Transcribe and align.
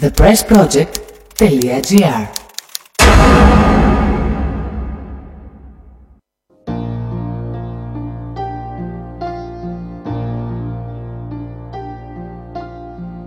thepressproject.gr 0.00 2.36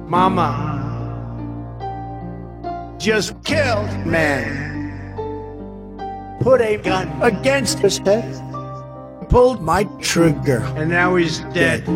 Mama 0.09 0.49
just 2.97 3.35
killed 3.43 4.05
man. 4.05 4.71
Put 6.39 6.61
a 6.61 6.77
gun 6.77 7.11
against 7.21 7.79
his 7.79 7.97
head. 7.99 8.23
Pulled 9.29 9.61
my 9.61 9.83
trigger. 10.01 10.63
And 10.77 10.89
now 10.89 11.15
he's 11.17 11.41
dead. 11.53 11.87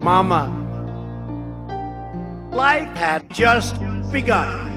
Mama, 0.00 0.63
life 2.54 2.96
had 2.96 3.28
just 3.30 3.74
begun. 4.12 4.70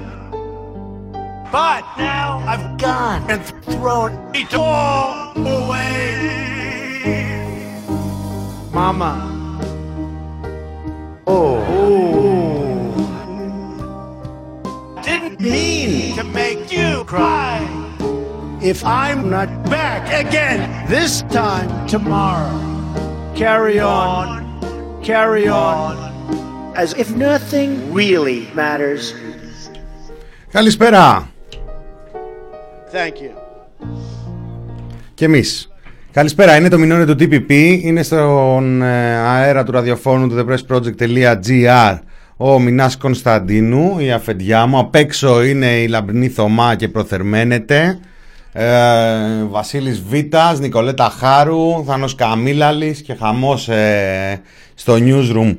But 1.52 1.82
now 1.96 2.42
I've 2.46 2.76
gone 2.76 3.30
and 3.30 3.42
thrown 3.64 4.12
it 4.34 4.52
all 4.54 5.32
away. 5.38 6.38
Mama. 8.72 9.14
Oh. 11.26 11.62
Didn't 15.02 15.40
mean 15.40 16.16
to 16.16 16.24
make 16.24 16.72
you 16.72 17.04
cry. 17.04 17.64
If 18.60 18.84
I'm 18.84 19.30
not 19.30 19.48
back 19.70 20.26
again 20.26 20.86
this 20.88 21.22
time 21.30 21.86
tomorrow, 21.86 22.52
carry 23.36 23.78
on, 23.78 25.00
carry 25.02 25.46
on, 25.48 25.96
as 26.76 26.92
if 26.94 27.14
nothing 27.16 27.37
really 27.52 28.46
matters. 28.56 29.14
Καλησπέρα 30.52 31.30
Thank 32.92 33.22
you. 33.22 33.30
και 35.14 35.24
εμείς. 35.24 35.72
Καλησπέρα, 36.12 36.56
είναι 36.56 36.68
το 36.68 36.78
μηνόνιο 36.78 37.06
του 37.06 37.16
TPP, 37.20 37.50
είναι 37.82 38.02
στον 38.02 38.82
ε, 38.82 39.16
αέρα 39.16 39.64
του 39.64 39.72
ραδιοφώνου 39.72 40.28
του 40.28 40.46
thepressproject.gr 40.46 41.98
ο 42.36 42.58
Μινάς 42.58 42.96
Κωνσταντίνου, 42.96 43.98
η 43.98 44.10
αφεντιά 44.10 44.66
μου, 44.66 44.78
απ' 44.78 44.94
έξω 44.94 45.44
είναι 45.44 45.66
η 45.66 45.88
Λαμπρινή 45.88 46.28
Θωμά 46.28 46.74
και 46.74 46.88
προθερμαίνεται. 46.88 47.98
Ε, 48.52 48.66
Βασίλης 49.48 50.02
Βίτας, 50.02 50.60
Νικολέτα 50.60 51.12
Χάρου, 51.18 51.84
Θάνος 51.86 52.14
Καμίλαλης 52.14 53.02
και 53.02 53.14
χαμός 53.14 53.68
ε, 53.68 54.40
στο 54.74 54.96
newsroom 55.00 55.56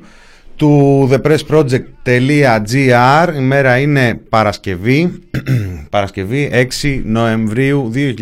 του 0.60 1.10
thepressproject.gr 1.12 3.34
η 3.36 3.40
μέρα 3.40 3.78
είναι 3.78 4.14
Παρασκευή 4.30 5.20
Παρασκευή 5.90 6.68
6 6.82 7.02
Νοεμβρίου 7.06 7.92
2020 7.96 8.14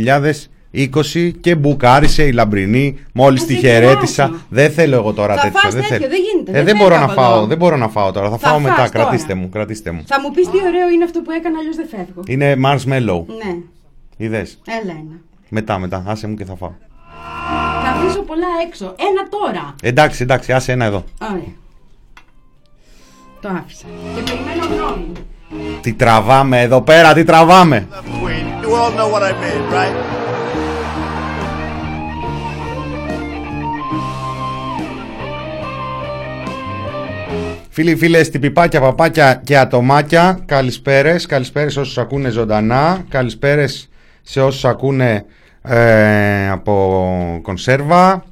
και 1.41 1.55
μπουκάρισε 1.55 2.23
η 2.23 2.31
Λαμπρινή 2.31 2.97
μόλις 3.13 3.41
Ας 3.41 3.47
τη 3.47 3.53
έχει 3.53 3.61
χαιρέτησα 3.67 4.23
άσχημα. 4.23 4.41
δεν 4.49 4.71
θέλω 4.71 4.95
εγώ 4.95 5.13
τώρα 5.13 5.35
Θα 5.35 5.41
τέτοιο 5.41 5.59
φας 5.59 5.73
δεν, 5.73 5.81
τέτοιο, 5.83 5.97
θέλω. 5.97 6.09
δεν 6.09 6.19
γίνεται, 6.31 6.52
Ε, 6.52 6.53
δεν 6.53 6.66
δεν, 6.66 6.75
φεύγω 6.75 6.83
μπορώ 6.89 6.99
να 6.99 7.03
από 7.11 7.21
φάω, 7.21 7.38
εδώ. 7.38 7.45
δεν 7.45 7.57
μπορώ 7.57 7.77
να 7.77 7.88
φάω 7.88 8.11
τώρα 8.11 8.29
θα, 8.29 8.38
Θα 8.38 8.47
φάω 8.47 8.59
μετά, 8.59 8.75
φας 8.75 8.91
τώρα. 8.91 9.03
κρατήστε 9.03 9.33
μου, 9.33 9.49
κρατήστε 9.49 9.91
μου 9.91 10.01
Θα 10.05 10.19
μου 10.22 10.31
πεις 10.31 10.49
τι 10.49 10.57
ωραίο 10.57 10.89
είναι 10.94 11.03
αυτό 11.03 11.22
που 11.22 11.31
έκανα, 11.31 11.57
αλλιώς 11.59 11.75
δεν 11.75 11.88
φεύγω. 11.88 12.22
Είναι 12.27 12.55
marshmallow, 12.66 13.25
Ναι, 13.44 13.55
είδες; 14.17 14.59
Έλα 14.81 14.91
ένα. 14.91 15.19
Μετά, 15.49 15.79
μετά, 15.79 16.03
άσε 16.07 16.27
μου 16.27 16.35
και 16.35 16.45
θα 16.45 16.55
φάω 16.55 16.72
Θα 17.83 17.89
αφήσω 17.89 18.22
πολλά 18.22 18.47
έξω. 18.67 18.85
Ένα 18.85 19.27
τώρα. 19.29 19.75
Εντάξει, 19.83 20.23
εντάξει, 20.23 20.53
άσε 20.53 20.72
ένα 20.72 20.85
εδώ 20.85 21.03
Ωραία. 21.31 21.41
Το 23.41 23.49
άφησα. 23.49 23.85
Και 24.16 24.21
περιμένω 24.21 24.66
γνώμη. 24.75 25.11
Τι 25.81 25.93
τραβάμε 25.93 26.61
εδώ 26.61 26.81
πέρα, 26.81 27.13
τι 27.13 27.23
τραβάμε 27.23 27.88
Wait, 27.91 28.63
you 28.63 28.69
all 28.69 28.91
know 28.97 29.13
what 29.13 29.22
I 29.22 29.31
mean, 29.31 29.73
right? 29.73 30.17
Φίλοι, 37.69 37.95
φίλες, 37.95 38.29
τυπιπάκια, 38.29 38.81
παπάκια 38.81 39.41
και 39.44 39.57
ατομάκια, 39.57 40.39
καλησπέρες, 40.45 41.25
καλησπέρες 41.25 41.73
σε 41.73 41.79
όσους 41.79 41.97
ακούνε 41.97 42.29
ζωντανά, 42.29 43.06
καλησπέρες 43.09 43.89
σε 44.22 44.41
όσους 44.41 44.66
ακούνε 44.66 45.25
ε, 45.62 46.50
από 46.50 47.39
κονσέρβα, 47.41 48.23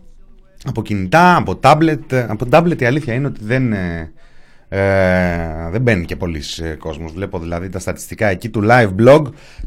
από 0.66 0.82
κινητά, 0.82 1.36
από 1.36 1.56
τάμπλετ. 1.56 2.14
Από 2.28 2.46
τάμπλετ 2.46 2.82
η 2.82 2.86
αλήθεια 2.86 3.14
είναι 3.14 3.28
ότι 3.28 3.40
δεν, 3.44 3.74
ε, 3.74 4.12
ε, 4.70 4.80
δεν 5.72 5.82
μπαίνει 5.82 6.06
και 6.06 6.16
πολλοί 6.16 6.42
ε, 6.64 6.76
κόσμος. 6.76 7.12
Βλέπω 7.14 7.40
δηλαδή 7.40 7.70
τα 7.70 7.80
στατιστικά 7.80 8.28
εκεί 8.28 8.50
του 8.50 8.64
live 8.70 8.92
blog, 9.00 9.22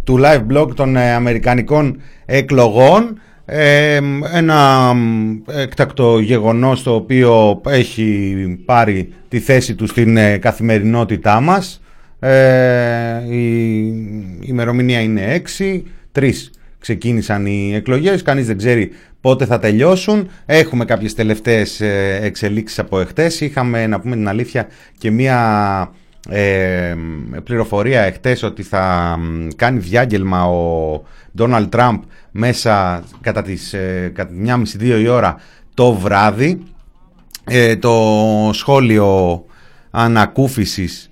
του 0.04 0.20
live 0.24 0.46
blog 0.52 0.74
των 0.74 0.96
ε, 0.96 1.12
αμερικανικών 1.12 2.00
εκλογών. 2.26 3.20
Ε, 3.44 4.00
ένα 4.32 4.92
μ, 4.94 5.36
έκτακτο 5.46 6.18
γεγονός 6.18 6.82
το 6.82 6.94
οποίο 6.94 7.60
έχει 7.66 8.36
πάρει 8.64 9.12
τη 9.28 9.40
θέση 9.40 9.74
του 9.74 9.86
στην 9.86 10.16
ε, 10.16 10.36
καθημερινότητά 10.36 11.40
μας. 11.40 11.82
Ε, 12.20 13.34
η 13.34 13.86
η 14.40 14.46
ημερομηνία 14.46 15.00
είναι 15.00 15.42
6, 15.58 15.82
3 16.18 16.30
ξεκίνησαν 16.78 17.46
οι 17.46 17.74
εκλογές, 17.74 18.22
κανείς 18.22 18.46
δεν 18.46 18.56
ξέρει 18.56 18.90
πότε 19.20 19.44
θα 19.44 19.58
τελειώσουν. 19.58 20.28
Έχουμε 20.46 20.84
κάποιες 20.84 21.14
τελευταίες 21.14 21.80
ε, 21.80 22.18
εξελίξεις 22.22 22.78
από 22.78 23.00
εχθές. 23.00 23.40
Είχαμε, 23.40 23.86
να 23.86 24.00
πούμε 24.00 24.14
την 24.14 24.28
αλήθεια, 24.28 24.68
και 24.98 25.10
μία 25.10 25.92
ε, 26.28 26.94
πληροφορία 27.44 28.02
εχθές 28.02 28.42
ότι 28.42 28.62
θα 28.62 29.16
μ, 29.18 29.48
κάνει 29.56 29.78
διάγγελμα 29.78 30.44
ο 30.44 31.02
Ντόναλτ 31.36 31.70
Τραμπ 31.70 32.02
μέσα 32.30 33.04
κατά 33.20 33.42
τις 33.42 33.72
ε, 33.72 34.12
κατά 34.14 34.32
τις 34.62 34.76
1.30-2 34.80 35.00
η 35.00 35.08
ώρα 35.08 35.40
το 35.74 35.92
βράδυ. 35.92 36.62
Ε, 37.50 37.76
το 37.76 37.94
σχόλιο 38.52 39.44
ανακούφισης 39.90 41.04
ε, 41.04 41.07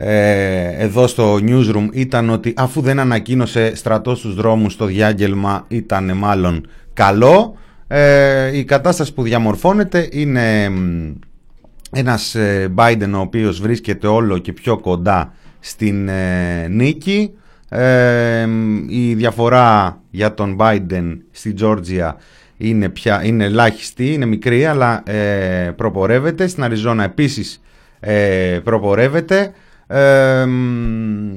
εδώ 0.00 1.06
στο 1.06 1.34
newsroom 1.34 1.88
ήταν 1.92 2.30
ότι 2.30 2.54
αφού 2.56 2.80
δεν 2.80 2.98
ανακοίνωσε 2.98 3.74
στρατός 3.74 4.18
στους 4.18 4.34
δρόμους 4.34 4.76
το 4.76 4.84
διάγγελμα 4.84 5.64
ήταν 5.68 6.16
μάλλον 6.16 6.66
καλό. 6.92 7.56
Ε, 7.86 8.56
η 8.56 8.64
κατάσταση 8.64 9.14
που 9.14 9.22
διαμορφώνεται 9.22 10.08
είναι 10.12 10.68
μ, 10.68 11.12
ένας 11.92 12.34
ε, 12.34 12.72
Biden 12.76 13.10
ο 13.14 13.18
οποίος 13.18 13.60
βρίσκεται 13.60 14.06
όλο 14.06 14.38
και 14.38 14.52
πιο 14.52 14.78
κοντά 14.78 15.32
στην 15.60 16.08
ε, 16.08 16.66
νίκη. 16.68 17.32
Ε, 17.68 18.46
μ, 18.46 18.88
η 18.88 19.14
διαφορά 19.14 20.00
για 20.10 20.34
τον 20.34 20.56
Biden 20.60 21.16
στη 21.30 21.54
Georgia 21.60 22.12
είναι, 22.56 22.88
πια, 22.88 23.24
είναι 23.24 23.44
ελάχιστη, 23.44 24.12
είναι 24.12 24.26
μικρή 24.26 24.66
αλλά 24.66 25.02
ε, 25.06 25.72
προπορεύεται. 25.76 26.46
Στην 26.46 26.62
Αριζόνα 26.62 27.04
επίσης 27.04 27.62
ε, 28.00 28.60
προπορεύεται. 28.64 29.52
Ε, 29.90 30.44
μ, 30.44 31.36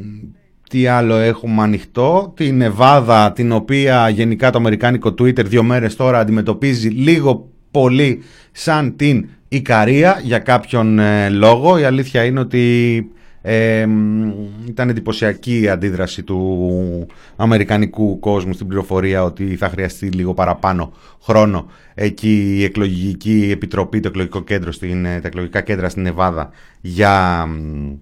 τι 0.69 0.87
άλλο 0.87 1.15
έχουμε 1.15 1.61
ανοιχτό, 1.61 2.33
την 2.35 2.57
Νεβάδα 2.57 3.31
την 3.31 3.51
οποία 3.51 4.09
γενικά 4.09 4.49
το 4.49 4.57
αμερικάνικο 4.57 5.09
Twitter 5.09 5.45
δύο 5.45 5.63
μέρες 5.63 5.95
τώρα 5.95 6.19
αντιμετωπίζει 6.19 6.89
λίγο 6.89 7.49
πολύ 7.71 8.21
σαν 8.51 8.95
την 8.95 9.29
Ικαρία 9.47 10.19
για 10.23 10.39
κάποιον 10.39 10.99
ε, 10.99 11.29
λόγο. 11.29 11.79
Η 11.79 11.83
αλήθεια 11.83 12.23
είναι 12.23 12.39
ότι 12.39 13.11
ε, 13.41 13.85
μ, 13.85 14.31
ήταν 14.67 14.89
εντυπωσιακή 14.89 15.61
η 15.61 15.69
αντίδραση 15.69 16.23
του 16.23 17.07
αμερικανικού 17.35 18.19
κόσμου 18.19 18.53
στην 18.53 18.67
πληροφορία 18.67 19.23
ότι 19.23 19.55
θα 19.55 19.69
χρειαστεί 19.69 20.07
λίγο 20.07 20.33
παραπάνω 20.33 20.93
χρόνο 21.21 21.65
εκεί 21.93 22.55
η 22.57 22.63
εκλογική 22.63 23.49
επιτροπή, 23.51 23.99
το 23.99 24.07
εκλογικό 24.07 24.41
κέντρο 24.41 24.71
στην, 24.71 25.05
ε, 25.05 25.19
τα 25.19 25.27
εκλογικά 25.27 25.61
κέντρα 25.61 25.89
στην 25.89 26.01
Νεβάδα 26.01 26.49
για 26.81 27.45
μ, 27.45 27.93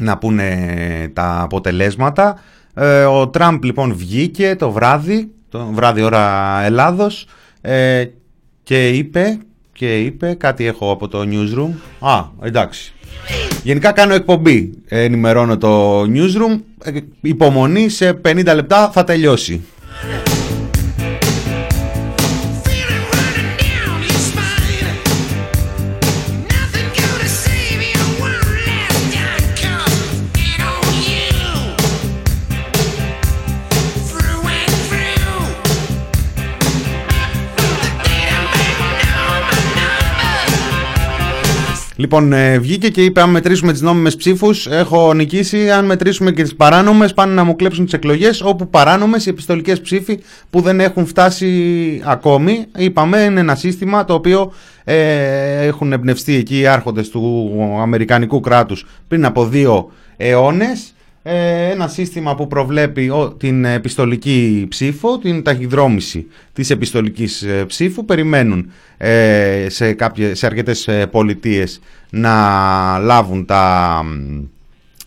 να 0.00 0.18
πούνε 0.18 1.10
τα 1.12 1.40
αποτελέσματα. 1.42 2.38
Ε, 2.74 3.04
ο 3.04 3.28
Τραμπ 3.28 3.64
λοιπόν 3.64 3.94
βγήκε 3.96 4.56
το 4.58 4.70
βράδυ, 4.70 5.30
το 5.48 5.70
βράδυ 5.72 6.02
ώρα 6.02 6.60
Ελλάδος 6.64 7.26
ε, 7.60 8.04
και 8.62 8.88
είπε, 8.88 9.38
και 9.72 9.98
είπε, 10.00 10.34
κάτι 10.34 10.66
έχω 10.66 10.90
από 10.90 11.08
το 11.08 11.20
newsroom. 11.30 11.70
Α, 11.98 12.24
εντάξει. 12.42 12.92
Γενικά 13.62 13.92
κάνω 13.92 14.14
εκπομπή, 14.14 14.72
ε, 14.88 15.02
ενημερώνω 15.02 15.56
το 15.56 16.00
newsroom. 16.02 16.60
Ε, 16.82 16.90
υπομονή 17.20 17.88
σε 17.88 18.20
50 18.24 18.44
λεπτά 18.54 18.90
θα 18.90 19.04
τελειώσει. 19.04 19.64
Λοιπόν, 42.00 42.32
ε, 42.32 42.58
βγήκε 42.58 42.88
και 42.88 43.04
είπε: 43.04 43.20
Αν 43.20 43.30
μετρήσουμε 43.30 43.72
τις 43.72 43.80
νόμιμες 43.80 44.16
ψήφους, 44.16 44.66
έχω 44.66 45.14
νικήσει. 45.14 45.70
Αν 45.70 45.84
μετρήσουμε 45.84 46.32
και 46.32 46.42
τις 46.42 46.54
παράνομες, 46.54 47.14
πάνε 47.14 47.34
να 47.34 47.44
μου 47.44 47.56
κλέψουν 47.56 47.84
τις 47.84 47.92
εκλογές. 47.92 48.40
Όπου 48.40 48.68
παράνομες, 48.68 49.26
οι 49.26 49.28
επιστολικές 49.28 49.80
ψήφοι 49.80 50.18
που 50.50 50.60
δεν 50.60 50.80
έχουν 50.80 51.06
φτάσει 51.06 52.02
ακόμη. 52.04 52.66
Είπαμε, 52.76 53.18
είναι 53.20 53.40
ένα 53.40 53.54
σύστημα 53.54 54.04
το 54.04 54.14
οποίο 54.14 54.52
ε, 54.84 55.66
έχουν 55.66 55.92
εμπνευστεί 55.92 56.34
εκεί 56.34 56.58
οι 56.58 56.66
άρχοντες 56.66 57.08
του 57.08 57.52
Αμερικανικού 57.80 58.40
κράτους 58.40 58.86
πριν 59.08 59.24
από 59.24 59.46
δύο 59.46 59.90
αιώνες. 60.16 60.92
Ε, 61.30 61.70
ένα 61.70 61.88
σύστημα 61.88 62.34
που 62.34 62.46
προβλέπει 62.46 63.08
ο- 63.10 63.28
την 63.38 63.64
επιστολική 63.64 64.66
ψήφο, 64.68 65.18
την 65.18 65.42
ταχυδρόμηση 65.42 66.26
της 66.52 66.70
επιστολικής 66.70 67.42
ε, 67.42 67.64
ψήφου. 67.66 68.04
Περιμένουν 68.04 68.70
ε, 68.96 69.66
σε, 69.68 69.92
κάποιες, 69.92 70.38
σε 70.38 70.46
αρκετές 70.46 70.88
ε, 70.88 71.06
πολιτείες 71.06 71.80
να 72.10 72.32
λάβουν 72.98 73.44
τα, 73.44 74.02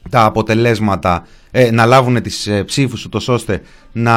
τα 0.09 0.25
αποτελέσματα, 0.25 1.27
ε, 1.51 1.71
να 1.71 1.85
λάβουν 1.85 2.21
τις 2.21 2.47
ε, 2.47 2.63
ψήφους 2.63 3.05
ούτως 3.05 3.27
ώστε 3.27 3.61
να 3.91 4.15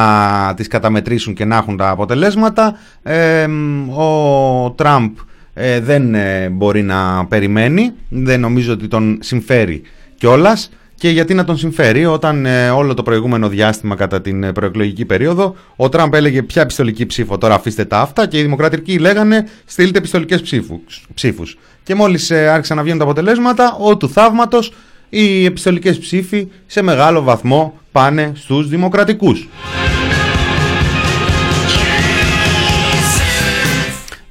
τις 0.57 0.69
καταμετρήσουν 0.69 1.35
και 1.35 1.45
να 1.45 1.57
έχουν 1.57 1.77
τα 1.77 1.89
αποτελέσματα. 1.91 2.77
Ε, 3.03 3.47
μ, 3.47 3.89
ο 3.99 4.71
Τραμπ 4.77 5.11
ε, 5.55 5.81
δεν 5.81 6.15
ε, 6.15 6.49
μπορεί 6.49 6.83
να 6.83 7.27
περιμένει, 7.27 7.93
δεν 8.09 8.41
νομίζω 8.41 8.73
ότι 8.73 8.89
τον 8.89 9.19
συμφέρει 9.23 9.83
κιόλας. 10.19 10.71
Και 11.05 11.11
γιατί 11.11 11.35
να 11.35 11.45
τον 11.45 11.57
συμφέρει, 11.57 12.07
όταν 12.07 12.47
ε, 12.47 12.71
όλο 12.71 12.95
το 12.95 13.03
προηγούμενο 13.03 13.49
διάστημα 13.49 13.95
κατά 13.95 14.21
την 14.21 14.43
ε, 14.43 14.53
προεκλογική 14.53 15.05
περίοδο 15.05 15.55
ο 15.77 15.89
Τραμπ 15.89 16.15
έλεγε 16.15 16.43
ποια 16.43 16.63
επιστολική 16.63 17.07
ψήφο, 17.07 17.39
τώρα 17.39 17.55
αφήστε 17.55 17.85
τα 17.85 18.01
αυτά 18.01 18.27
και 18.27 18.39
οι 18.39 18.43
δημοκρατικοί 18.43 18.99
λέγανε 18.99 19.49
στείλτε 19.65 19.99
επιστολικές 19.99 20.43
ψήφους. 20.43 21.07
ψήφους. 21.15 21.59
Και 21.83 21.95
μόλις 21.95 22.31
ε, 22.31 22.49
άρχισαν 22.49 22.77
να 22.77 22.83
βγαίνουν 22.83 22.99
τα 22.99 23.05
αποτελέσματα, 23.05 23.77
ο 23.81 23.97
του 23.97 24.09
θαύματος, 24.09 24.73
οι 25.09 25.45
επιστολικές 25.45 25.99
ψήφοι 25.99 26.49
σε 26.67 26.83
μεγάλο 26.83 27.23
βαθμό 27.23 27.79
πάνε 27.93 28.33
στους 28.35 28.69
δημοκρατικούς. 28.69 29.49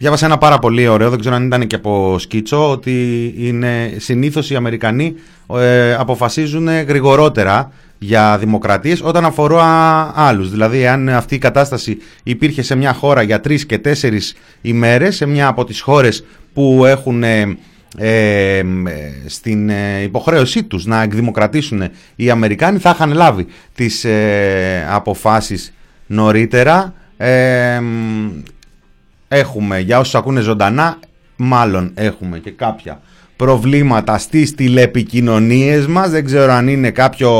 Διάβασα 0.03 0.25
ένα 0.25 0.37
πάρα 0.37 0.59
πολύ 0.59 0.87
ωραίο, 0.87 1.09
δεν 1.09 1.19
ξέρω 1.19 1.35
αν 1.35 1.45
ήταν 1.45 1.67
και 1.67 1.75
από 1.75 2.19
σκίτσο, 2.19 2.71
ότι 2.71 3.33
είναι 3.37 3.93
συνήθως 3.97 4.49
οι 4.49 4.55
Αμερικανοί 4.55 5.15
ε, 5.55 5.93
αποφασίζουν 5.93 6.67
γρηγορότερα 6.67 7.71
για 7.99 8.37
δημοκρατίες 8.37 9.01
όταν 9.03 9.25
αφορά 9.25 10.11
άλλους. 10.15 10.51
Δηλαδή, 10.51 10.87
αν 10.87 11.09
αυτή 11.09 11.35
η 11.35 11.37
κατάσταση 11.37 11.97
υπήρχε 12.23 12.61
σε 12.61 12.75
μια 12.75 12.93
χώρα 12.93 13.21
για 13.21 13.39
τρεις 13.39 13.65
και 13.65 13.77
τέσσερις 13.77 14.35
ημέρες, 14.61 15.15
σε 15.15 15.25
μια 15.25 15.47
από 15.47 15.63
τις 15.63 15.81
χώρες 15.81 16.25
που 16.53 16.85
έχουν 16.85 17.23
ε, 17.23 17.57
ε, 17.97 18.57
ε, 18.57 18.63
στην 19.25 19.69
ε, 19.69 20.01
υποχρέωσή 20.03 20.63
τους 20.63 20.85
να 20.85 21.01
εκδημοκρατήσουν 21.01 21.83
οι 22.15 22.29
Αμερικάνοι, 22.29 22.77
θα 22.77 22.89
είχαν 22.89 23.13
λάβει 23.13 23.45
τις 23.75 24.03
ε, 24.05 24.87
αποφάσεις 24.89 25.73
νωρίτερα. 26.07 26.93
Ε, 27.17 27.79
έχουμε, 29.33 29.79
για 29.79 29.99
όσους 29.99 30.15
ακούνε 30.15 30.41
ζωντανά, 30.41 30.97
μάλλον 31.35 31.91
έχουμε 31.95 32.39
και 32.39 32.51
κάποια 32.51 33.01
προβλήματα 33.35 34.17
στις 34.17 34.55
τηλεπικοινωνίες 34.55 35.87
μας. 35.87 36.09
Δεν 36.09 36.25
ξέρω 36.25 36.51
αν 36.51 36.67
είναι 36.67 36.91
κάποιο, 36.91 37.31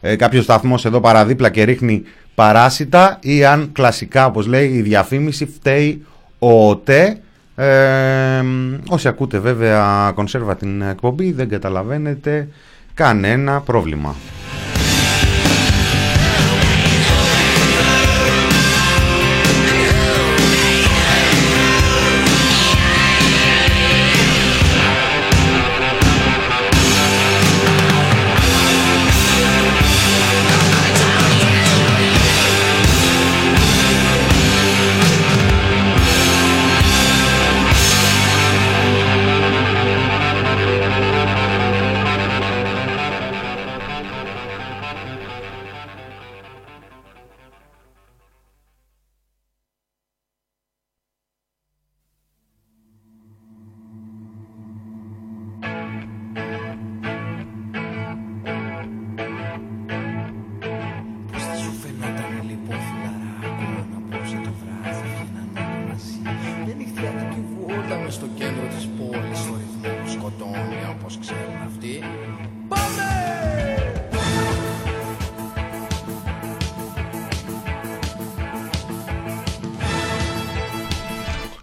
ε, 0.00 0.16
κάποιος 0.16 0.44
σταθμός 0.44 0.84
εδώ 0.84 1.00
παραδίπλα 1.00 1.50
και 1.50 1.64
ρίχνει 1.64 2.02
παράσιτα 2.34 3.18
ή 3.22 3.44
αν 3.44 3.70
κλασικά, 3.72 4.26
όπως 4.26 4.46
λέει 4.46 4.68
η 4.68 4.80
διαφήμιση, 4.82 5.46
φταίει 5.46 6.04
ο 6.38 6.68
ΟΤΕ. 6.68 7.20
Ε, 7.54 8.42
όσοι 8.88 9.08
ακούτε 9.08 9.38
βέβαια 9.38 10.12
κονσέρβα 10.14 10.56
την 10.56 10.82
εκπομπή 10.82 11.32
δεν 11.32 11.48
καταλαβαίνετε 11.48 12.48
κανένα 12.94 13.60
πρόβλημα. 13.60 14.14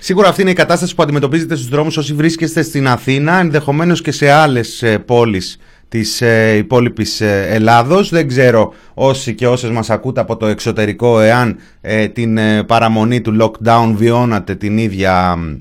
Σίγουρα 0.08 0.28
αυτή 0.30 0.42
είναι 0.42 0.52
η 0.52 0.54
κατάσταση 0.54 0.96
που 0.96 1.04
αντιμετωπίζετε 1.04 1.56
στους 1.56 1.70
δρόμους 1.70 1.98
όσοι 1.98 2.14
βρίσκεστε 2.14 2.62
στην 2.62 2.88
Αθήνα, 2.88 3.40
ενδεχομένως 3.40 4.02
και 4.02 4.12
σε 4.12 4.32
άλλες 4.32 4.84
ε, 4.84 4.98
πόλεις 5.00 5.58
της 5.88 6.22
ε, 6.22 6.56
υπόλοιπης 6.58 7.22
ε, 7.22 7.48
Ελλάδος. 7.50 8.10
Δεν 8.10 8.28
ξέρω 8.28 8.74
όσοι 8.94 9.36
και 9.36 9.48
όσες 9.48 9.70
μας 9.70 9.90
ακούτε 9.90 10.22
από 10.22 10.38
το 10.38 10.46
εξωτερικό 10.46 11.20
εάν 11.20 11.58
ε, 11.82 12.08
την 12.08 12.38
ε, 12.38 12.64
παραμονή 12.64 13.22
του 13.22 13.38
lockdown 13.42 13.94
βιώνατε 13.96 14.56
την 14.56 14.78
ίδια 14.78 15.36
μ, 15.36 15.56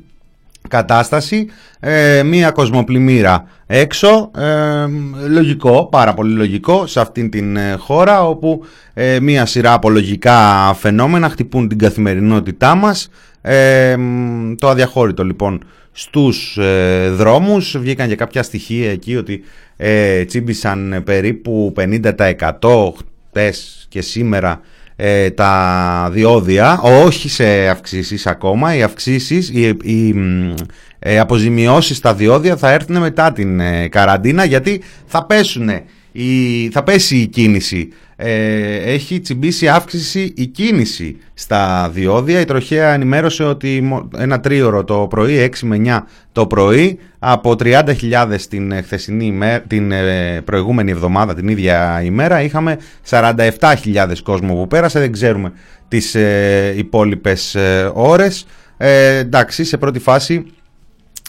κατάσταση. 0.68 1.46
Ε, 1.80 2.22
μία 2.22 2.50
κοσμοπλημμύρα 2.50 3.44
έξω, 3.66 4.30
ε, 4.38 4.86
λογικό, 5.28 5.88
πάρα 5.90 6.14
πολύ 6.14 6.34
λογικό 6.34 6.86
σε 6.86 7.00
αυτήν 7.00 7.30
την 7.30 7.56
ε, 7.56 7.74
χώρα 7.78 8.28
όπου 8.28 8.64
ε, 8.94 9.20
μία 9.20 9.46
σειρά 9.46 9.72
από 9.72 9.90
λογικά 9.90 10.72
φαινόμενα 10.78 11.28
χτυπούν 11.28 11.68
την 11.68 11.78
καθημερινότητά 11.78 12.74
μας. 12.74 13.08
Ε, 13.40 13.96
μ, 13.96 14.54
το 14.58 14.68
αδιαχώρητο 14.68 15.24
λοιπόν 15.24 15.62
στους 15.92 16.56
ε, 16.56 17.10
δρόμους 17.10 17.78
βγήκαν 17.78 18.08
και 18.08 18.16
κάποια 18.16 18.42
στοιχεία 18.42 18.90
εκεί 18.90 19.16
ότι 19.16 19.42
ε, 19.76 20.24
τσίμπησαν 20.24 21.02
περίπου 21.04 21.74
50% 21.76 22.92
χτες 22.96 23.86
και 23.88 24.00
σήμερα 24.00 24.60
ε, 24.96 25.30
τα 25.30 26.08
διόδια, 26.12 26.80
όχι 26.80 27.28
σε 27.28 27.68
αυξήσεις 27.68 28.26
ακόμα, 28.26 28.74
οι 28.76 28.82
αυξήσεις, 28.82 29.48
οι, 29.48 29.76
οι 29.82 30.12
μ, 30.12 30.54
ε, 30.98 31.18
αποζημιώσεις 31.18 31.96
στα 31.96 32.14
διόδια 32.14 32.56
θα 32.56 32.70
έρθουν 32.70 32.98
μετά 32.98 33.32
την 33.32 33.60
ε, 33.60 33.88
καραντίνα 33.88 34.44
γιατί 34.44 34.82
θα 35.06 35.24
πέσουν 35.24 35.70
η, 36.12 36.68
θα 36.72 36.82
πέσει 36.82 37.16
η 37.16 37.26
κίνηση. 37.26 37.88
Ε, 38.18 38.74
έχει 38.92 39.20
τσιμπήσει 39.20 39.68
αύξηση 39.68 40.32
η 40.36 40.46
κίνηση 40.46 41.16
στα 41.34 41.90
διόδια. 41.94 42.40
Η 42.40 42.44
τροχέα 42.44 42.92
ενημέρωσε 42.92 43.42
ότι 43.44 43.80
μο- 43.80 44.08
ένα 44.16 44.40
τρίωρο 44.40 44.84
το 44.84 45.06
πρωί, 45.10 45.36
6 45.38 45.66
με 45.66 45.76
9 45.76 46.06
το 46.32 46.46
πρωί, 46.46 46.98
από 47.18 47.54
30.000 47.56 48.46
την, 48.48 48.72
ε, 48.72 48.82
χθεσινή 48.82 49.26
ημέ- 49.26 49.66
την 49.66 49.92
ε, 49.92 50.40
προηγούμενη 50.44 50.90
εβδομάδα, 50.90 51.34
την 51.34 51.48
ίδια 51.48 52.02
ημέρα, 52.04 52.42
είχαμε 52.42 52.78
47.000 53.10 54.22
κόσμο 54.22 54.54
που 54.54 54.66
πέρασε. 54.66 54.98
Δεν 54.98 55.12
ξέρουμε 55.12 55.52
τις 55.88 56.14
ε, 56.14 56.74
υπόλοιπες 56.76 57.54
ε, 57.54 57.90
ώρες. 57.94 58.46
Ε, 58.76 59.16
εντάξει, 59.16 59.64
σε 59.64 59.76
πρώτη 59.76 59.98
φάση 59.98 60.46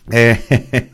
ε, 0.09 0.33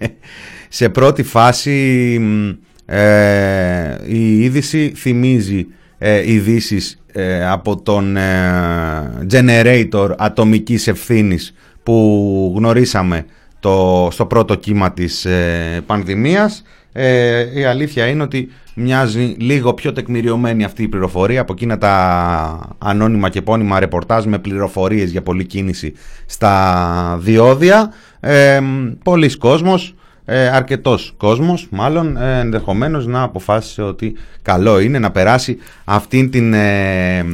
σε 0.70 0.90
πρώτη 0.90 1.24
φάση 1.24 2.18
μ, 2.22 2.50
ε, 2.86 3.98
η 4.08 4.44
είδηση 4.44 4.92
θυμίζει 4.96 5.66
ε, 6.06 6.32
ειδήσεις 6.32 6.98
ε, 7.12 7.50
από 7.50 7.82
τον 7.82 8.18
ε, 8.18 9.26
generator 9.32 10.10
ατομικής 10.18 10.88
ευθύνης 10.88 11.54
που 11.84 12.54
γνωρίσαμε 12.58 13.26
το, 13.60 14.08
στο 14.12 14.26
πρώτο 14.26 14.56
κύμα 14.56 14.92
της 14.92 15.26
ε, 15.26 15.82
πανδημίας. 15.86 16.64
Ε, 16.92 17.60
η 17.60 17.64
αλήθεια 17.64 18.06
είναι 18.08 18.24
ότι 18.24 18.50
μοιάζει 18.76 19.36
λίγο 19.40 19.74
πιο 19.74 19.92
τεκμηριωμένη 19.92 20.64
αυτή 20.64 20.84
η 20.84 20.88
πληροφορία 20.88 21.42
από 21.42 21.54
εκείνα 21.54 21.78
τα 21.78 22.76
ανώνυμα 22.78 23.30
και 23.30 23.40
επώνυμα 23.40 23.80
ρεπορτάζ 23.80 24.26
με 24.26 24.40
πληροφορίες 24.40 25.12
για 25.12 25.22
πολλή 25.22 25.46
κίνηση 25.46 25.94
στα 26.26 27.18
διόδια. 27.22 27.94
Ε, 28.20 28.60
πολλοί 29.04 29.38
κόσμος 29.38 29.96
ε, 30.26 30.48
αρκετός 30.48 31.14
κόσμος 31.18 31.68
μάλλον 31.70 32.18
ε, 32.18 32.40
ενδεχομένως 32.40 33.08
να 33.08 33.22
αποφάσισε 33.22 33.82
ότι 33.82 34.16
καλό 34.42 34.80
είναι 34.80 35.00
να 35.00 35.12
περάσει 35.12 35.58
αυτήν 35.84 36.30
την 36.30 36.54
ε, 36.54 37.26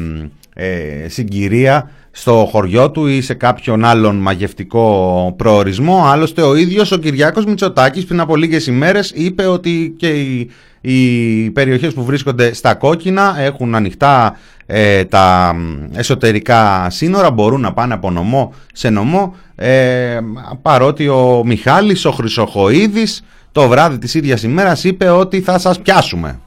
ε, 0.53 1.07
συγκυρία 1.07 1.91
στο 2.11 2.47
χωριό 2.51 2.91
του 2.91 3.07
ή 3.07 3.21
σε 3.21 3.33
κάποιον 3.33 3.85
άλλον 3.85 4.15
μαγευτικό 4.15 5.33
προορισμό. 5.37 6.03
Άλλωστε 6.05 6.41
ο 6.41 6.55
ίδιος 6.55 6.91
ο 6.91 6.97
Κυριάκος 6.97 7.45
Μητσοτάκης 7.45 8.05
πριν 8.05 8.19
από 8.19 8.35
λίγες 8.35 8.67
ημέρες 8.67 9.11
είπε 9.15 9.45
ότι 9.45 9.93
και 9.97 10.09
οι, 10.09 10.49
οι 10.81 11.49
περιοχές 11.49 11.93
που 11.93 12.03
βρίσκονται 12.03 12.53
στα 12.53 12.75
κόκκινα 12.75 13.35
έχουν 13.39 13.75
ανοιχτά 13.75 14.37
ε, 14.65 15.05
τα 15.05 15.55
εσωτερικά 15.93 16.87
σύνορα, 16.89 17.31
μπορούν 17.31 17.61
να 17.61 17.73
πάνε 17.73 17.93
από 17.93 18.11
νομό 18.11 18.53
σε 18.73 18.89
νομό 18.89 19.35
ε, 19.55 20.19
παρότι 20.61 21.07
ο 21.07 21.41
Μιχάλης, 21.45 22.05
ο 22.05 22.11
Χρυσοχοίδης 22.11 23.23
το 23.51 23.67
βράδυ 23.67 23.97
της 23.97 24.13
ίδιας 24.13 24.43
ημέρας 24.43 24.83
είπε 24.83 25.09
ότι 25.09 25.41
θα 25.41 25.59
σας 25.59 25.79
πιάσουμε. 25.79 26.39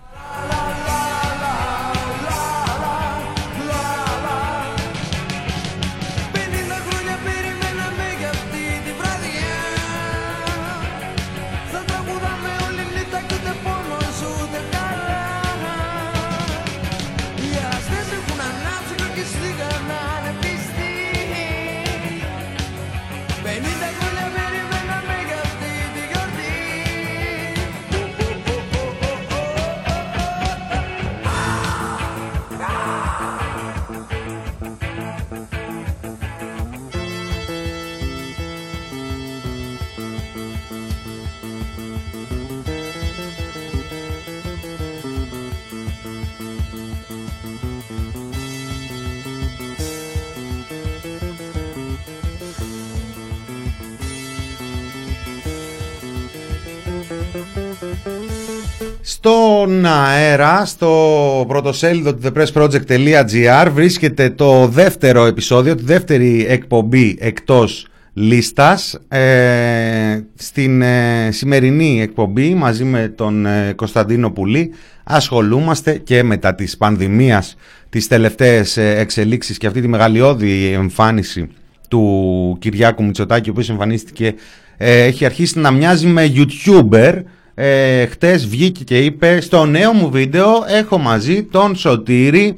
Στον 59.24 59.86
αέρα, 59.86 60.64
στο 60.64 61.44
πρωτοσέλιδο 61.48 62.14
του 62.14 62.20
thepressproject.gr 62.24 63.68
βρίσκεται 63.72 64.30
το 64.30 64.66
δεύτερο 64.66 65.24
επεισόδιο, 65.24 65.74
τη 65.74 65.84
δεύτερη 65.84 66.46
εκπομπή 66.48 67.16
εκτός 67.20 67.86
λίστας. 68.12 68.98
Ε, 69.08 70.20
στην 70.34 70.82
ε, 70.82 71.28
σημερινή 71.30 72.00
εκπομπή 72.00 72.54
μαζί 72.54 72.84
με 72.84 73.08
τον 73.08 73.46
ε, 73.46 73.72
Κωνσταντίνο 73.76 74.30
Πουλή 74.30 74.72
ασχολούμαστε 75.04 75.98
και 75.98 76.22
μετά 76.22 76.54
της 76.54 76.76
πανδημίας 76.76 77.56
τις 77.88 78.08
τελευταίες 78.08 78.76
ε, 78.76 78.94
εξελίξεις 78.98 79.58
και 79.58 79.66
αυτή 79.66 79.80
τη 79.80 79.88
μεγαλειώδη 79.88 80.72
εμφάνιση 80.72 81.48
του 81.88 82.56
Κυριάκου 82.60 83.04
Μητσοτάκη 83.04 83.48
ο 83.48 83.52
οποίος 83.52 83.70
εμφανίστηκε 83.70 84.34
ε, 84.76 85.02
έχει 85.02 85.24
αρχίσει 85.24 85.58
να 85.58 85.70
μοιάζει 85.70 86.06
με 86.06 86.32
YouTuber 86.34 87.22
ε, 87.54 88.06
χτες 88.06 88.46
βγήκε 88.46 88.84
και 88.84 88.98
είπε 88.98 89.40
στο 89.40 89.66
νέο 89.66 89.92
μου 89.92 90.10
βίντεο 90.10 90.64
έχω 90.66 90.98
μαζί 90.98 91.42
τον 91.42 91.76
Σωτήρη. 91.76 92.56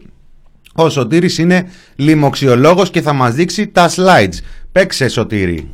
Ο 0.75 0.89
Σωτήρης 0.89 1.39
είναι 1.39 1.67
λοιμοξιολόγος 1.97 2.91
και 2.91 3.03
θα 3.03 3.13
μας 3.13 3.35
δείξει 3.35 3.67
τα 3.67 3.91
slides 3.91 4.39
παίξε 4.73 5.09
Σωτήρη 5.09 5.69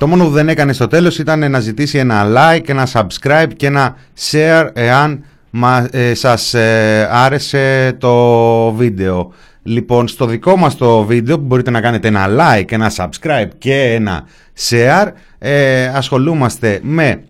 Το 0.00 0.06
μόνο 0.06 0.24
που 0.24 0.30
δεν 0.30 0.48
έκανε 0.48 0.72
στο 0.72 0.86
τέλος 0.86 1.18
ήταν 1.18 1.50
να 1.50 1.60
ζητήσει 1.60 1.98
ένα 1.98 2.24
like, 2.26 2.68
ένα 2.68 2.88
subscribe 2.92 3.48
και 3.56 3.66
ένα 3.66 3.96
share 4.30 4.68
εάν 4.72 5.24
μα, 5.50 5.88
ε, 5.90 6.14
σας 6.14 6.54
ε, 6.54 7.08
άρεσε 7.12 7.96
το 7.98 8.72
βίντεο. 8.72 9.32
Λοιπόν, 9.62 10.08
στο 10.08 10.26
δικό 10.26 10.56
μας 10.56 10.76
το 10.76 11.04
βίντεο 11.04 11.38
που 11.38 11.44
μπορείτε 11.44 11.70
να 11.70 11.80
κάνετε 11.80 12.08
ένα 12.08 12.26
like, 12.28 12.72
ένα 12.72 12.92
subscribe 12.96 13.48
και 13.58 13.82
ένα 13.82 14.24
share 14.68 15.06
ε, 15.38 15.86
ασχολούμαστε 15.86 16.80
με 16.82 17.22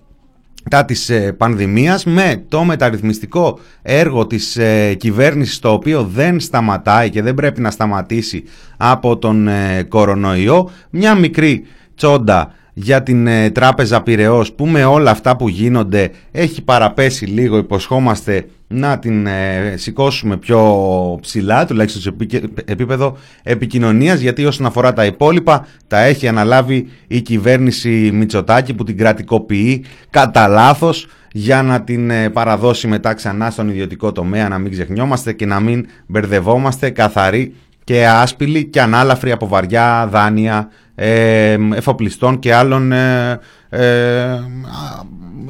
τα 0.71 0.85
της 0.85 1.09
ε, 1.09 1.33
πανδημίας 1.33 2.05
με 2.05 2.45
το 2.49 2.65
μεταρρυθμιστικό 2.65 3.59
έργο 3.83 4.27
της 4.27 4.57
ε, 4.57 4.95
κυβέρνησης 4.95 5.59
το 5.59 5.73
οποίο 5.73 6.03
δεν 6.03 6.41
σταματάει 6.41 7.11
και 7.11 7.23
δεν 7.23 7.35
πρέπει 7.35 7.61
να 7.61 7.71
σταματήσει 7.71 8.45
από 8.77 9.19
τον 9.19 9.49
ε, 9.49 9.83
κορονοϊό 9.89 10.71
μια 10.91 11.15
μικρή 11.15 11.65
τσόντα 11.95 12.55
για 12.83 13.03
την 13.03 13.27
ε, 13.27 13.51
τράπεζα 13.51 14.03
Πυραιός. 14.03 14.53
Που 14.53 14.67
με 14.67 14.85
όλα 14.85 15.11
αυτά 15.11 15.37
που 15.37 15.49
γίνονται. 15.49 16.11
Έχει 16.31 16.63
παραπέσει 16.63 17.25
λίγο 17.25 17.57
υποσχόμαστε 17.57 18.47
να 18.69 18.99
την 18.99 19.27
ε, 19.27 19.75
σηκώσουμε 19.77 20.37
πιο 20.37 21.19
ψηλά 21.21 21.67
τουλάχιστον 21.67 22.03
σε 22.03 22.09
επίκε- 22.09 22.45
επίπεδο 22.65 23.17
επικοινωνίας 23.43 24.21
γιατί 24.21 24.45
όσον 24.45 24.67
αφορά 24.67 24.93
τα 24.93 25.05
υπόλοιπα 25.05 25.67
τα 25.87 26.01
έχει 26.01 26.29
αναλάβει 26.29 26.89
η 27.07 27.21
κυβέρνηση 27.21 28.11
Μητσοτάκη 28.13 28.75
που 28.75 28.85
την 28.85 28.97
κρατικοποιεί 28.97 29.85
κατά 30.11 30.49
λάθος 30.49 31.07
για 31.33 31.63
να 31.63 31.83
την 31.83 32.11
ε, 32.11 32.31
παραδώσει 32.31 32.87
μετά 32.87 33.15
ξανά 33.15 33.51
στον 33.51 33.69
ιδιωτικό 33.69 34.13
τομέα 34.13 34.49
να 34.49 34.59
μην 34.59 34.71
ξεχνιόμαστε 34.73 35.33
και 35.33 35.47
να 35.47 35.61
μην 35.61 35.87
μπερδευόμαστε 36.07 36.91
καθαροί 36.91 37.55
και 37.91 38.07
άσπηλοι 38.07 38.65
και 38.65 38.81
ανάλαφροι 38.81 39.31
από 39.31 39.49
βαριά 39.49 40.09
δάνεια 40.11 40.69
ε, 40.95 41.57
εφοπλιστών 41.75 42.39
και 42.39 42.55
άλλων 42.55 42.93
ε, 42.93 43.39
ε, 43.69 44.23
α, 44.25 44.41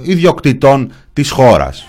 ιδιοκτητών 0.03 0.93
της 1.13 1.31
χώρας. 1.31 1.87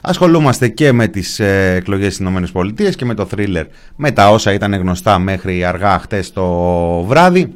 Ασχολούμαστε 0.00 0.68
και 0.68 0.92
με 0.92 1.06
τις 1.06 1.40
ε, 1.40 1.74
εκλογές 1.76 2.14
στις 2.14 2.26
ΗΠΑ 2.48 2.90
και 2.90 3.04
με 3.04 3.14
το 3.14 3.26
θρίλερ 3.26 3.66
με 3.96 4.10
τα 4.10 4.30
όσα 4.30 4.52
ήταν 4.52 4.74
γνωστά 4.74 5.18
μέχρι 5.18 5.64
αργά 5.64 5.98
χτες 5.98 6.32
το 6.32 6.46
βράδυ. 7.02 7.52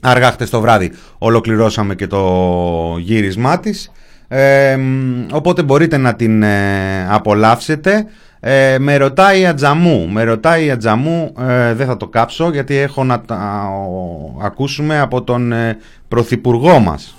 Αργά 0.00 0.30
χτες 0.30 0.50
το 0.50 0.60
βράδυ 0.60 0.92
ολοκληρώσαμε 1.18 1.94
και 1.94 2.06
το 2.06 2.96
γύρισμά 2.98 3.60
της. 3.60 3.90
Ε, 4.36 4.76
μ, 4.76 5.26
οπότε 5.32 5.62
μπορείτε 5.62 5.96
να 5.96 6.14
την 6.14 6.42
ε, 6.42 7.06
απολαύσετε. 7.10 8.06
Ε, 8.40 8.76
με 8.78 8.96
ρωτάει 8.96 9.40
η 9.40 9.46
Ατζαμού. 9.46 10.08
Με 10.08 10.22
ρωτάει 10.22 10.64
η 10.64 10.70
Ατζαμού, 10.70 11.32
ε, 11.48 11.74
δεν 11.74 11.86
θα 11.86 11.96
το 11.96 12.06
κάψω 12.06 12.50
γιατί 12.50 12.76
έχω 12.76 13.04
να 13.04 13.20
τα 13.20 13.68
ο, 13.68 14.40
ακούσουμε 14.42 14.98
από 14.98 15.22
τον 15.22 15.52
ε, 15.52 15.76
Πρωθυπουργό 16.08 16.78
μας. 16.78 17.14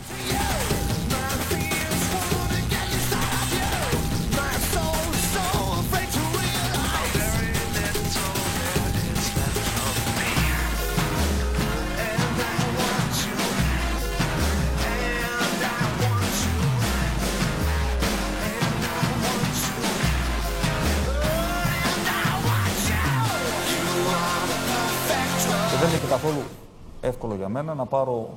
Να 27.86 27.98
πάρω 27.98 28.30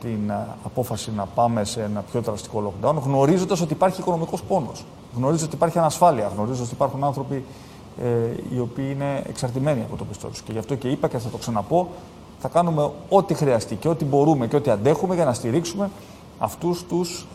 την 0.00 0.32
α, 0.32 0.56
απόφαση 0.64 1.12
να 1.16 1.26
πάμε 1.26 1.64
σε 1.64 1.82
ένα 1.82 2.00
πιο 2.10 2.20
δραστικό 2.20 2.72
lockdown, 2.82 2.94
γνωρίζοντας 3.04 3.60
ότι 3.60 3.72
υπάρχει 3.72 4.00
οικονομικός 4.00 4.42
πόνος. 4.42 4.84
Γνωρίζω 5.16 5.44
ότι 5.44 5.54
υπάρχει 5.54 5.78
ανασφάλεια. 5.78 6.30
Γνωρίζω 6.34 6.62
ότι 6.62 6.72
υπάρχουν 6.72 7.04
άνθρωποι 7.04 7.44
ε, 8.02 8.06
οι 8.54 8.58
οποίοι 8.58 8.88
είναι 8.94 9.22
εξαρτημένοι 9.28 9.80
από 9.80 9.96
το 9.96 10.04
πιστό 10.04 10.28
τους. 10.28 10.40
Και 10.40 10.52
γι' 10.52 10.58
αυτό 10.58 10.74
και 10.74 10.88
είπα 10.88 11.08
και 11.08 11.18
θα 11.18 11.28
το 11.28 11.36
ξαναπώ, 11.36 11.88
θα 12.38 12.48
κάνουμε 12.48 12.90
ό,τι 13.08 13.34
χρειαστεί 13.34 13.74
και 13.74 13.88
ό,τι 13.88 14.04
μπορούμε 14.04 14.46
και 14.46 14.56
ό,τι 14.56 14.70
αντέχουμε 14.70 15.14
για 15.14 15.24
να 15.24 15.32
στηρίξουμε 15.32 15.90
αυτούς 16.38 16.84
τους 16.88 17.26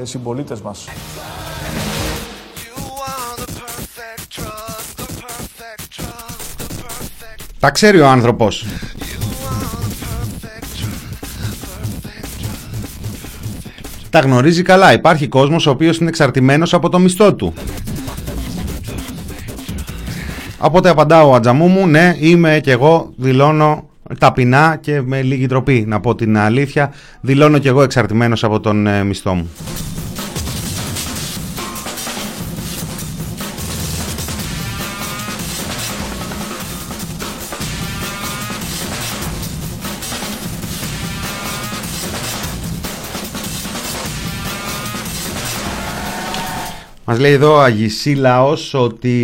ε, 0.00 0.04
συμπολίτες 0.04 0.60
μας. 0.60 0.84
You 0.84 2.80
are 3.14 3.36
the 3.42 3.48
perfect 3.60 4.24
drug, 4.36 4.82
the 5.00 5.08
perfect 5.22 5.86
drug, 5.98 6.38
the 6.58 6.68
perfect, 6.82 7.44
Τα 7.60 7.70
ξέρει 7.70 8.00
ο 8.00 8.08
άνθρωπος. 8.08 8.66
Τα 14.10 14.18
γνωρίζει 14.18 14.62
καλά. 14.62 14.92
Υπάρχει 14.92 15.28
κόσμος 15.28 15.66
ο 15.66 15.70
οποίος 15.70 15.98
είναι 15.98 16.08
εξαρτημένος 16.08 16.74
από 16.74 16.88
το 16.88 16.98
μισθό 16.98 17.34
του. 17.34 17.54
Οπότε 20.58 20.88
απαντάω 20.88 21.30
ο 21.30 21.34
Ατζαμού 21.34 21.66
μου, 21.66 21.86
ναι, 21.86 22.16
είμαι 22.18 22.60
και 22.62 22.70
εγώ, 22.70 23.12
δηλώνω 23.16 23.88
ταπεινά 24.18 24.78
και 24.80 25.00
με 25.00 25.22
λίγη 25.22 25.46
τροπή 25.46 25.84
να 25.88 26.00
πω 26.00 26.14
την 26.14 26.38
αλήθεια, 26.38 26.92
δηλώνω 27.20 27.58
και 27.58 27.68
εγώ 27.68 27.82
εξαρτημένος 27.82 28.44
από 28.44 28.60
τον 28.60 28.86
ε, 28.86 29.04
μισθό 29.04 29.34
μου. 29.34 29.50
Μας 47.10 47.18
λέει 47.18 47.32
εδώ 47.32 47.54
ο 47.54 47.60
Αγισίλαος 47.60 48.74
ότι 48.74 49.14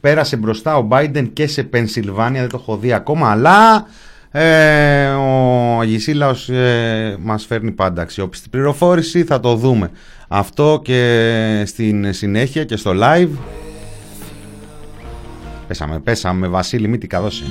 πέρασε 0.00 0.36
μπροστά 0.36 0.76
ο 0.76 0.88
Biden 0.90 1.28
και 1.32 1.46
σε 1.46 1.62
Πενσιλβάνια, 1.62 2.40
δεν 2.40 2.50
το 2.50 2.58
έχω 2.60 2.76
δει 2.76 2.92
ακόμα, 2.92 3.30
αλλά 3.30 3.86
ε, 4.30 5.06
ο 5.08 5.78
Αγισίλαος 5.80 6.48
ε, 6.48 7.16
μας 7.20 7.46
φέρνει 7.46 7.70
πάντα 7.70 8.02
αξιόπιστη 8.02 8.48
πληροφόρηση, 8.48 9.24
θα 9.24 9.40
το 9.40 9.54
δούμε. 9.54 9.90
Αυτό 10.28 10.80
και 10.84 11.62
στην 11.66 12.12
συνέχεια 12.12 12.64
και 12.64 12.76
στο 12.76 12.92
live. 12.94 13.30
Πέσαμε, 15.66 15.98
πέσαμε, 15.98 16.48
Βασίλη, 16.48 16.88
μη 16.88 16.98
την 16.98 17.08
καδώσει. 17.08 17.44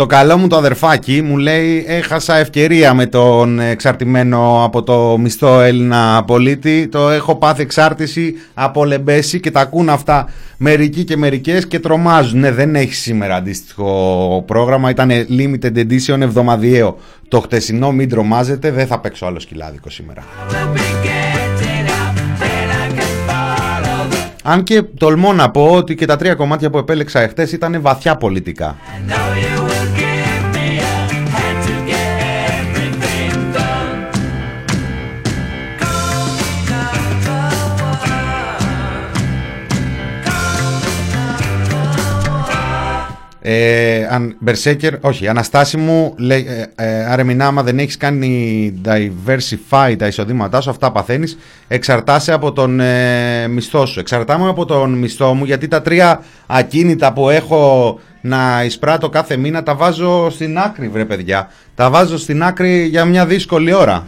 Το 0.00 0.06
καλό 0.06 0.36
μου 0.36 0.46
το 0.46 0.56
αδερφάκι 0.56 1.22
μου 1.22 1.36
λέει 1.36 1.84
έχασα 1.86 2.36
ευκαιρία 2.36 2.94
με 2.94 3.06
τον 3.06 3.60
εξαρτημένο 3.60 4.64
από 4.64 4.82
το 4.82 5.18
μισθό 5.18 5.60
Έλληνα 5.60 6.24
πολίτη. 6.26 6.88
Το 6.88 7.08
έχω 7.08 7.36
πάθει 7.36 7.62
εξάρτηση 7.62 8.34
από 8.54 8.84
λεμπέση 8.84 9.40
και 9.40 9.50
τα 9.50 9.60
ακούν 9.60 9.88
αυτά 9.88 10.28
μερικοί 10.56 11.04
και 11.04 11.16
μερικές 11.16 11.66
και 11.66 11.78
τρομάζουν. 11.78 12.38
Ναι 12.40 12.52
δεν 12.52 12.74
έχει 12.74 12.94
σήμερα 12.94 13.34
αντίστοιχο 13.34 14.44
πρόγραμμα. 14.46 14.90
Ήταν 14.90 15.10
limited 15.10 15.76
edition 15.76 16.20
εβδομαδιαίο. 16.20 16.98
Το 17.28 17.40
χτεσινό 17.40 17.92
μην 17.92 18.08
τρομάζετε 18.08 18.70
δεν 18.70 18.86
θα 18.86 19.00
παίξω 19.00 19.26
άλλο 19.26 19.40
σκυλάδικο 19.40 19.90
σήμερα. 19.90 20.24
Αν 24.42 24.62
και 24.62 24.82
τολμώ 24.82 25.32
να 25.32 25.50
πω 25.50 25.70
ότι 25.70 25.94
και 25.94 26.06
τα 26.06 26.16
τρία 26.16 26.34
κομμάτια 26.34 26.70
που 26.70 26.78
επέλεξα 26.78 27.20
εχθές 27.20 27.52
ήταν 27.52 27.80
βαθιά 27.80 28.16
πολιτικά. 28.16 28.76
Ε, 43.52 44.06
αν, 44.10 44.36
Berserker, 44.46 44.92
όχι, 45.00 45.28
Αναστάση 45.28 45.76
μου, 45.76 46.14
λέει, 46.18 46.46
ε, 46.76 46.84
ε, 46.84 47.04
άρα 47.04 47.24
μηνά, 47.24 47.46
άμα 47.46 47.62
δεν 47.62 47.78
έχεις 47.78 47.96
κάνει 47.96 48.72
diversify 48.84 49.94
τα 49.98 50.06
εισοδήματά 50.06 50.60
σου, 50.60 50.70
αυτά 50.70 50.92
παθαίνεις, 50.92 51.38
εξαρτάσαι 51.68 52.32
από 52.32 52.52
τον 52.52 52.80
ε, 52.80 53.48
μισθό 53.48 53.86
σου. 53.86 54.00
Εξαρτάμαι 54.00 54.48
από 54.48 54.64
τον 54.64 54.92
μισθό 54.92 55.34
μου, 55.34 55.44
γιατί 55.44 55.68
τα 55.68 55.82
τρία 55.82 56.22
ακίνητα 56.46 57.12
που 57.12 57.28
έχω 57.28 57.98
να 58.20 58.64
εισπράττω 58.64 59.08
κάθε 59.08 59.36
μήνα, 59.36 59.62
τα 59.62 59.74
βάζω 59.74 60.30
στην 60.30 60.58
άκρη, 60.58 60.88
βρε 60.88 61.04
παιδιά. 61.04 61.50
Τα 61.74 61.90
βάζω 61.90 62.18
στην 62.18 62.42
άκρη 62.42 62.86
για 62.86 63.04
μια 63.04 63.26
δύσκολη 63.26 63.72
ώρα. 63.72 64.06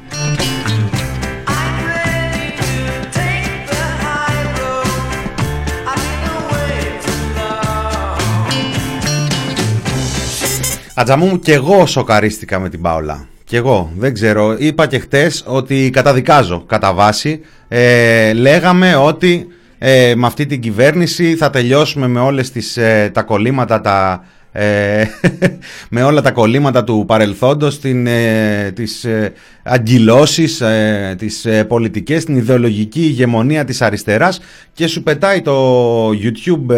Ατζαμού 10.94 11.26
μου 11.26 11.38
και 11.38 11.52
εγώ 11.52 11.87
σοκαρίστηκα 11.87 12.59
με 12.59 12.68
την 12.68 12.81
Πάολα. 12.81 13.26
Και 13.44 13.57
εγώ, 13.57 13.92
δεν 13.96 14.14
ξέρω. 14.14 14.57
Είπα 14.59 14.87
και 14.87 14.98
χτες 14.98 15.44
ότι 15.46 15.90
καταδικάζω 15.92 16.64
κατά 16.66 16.92
βάση. 16.92 17.40
Ε, 17.68 18.33
λέγαμε 18.33 18.94
ότι 18.94 19.46
ε, 19.78 20.14
με 20.16 20.26
αυτή 20.26 20.46
την 20.46 20.61
κυβέρνηση 20.61 21.37
θα 21.37 21.50
τελειώσουμε 21.50 22.07
με 22.07 22.20
όλες 22.20 22.50
τις, 22.50 22.76
ε, 22.76 23.11
τα 23.14 23.22
κολλήματα 23.22 23.81
τα, 23.81 24.24
ε, 24.52 25.05
με 25.90 26.02
όλα 26.02 26.20
τα 26.22 26.31
κολλήματα 26.31 26.85
του 26.85 27.05
παρελθόντος, 27.07 27.81
την, 27.81 28.07
ε, 28.07 28.72
τις 28.74 29.05
ε, 29.05 29.33
αγκυλώσεις, 29.62 30.61
ε, 30.61 31.14
τις 31.18 31.44
ε, 31.44 31.64
πολιτικές, 31.64 32.24
την 32.24 32.37
ιδεολογική 32.37 33.00
ηγεμονία 33.00 33.64
της 33.64 33.83
αριστεράς 33.83 34.40
και 34.72 34.87
σου 34.87 35.02
πετάει 35.02 35.42
το 35.42 36.09
YouTube 36.09 36.74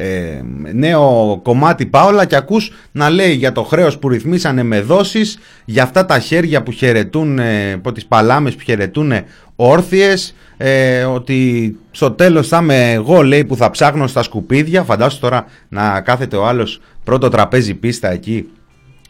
ε, 0.00 0.04
ε, 0.04 0.42
νέο 0.72 1.40
κομμάτι 1.42 1.86
Πάολα 1.86 2.24
και 2.24 2.36
ακούς 2.36 2.72
να 2.92 3.10
λέει 3.10 3.32
για 3.32 3.52
το 3.52 3.62
χρέος 3.62 3.98
που 3.98 4.08
ρυθμίσανε 4.08 4.62
με 4.62 4.80
δόσεις, 4.80 5.38
για 5.64 5.82
αυτά 5.82 6.04
τα 6.04 6.18
χέρια 6.18 6.62
που 6.62 6.70
χαιρετούν, 6.70 7.38
ε, 7.38 7.72
από 7.72 7.92
τις 7.92 8.06
παλάμες 8.06 8.54
που 8.54 8.60
χαιρετούν 8.60 9.12
όρθιες, 9.56 10.34
ε, 10.56 11.02
ότι 11.04 11.76
στο 11.90 12.10
τέλος 12.10 12.48
θα 12.48 12.58
είμαι 12.62 12.92
εγώ 12.92 13.22
λέει 13.22 13.44
που 13.44 13.56
θα 13.56 13.70
ψάχνω 13.70 14.06
στα 14.06 14.22
σκουπίδια, 14.22 14.82
φαντάσου 14.82 15.20
τώρα 15.20 15.44
να 15.68 16.00
κάθεται 16.00 16.36
ο 16.36 16.46
άλλος 16.46 16.80
πρώτο 17.04 17.28
τραπέζι 17.28 17.74
πίστα 17.74 18.10
εκεί 18.12 18.48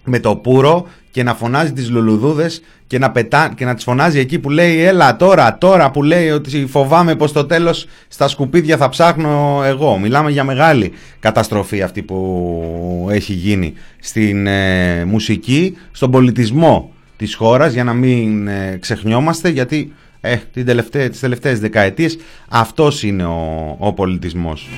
με 0.08 0.18
το 0.18 0.36
πουρο 0.36 0.86
και 1.10 1.22
να 1.22 1.34
φωνάζει 1.34 1.72
τις 1.72 1.90
λουλουδούδες 1.90 2.62
και 2.86 2.98
να, 2.98 3.10
πετά, 3.10 3.52
και 3.56 3.64
να 3.64 3.74
τις 3.74 3.84
φωνάζει 3.84 4.18
εκεί 4.18 4.38
που 4.38 4.50
λέει 4.50 4.80
έλα 4.80 5.16
τώρα, 5.16 5.58
τώρα 5.58 5.90
που 5.90 6.02
λέει 6.02 6.30
ότι 6.30 6.66
φοβάμαι 6.66 7.16
πως 7.16 7.32
το 7.32 7.44
τέλος 7.44 7.86
στα 8.08 8.28
σκουπίδια 8.28 8.76
θα 8.76 8.88
ψάχνω 8.88 9.62
εγώ. 9.64 9.98
Μιλάμε 9.98 10.30
για 10.30 10.44
μεγάλη 10.44 10.92
καταστροφή 11.20 11.82
αυτή 11.82 12.02
που 12.02 13.08
έχει 13.10 13.32
γίνει 13.32 13.72
στην 14.00 14.46
ε, 14.46 15.04
μουσική, 15.04 15.76
στον 15.92 16.10
πολιτισμό 16.10 16.92
της 17.16 17.34
χώρας 17.34 17.72
για 17.72 17.84
να 17.84 17.92
μην 17.92 18.48
ε, 18.48 18.76
ξεχνιόμαστε 18.80 19.48
γιατί 19.48 19.92
ε, 20.20 20.36
την 20.52 20.66
τελευταία, 20.66 21.08
τις 21.08 21.20
τελευταίες 21.20 21.60
δεκαετίες 21.60 22.18
αυτός 22.48 23.02
είναι 23.02 23.24
ο, 23.24 23.76
ο 23.78 23.92
πολιτισμός. 23.92 24.68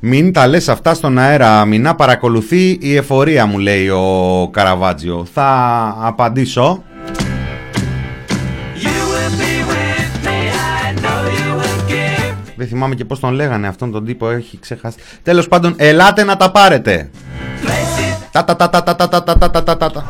Μην 0.00 0.32
τα 0.32 0.46
λες 0.46 0.68
αυτά 0.68 0.94
στον 0.94 1.18
αέρα, 1.18 1.64
Μινά 1.64 1.94
παρακολουθεί 1.94 2.78
η 2.80 2.96
εφορία 2.96 3.46
μου 3.46 3.58
λέει 3.58 3.88
ο 3.88 4.48
Καραβάτζιο. 4.52 5.26
Θα 5.32 5.96
απαντήσω. 6.00 6.82
Δεν 12.56 12.66
θυμάμαι 12.66 12.94
και 12.94 13.04
πώς 13.04 13.20
τον 13.20 13.32
λέγανε 13.32 13.66
αυτόν 13.66 13.90
τον 13.90 14.04
τύπο, 14.04 14.30
έχει 14.30 14.58
ξεχάσει. 14.58 14.98
Τέλος 15.22 15.48
πάντων, 15.48 15.74
ελάτε 15.76 16.24
να 16.24 16.36
τα 16.36 16.50
πάρετε. 16.50 17.10
Τα 18.32 18.44
τα 18.44 18.56
τα 18.56 18.70
τα 18.70 18.82
τα 18.82 18.96
τα 18.96 19.08
τα 19.08 19.22
τα 19.22 19.50
τα 19.50 19.62
τα 19.62 19.76
τα 19.76 20.04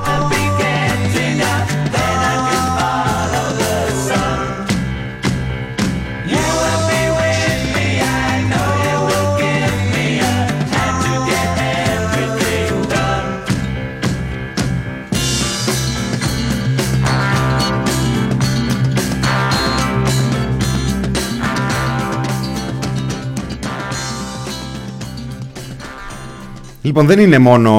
Λοιπόν, 26.82 27.06
δεν 27.06 27.18
είναι 27.18 27.38
μόνο 27.38 27.72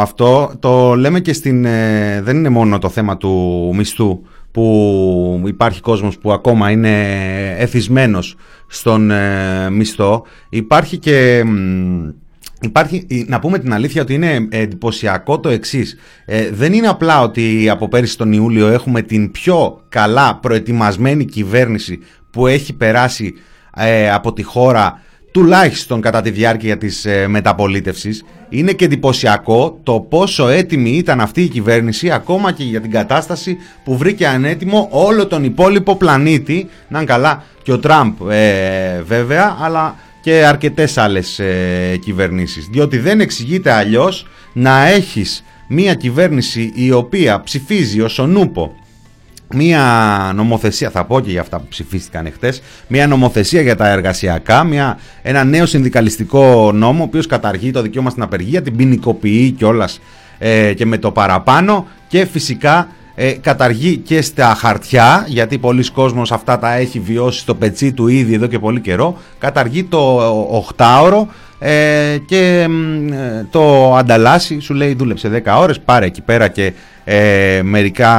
αυτό. 0.00 0.52
Το 0.58 0.94
λέμε 0.94 1.20
και 1.20 1.32
στην. 1.32 1.64
ε, 1.64 2.20
δεν 2.22 2.36
είναι 2.36 2.48
μόνο 2.48 2.78
το 2.78 2.88
θέμα 2.88 3.16
του 3.16 3.72
μισθού 3.74 4.20
που 4.50 5.38
που 5.40 5.48
υπάρχει 5.48 5.80
κόσμος 5.80 6.18
που 6.18 6.32
ακόμα 6.32 6.70
είναι 6.70 7.04
εθισμένος 7.58 8.36
στον 8.66 9.10
ε, 9.10 9.70
μισθό. 9.70 10.24
Υπάρχει 10.48 10.98
και... 10.98 11.42
μ, 11.46 12.08
Υπάρχει, 12.60 13.06
να 13.28 13.38
πούμε 13.38 13.58
την 13.58 13.72
αλήθεια 13.72 14.02
ότι 14.02 14.14
είναι 14.14 14.48
εντυπωσιακό 14.50 15.40
το 15.40 15.48
εξής. 15.48 15.96
δεν 16.52 16.72
είναι 16.72 16.88
απλά 16.88 17.22
ότι 17.22 17.68
από 17.68 17.88
πέρυσι 17.88 18.16
τον 18.16 18.32
Ιούλιο 18.32 18.66
έχουμε 18.66 19.02
την 19.02 19.30
πιο 19.30 19.84
καλά 19.88 20.38
προετοιμασμένη 20.42 21.24
κυβέρνηση 21.24 21.98
που 22.30 22.46
έχει 22.46 22.72
περάσει 22.72 23.34
ε, 23.76 24.10
από 24.10 24.32
τη 24.32 24.42
χώρα 24.42 25.00
τουλάχιστον 25.38 26.00
κατά 26.00 26.20
τη 26.20 26.30
διάρκεια 26.30 26.78
της 26.78 27.04
ε, 27.04 27.26
μεταπολίτευσης. 27.28 28.24
Είναι 28.48 28.72
και 28.72 28.84
εντυπωσιακό 28.84 29.78
το 29.82 30.00
πόσο 30.00 30.48
έτοιμη 30.48 30.90
ήταν 30.90 31.20
αυτή 31.20 31.42
η 31.42 31.48
κυβέρνηση 31.48 32.10
ακόμα 32.10 32.52
και 32.52 32.64
για 32.64 32.80
την 32.80 32.90
κατάσταση 32.90 33.56
που 33.84 33.96
βρήκε 33.96 34.26
ανέτοιμο 34.26 34.88
όλο 34.90 35.26
τον 35.26 35.44
υπόλοιπο 35.44 35.96
πλανήτη. 35.96 36.68
Να 36.88 36.98
είναι 36.98 37.06
καλά 37.06 37.44
και 37.62 37.72
ο 37.72 37.78
Τραμπ 37.78 38.12
ε, 38.30 39.02
βέβαια, 39.02 39.56
αλλά 39.60 39.96
και 40.20 40.44
αρκετές 40.46 40.98
άλλες 40.98 41.38
ε, 41.38 41.98
κυβερνήσεις. 42.04 42.66
Διότι 42.66 42.98
δεν 42.98 43.20
εξηγείται 43.20 43.72
αλλιώς 43.72 44.26
να 44.52 44.86
έχεις 44.86 45.44
μία 45.68 45.94
κυβέρνηση 45.94 46.72
η 46.74 46.92
οποία 46.92 47.42
ψηφίζει 47.42 48.00
ως 48.00 48.18
ο 48.18 48.26
νούπο 48.26 48.74
μία 49.54 50.32
νομοθεσία, 50.34 50.90
θα 50.90 51.04
πω 51.04 51.20
και 51.20 51.30
για 51.30 51.40
αυτά 51.40 51.58
που 51.58 51.66
ψηφίστηκαν 51.68 52.26
εχθές, 52.26 52.62
μία 52.86 53.06
νομοθεσία 53.06 53.60
για 53.60 53.76
τα 53.76 53.88
εργασιακά, 53.88 54.64
μία, 54.64 54.98
ένα 55.22 55.44
νέο 55.44 55.66
συνδικαλιστικό 55.66 56.72
νόμο, 56.72 57.00
ο 57.00 57.04
οποίος 57.04 57.26
καταργεί 57.26 57.70
το 57.70 57.82
δικαίωμα 57.82 58.10
στην 58.10 58.22
απεργία, 58.22 58.62
την 58.62 58.76
ποινικοποιεί 58.76 59.50
κιόλας 59.50 60.00
ε, 60.38 60.72
και 60.74 60.86
με 60.86 60.98
το 60.98 61.10
παραπάνω 61.10 61.86
και 62.08 62.24
φυσικά 62.24 62.88
ε, 63.14 63.32
καταργεί 63.32 63.96
και 63.96 64.22
στα 64.22 64.54
χαρτιά, 64.54 65.24
γιατί 65.28 65.58
πολλοί 65.58 65.90
κόσμος 65.90 66.32
αυτά 66.32 66.58
τα 66.58 66.74
έχει 66.74 67.00
βιώσει 67.00 67.38
στο 67.38 67.54
πετσί 67.54 67.92
του 67.92 68.08
ήδη 68.08 68.34
εδώ 68.34 68.46
και 68.46 68.58
πολύ 68.58 68.80
καιρό, 68.80 69.16
καταργεί 69.38 69.84
το 69.84 70.20
8ωρο 70.76 71.26
ε, 71.58 72.18
και 72.26 72.66
μ, 72.68 73.12
ε, 73.12 73.46
το 73.50 73.94
ανταλλάσσει, 73.96 74.60
σου 74.60 74.74
λέει 74.74 74.94
δούλεψε 74.94 75.42
10 75.44 75.58
ώρες, 75.58 75.80
πάρε 75.80 76.06
εκεί 76.06 76.22
πέρα 76.22 76.48
και 76.48 76.72
ε, 77.04 77.60
μερικά 77.62 78.10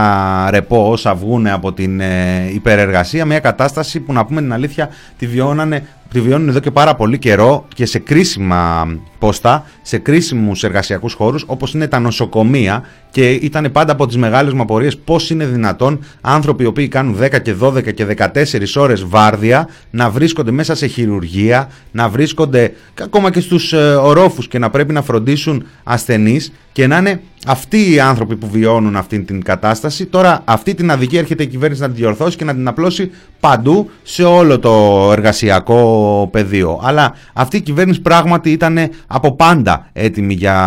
ρεπό 0.50 0.92
όσα 0.92 1.16
βγουν 1.16 1.48
από 1.48 1.74
την 1.74 2.00
ε, 2.00 2.50
υπερεργασία, 2.54 3.26
μια 3.26 3.40
κατάσταση 3.40 4.00
που 4.00 4.14
να 4.14 4.26
πούμε 4.26 4.42
την 4.42 4.54
αλήθεια 4.54 4.90
τη 5.18 5.28
βιώνανε 5.28 5.84
τη 6.12 6.22
βιώνουν 6.22 6.50
εδώ 6.50 6.60
και 6.60 6.72
πάρα 6.72 6.96
πολύ 6.96 7.18
καιρό 7.18 7.66
και 7.76 7.86
σε 7.86 8.00
κρίσιμα 8.00 8.88
πόστα, 9.20 9.66
σε 9.82 9.98
κρίσιμους 9.98 10.64
εργασιακούς 10.64 11.14
χώρους 11.14 11.44
όπως 11.48 11.74
είναι 11.74 11.88
τα 11.88 12.00
νοσοκομεία. 12.00 12.84
Και 13.12 13.32
ήταν 13.32 13.70
πάντα 13.72 13.92
από 13.92 14.08
τις 14.08 14.18
μεγάλες 14.18 14.54
μου 14.54 14.62
απορίες 14.62 14.98
πώς 14.98 15.30
είναι 15.30 15.46
δυνατόν 15.46 16.00
άνθρωποι 16.22 16.64
οι 16.64 16.66
οποίοι 16.66 16.88
κάνουν 16.88 17.18
10 17.22 17.42
και 17.42 17.56
12 17.62 17.94
και 17.94 18.06
14 18.18 18.76
ώρες 18.76 19.06
βάρδια 19.06 19.68
να 19.90 20.10
βρίσκονται 20.10 20.52
μέσα 20.52 20.76
σε 20.76 20.88
χειρουργία, 20.88 21.70
να 21.92 22.10
βρίσκονται 22.10 22.74
ακόμα 23.02 23.29
και 23.30 23.40
στους 23.40 23.74
ε, 23.74 23.96
ορόφους 23.96 24.48
και 24.48 24.60
να 24.60 24.70
πρέπει 24.70 24.94
να 24.94 25.02
φροντίσουν 25.02 25.66
ασθενείς 25.84 26.52
και 26.72 26.88
να 26.88 26.98
είναι 26.98 27.22
αυτοί 27.46 27.94
οι 27.94 28.00
άνθρωποι 28.00 28.36
που 28.36 28.50
βιώνουν 28.50 28.96
αυτή 28.96 29.20
την 29.20 29.44
κατάσταση. 29.44 30.06
Τώρα 30.06 30.42
αυτή 30.46 30.74
την 30.74 30.92
αδικία 30.92 31.20
έρχεται 31.20 31.44
η 31.44 31.48
κυβέρνηση 31.48 31.82
να 31.82 31.88
την 31.88 31.96
διορθώσει 31.96 32.38
και 32.38 32.46
να 32.46 32.54
την 32.54 32.68
απλώσει 32.68 33.12
παντού 33.40 33.90
σε 34.04 34.24
όλο 34.24 34.60
το 34.60 35.10
εργασιακό 35.12 36.30
πεδίο. 36.32 36.80
Αλλά 36.84 37.16
αυτή 37.34 37.58
η 37.58 37.62
κυβέρνηση 37.62 38.02
πράγματι 38.02 38.52
ήταν 38.52 38.90
από 39.08 39.36
πάντα 39.36 39.90
έτοιμη 39.94 40.34
για 40.34 40.58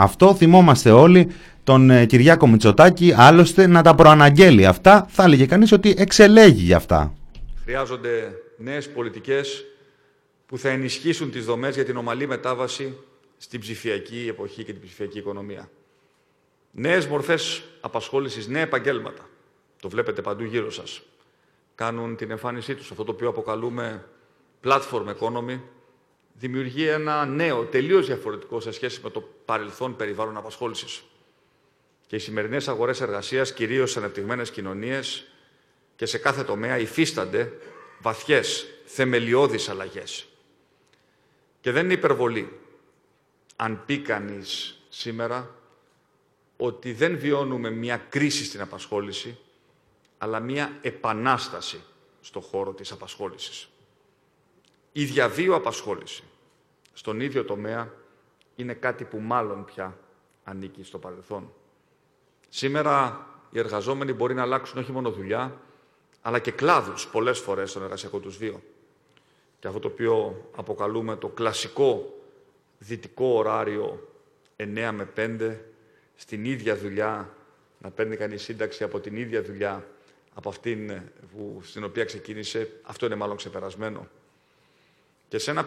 αυτό. 0.00 0.34
Θυμόμαστε 0.34 0.90
όλοι 0.90 1.28
τον 1.64 1.90
ε, 1.90 2.04
Κυριάκο 2.04 2.46
Μητσοτάκη 2.48 3.14
άλλωστε 3.16 3.66
να 3.66 3.82
τα 3.82 3.94
προαναγγέλει 3.94 4.66
αυτά. 4.66 5.06
Θα 5.08 5.22
έλεγε 5.24 5.46
κανείς 5.46 5.72
ότι 5.72 5.94
εξελέγει 5.98 6.62
για 6.62 6.76
αυτά. 6.76 7.12
Χρειάζονται 7.64 8.10
νέες 8.56 8.88
πολιτικές 8.88 9.64
που 10.50 10.58
θα 10.58 10.68
ενισχύσουν 10.68 11.30
τις 11.30 11.44
δομές 11.44 11.74
για 11.74 11.84
την 11.84 11.96
ομαλή 11.96 12.26
μετάβαση 12.26 12.98
στην 13.36 13.60
ψηφιακή 13.60 14.26
εποχή 14.28 14.64
και 14.64 14.72
την 14.72 14.82
ψηφιακή 14.82 15.18
οικονομία. 15.18 15.70
Νέες 16.70 17.06
μορφές 17.06 17.62
απασχόλησης, 17.80 18.46
νέα 18.46 18.62
επαγγέλματα. 18.62 19.28
Το 19.80 19.88
βλέπετε 19.88 20.22
παντού 20.22 20.44
γύρω 20.44 20.70
σας. 20.70 21.02
Κάνουν 21.74 22.16
την 22.16 22.30
εμφάνισή 22.30 22.74
τους. 22.74 22.90
Αυτό 22.90 23.04
το 23.04 23.12
οποίο 23.12 23.28
αποκαλούμε 23.28 24.04
platform 24.64 25.14
economy 25.18 25.60
δημιουργεί 26.32 26.86
ένα 26.86 27.24
νέο, 27.26 27.64
τελείως 27.64 28.06
διαφορετικό 28.06 28.60
σε 28.60 28.70
σχέση 28.70 29.00
με 29.02 29.10
το 29.10 29.28
παρελθόν 29.44 29.96
περιβάλλον 29.96 30.36
απασχόλησης. 30.36 31.02
Και 32.06 32.16
οι 32.16 32.18
σημερινές 32.18 32.68
αγορές 32.68 33.00
εργασίας, 33.00 33.52
κυρίως 33.52 33.90
σε 33.90 33.98
ανεπτυγμένες 33.98 34.50
κοινωνίες 34.50 35.26
και 35.96 36.06
σε 36.06 36.18
κάθε 36.18 36.42
τομέα, 36.42 36.78
υφίστανται 36.78 37.52
βαθιές, 38.00 38.66
θεμελιώδεις 38.84 39.68
αλλαγές. 39.68 40.24
Και 41.60 41.72
δεν 41.72 41.84
είναι 41.84 41.92
υπερβολή 41.92 42.58
αν 43.56 43.82
πει 43.86 44.00
κανείς 44.00 44.82
σήμερα 44.88 45.54
ότι 46.56 46.92
δεν 46.92 47.18
βιώνουμε 47.18 47.70
μια 47.70 47.96
κρίση 47.96 48.44
στην 48.44 48.60
απασχόληση, 48.60 49.38
αλλά 50.18 50.40
μια 50.40 50.78
επανάσταση 50.82 51.82
στο 52.20 52.40
χώρο 52.40 52.72
της 52.72 52.92
απασχόλησης. 52.92 53.68
Η 54.92 55.04
διαβίω 55.04 55.54
απασχόληση 55.54 56.22
στον 56.92 57.20
ίδιο 57.20 57.44
τομέα 57.44 57.92
είναι 58.56 58.74
κάτι 58.74 59.04
που 59.04 59.18
μάλλον 59.18 59.64
πια 59.64 59.98
ανήκει 60.44 60.84
στο 60.84 60.98
παρελθόν. 60.98 61.52
Σήμερα 62.48 63.26
οι 63.50 63.58
εργαζόμενοι 63.58 64.12
μπορεί 64.12 64.34
να 64.34 64.42
αλλάξουν 64.42 64.78
όχι 64.78 64.92
μόνο 64.92 65.10
δουλειά, 65.10 65.60
αλλά 66.22 66.38
και 66.38 66.50
κλάδους 66.50 67.06
πολλές 67.08 67.38
φορές 67.38 67.70
στον 67.70 67.82
εργασιακό 67.82 68.18
τους 68.18 68.36
βίο. 68.36 68.62
Και 69.60 69.66
αυτό 69.66 69.80
το 69.80 69.88
οποίο 69.88 70.44
αποκαλούμε 70.56 71.16
το 71.16 71.28
κλασικό 71.28 72.14
δυτικό 72.78 73.26
ωράριο 73.26 74.08
9 74.56 74.90
με 74.92 75.08
5, 75.16 75.56
στην 76.16 76.44
ίδια 76.44 76.76
δουλειά, 76.76 77.34
να 77.78 77.90
παίρνει 77.90 78.16
κανείς 78.16 78.42
σύνταξη 78.42 78.84
από 78.84 79.00
την 79.00 79.16
ίδια 79.16 79.42
δουλειά 79.42 79.86
από 80.34 80.48
αυτήν 80.48 81.00
που, 81.32 81.60
στην 81.64 81.84
οποία 81.84 82.04
ξεκίνησε, 82.04 82.70
αυτό 82.82 83.06
είναι 83.06 83.14
μάλλον 83.14 83.36
ξεπερασμένο. 83.36 84.08
Και 85.28 85.38
σε 85.38 85.50
ένα 85.50 85.64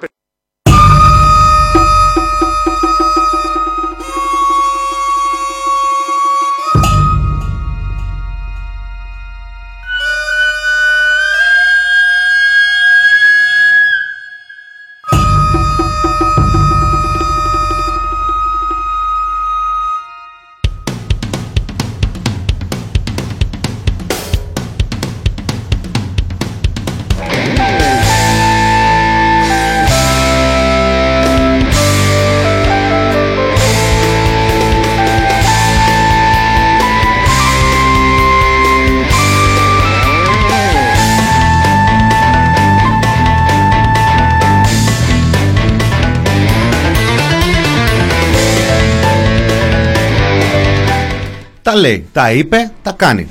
Τα 52.13 52.31
λέει, 52.31 52.33
τα 52.33 52.33
είπε, 52.33 52.71
τα 52.81 52.91
κάνει. 52.91 53.27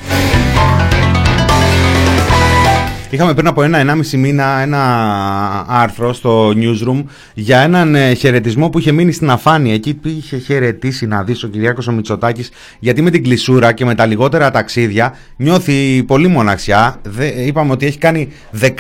Είχαμε 3.11 3.35
πριν 3.35 3.47
από 3.47 3.63
ένα-ενάμιση 3.63 4.17
μήνα 4.17 4.61
ένα 4.61 5.65
άρθρο 5.69 6.13
στο 6.13 6.49
newsroom 6.49 7.05
για 7.35 7.61
έναν 7.61 7.95
ε, 7.95 8.15
χαιρετισμό 8.15 8.71
που 8.71 8.79
είχε 8.79 8.93
μείνει 8.93 9.13
στην 9.13 9.31
αφάνεια. 9.31 9.75
Εκεί 9.75 9.95
που 9.95 10.09
είχε 10.09 10.39
χαιρετήσει 10.39 11.07
να 11.07 11.23
δεις 11.23 11.43
ο 11.43 11.49
Κυριάκος 11.49 11.87
ο 11.87 11.93
Μητσοτάκης 11.93 12.51
γιατί 12.79 13.03
με 13.03 13.11
την 13.11 13.23
κλεισούρα 13.23 13.73
και 13.73 13.85
με 13.85 13.95
τα 13.95 14.07
λιγότερα 14.07 14.51
ταξίδια 14.51 15.15
νιώθει 15.37 16.03
πολύ 16.03 16.29
μοναξιά. 16.29 17.01
Δε, 17.03 17.27
είπαμε 17.27 17.73
ότι 17.73 17.87
έχει 17.87 17.99
κάνει 17.99 18.29
13 18.61 18.79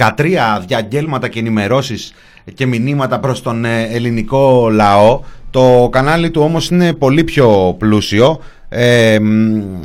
διαγγέλματα 0.67 1.29
και 1.29 1.39
ενημερώσεις 1.39 2.15
και 2.55 2.67
μηνύματα 2.67 3.19
προς 3.21 3.43
τον 3.43 3.65
ε, 3.65 3.83
ελληνικό 3.83 4.69
λαό. 4.73 5.21
Το 5.51 5.89
κανάλι 5.93 6.31
του 6.31 6.43
όμως 6.43 6.69
είναι 6.69 6.93
πολύ 6.93 7.25
πιο 7.25 7.77
πλούσιο 7.79 8.41
ε, 8.75 9.15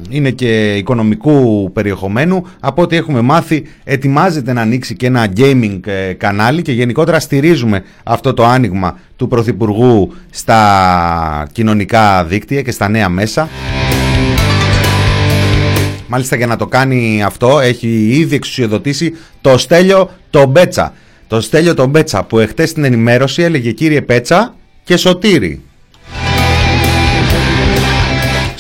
είναι 0.10 0.32
και 0.32 0.76
οικονομικού 0.76 1.72
περιεχομένου 1.74 2.48
από 2.60 2.82
ό,τι 2.82 2.96
έχουμε 2.96 3.22
μάθει 3.22 3.64
ετοιμάζεται 3.84 4.54
να 4.54 4.62
ανοίξει 4.62 4.96
και 4.96 5.06
ένα 5.06 5.28
gaming 5.38 5.80
ε, 5.86 6.14
κανάλι 6.14 6.62
και 6.62 6.72
γενικότερα 6.72 7.20
στηρίζουμε 7.20 7.84
αυτό 8.04 8.34
το 8.34 8.46
άνοιγμα 8.46 9.00
του 9.16 9.28
Πρωθυπουργού 9.28 10.14
στα 10.30 11.48
κοινωνικά 11.52 12.26
δίκτυα 12.26 12.62
και 12.62 12.72
στα 12.72 12.90
νέα 12.90 13.10
μέσα 13.10 13.50
Μάλιστα 16.08 16.36
για 16.36 16.48
να 16.48 16.56
το 16.56 16.68
κάνει 16.68 17.24
αυτό 17.24 17.60
έχει 17.60 17.88
ήδη 18.10 18.36
εξουσιοδοτήσει 18.36 19.14
το 19.42 19.58
Στέλιο 19.58 20.10
τον 20.30 20.50
Μπέτσα. 20.50 20.94
Το 21.28 21.42
Στέλιο 21.42 21.74
τον 21.74 21.90
Μπέτσα 21.90 22.24
που 22.24 22.40
εχθές 22.40 22.70
στην 22.70 22.84
ενημέρωση 22.84 23.42
έλεγε 23.42 23.72
κύριε 23.72 24.02
Πέτσα 24.02 24.56
και 24.84 24.98
Σωτήρη. 24.98 25.62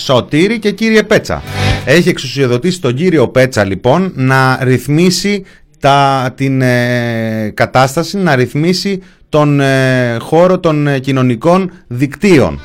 Σωτήρη 0.08 0.60
και 0.60 0.72
κύριε 0.72 1.04
Πέτσα. 1.04 1.44
Έχει 1.86 2.10
εξουσιοδοτήσει 2.10 2.82
τον 2.82 2.94
κύριο 2.94 3.28
Πέτσα 3.28 3.64
λοιπόν 3.64 4.12
να 4.16 4.60
ρυθμίσει 4.62 5.44
τα, 5.80 6.30
την 6.36 6.62
ε, 6.62 7.52
κατάσταση, 7.54 8.18
να 8.18 8.36
ρυθμίσει 8.36 9.02
τον 9.30 9.60
ε, 9.60 10.18
χώρο 10.20 10.60
των 10.60 10.88
ε, 10.88 11.00
κοινωνικών 11.00 11.72
δικτύων. 11.88 12.60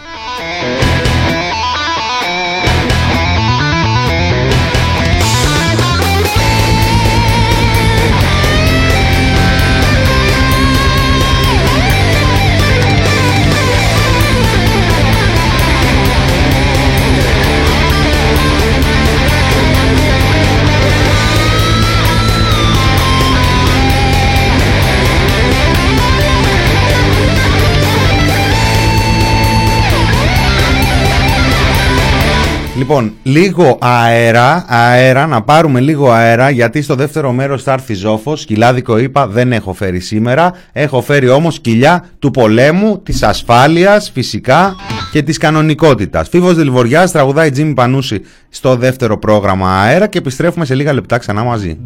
Λοιπόν, 32.83 33.13
λίγο 33.23 33.79
αέρα, 33.81 34.65
αέρα, 34.69 35.27
να 35.27 35.43
πάρουμε 35.43 35.81
λίγο 35.81 36.11
αέρα 36.11 36.51
γιατί 36.51 36.83
στο 36.83 36.95
δεύτερο 36.95 37.33
μέρος 37.33 37.63
θα 37.63 37.73
έρθει 37.73 37.95
ζόφος, 37.95 38.41
σκυλάδικο 38.41 38.99
είπα 38.99 39.27
δεν 39.27 39.53
έχω 39.53 39.73
φέρει 39.73 40.01
σήμερα, 40.01 40.53
έχω 40.73 41.01
φέρει 41.01 41.29
όμως 41.29 41.61
κοιλιά 41.61 42.05
του 42.19 42.31
πολέμου, 42.31 43.03
της 43.03 43.23
ασφάλειας 43.23 44.11
φυσικά 44.11 44.75
και 45.13 45.23
της 45.23 45.39
κανονικότητας. 45.39 46.29
Φίβος 46.29 46.55
Δελβοριάς 46.55 47.13
τραγουδάει 47.13 47.51
Τζίμι 47.51 47.75
Πανούση 47.75 48.21
στο 48.49 48.77
δεύτερο 48.77 49.19
πρόγραμμα 49.19 49.81
αέρα 49.81 50.07
και 50.07 50.19
επιστρέφουμε 50.19 50.65
σε 50.65 50.75
λίγα 50.75 50.93
λεπτά 50.93 51.19
ξανά 51.19 51.43
μαζί. 51.43 51.79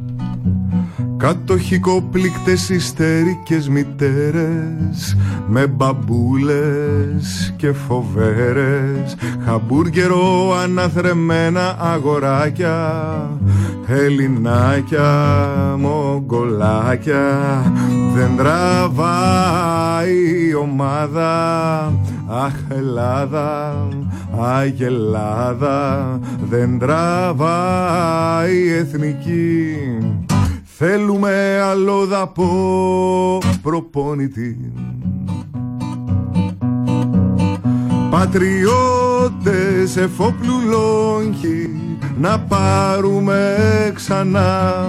Κατοχικοπλήκτες 1.16 2.68
ιστερικές 2.68 3.68
μητέρες 3.68 5.16
Με 5.48 5.66
μπαμπούλες 5.66 7.55
και 7.57 7.72
φοβέρες. 7.72 9.16
Χαμπούργερο 9.44 10.55
αναθρεμένα 10.62 11.76
αγοράκια 11.79 13.31
Ελληνάκια, 13.87 15.35
μογκολάκια 15.79 17.33
Δεν 18.14 18.37
τραβάει 18.37 20.14
η 20.48 20.55
ομάδα 20.55 21.92
Αχ 22.26 22.55
Ελλάδα, 22.68 23.88
αγελάδα 24.38 26.18
Δεν 26.48 26.79
τραβάει 26.79 28.57
η 28.57 28.72
εθνική 28.72 29.76
Θέλουμε 30.78 31.60
αλλοδαπό 31.70 33.38
προπονητή. 33.62 34.72
Πατριώτες 38.10 39.96
εφόπλου 39.96 40.54
λόγχοι 40.68 41.80
να 42.18 42.40
πάρουμε 42.40 43.56
ξανά 43.94 44.86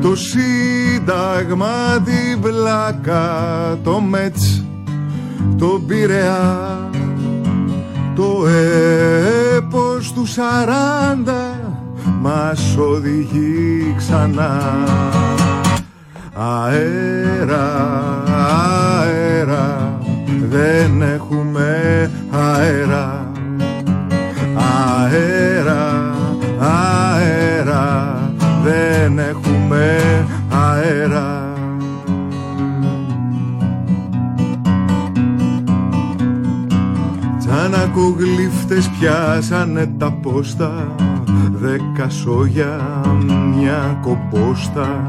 το 0.00 0.16
σύνταγμα 0.16 2.00
την 2.04 2.40
πλάκα 2.40 3.78
το 3.82 4.00
μέτς 4.00 4.64
το 5.58 5.82
πειραιά 5.86 6.90
το 8.14 8.46
έπος 9.56 10.12
του 10.12 10.26
σαράντα 10.26 11.47
μας 12.20 12.76
οδηγεί 12.78 13.94
ξανά. 13.96 14.60
Αέρα, 16.34 17.66
αέρα 18.98 19.98
δεν 20.50 21.02
έχουμε 21.02 22.10
αέρα. 22.30 23.32
Αέρα, 24.54 26.14
αέρα 26.60 28.18
δεν 28.64 29.18
έχουμε 29.18 29.96
αέρα. 30.48 31.52
Τσανακογλύφτες 37.38 38.88
πιάσανε 38.88 39.92
τα 39.98 40.12
πόστα 40.12 40.94
Δέκα 41.52 42.08
σόγια, 42.08 42.80
μια 43.54 43.98
κοπόστα 44.02 45.06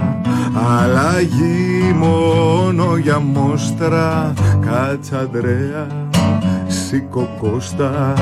Αλλαγή 0.54 1.94
μόνο 1.96 2.98
για 2.98 3.20
μόστρα. 3.20 4.34
Κατσαντρέα, 4.60 5.88
σήκω 6.68 7.30
Κώστα 7.42 8.14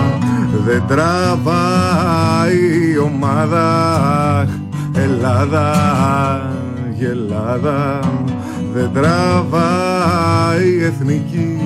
Δεν 0.66 0.84
τραβάει 0.88 2.92
η 2.94 2.98
ομάδα. 2.98 4.48
Ελλάδα, 4.94 5.72
γελάδα 6.94 8.00
Δεν 8.74 8.90
τραβάει 8.94 10.70
η 10.80 10.84
εθνική. 10.84 11.60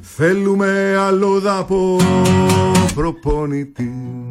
Θέλουμε 0.00 0.96
αλλοδαπό 1.06 1.96
προπονητή 2.94 4.26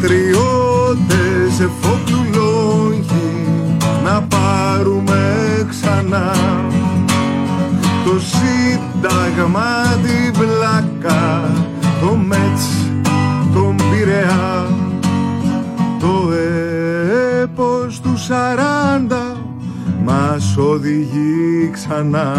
Πατριώτες 0.00 1.60
εφόπλου 1.60 2.24
λόγχοι 2.34 3.46
να 4.04 4.22
πάρουμε 4.22 5.66
ξανά. 5.68 6.32
Το 8.04 8.20
σύνταγμα 8.20 9.82
την 10.02 10.32
πλάκα 10.32 11.50
το 12.00 12.16
μέτς 12.16 12.90
τον 13.54 13.76
πειραιά. 13.76 14.66
Το 16.00 16.32
έπος 17.42 18.00
του 18.00 18.16
σαράντα 18.16 19.36
μας 20.04 20.56
οδηγεί 20.56 21.70
ξανά 21.72 22.32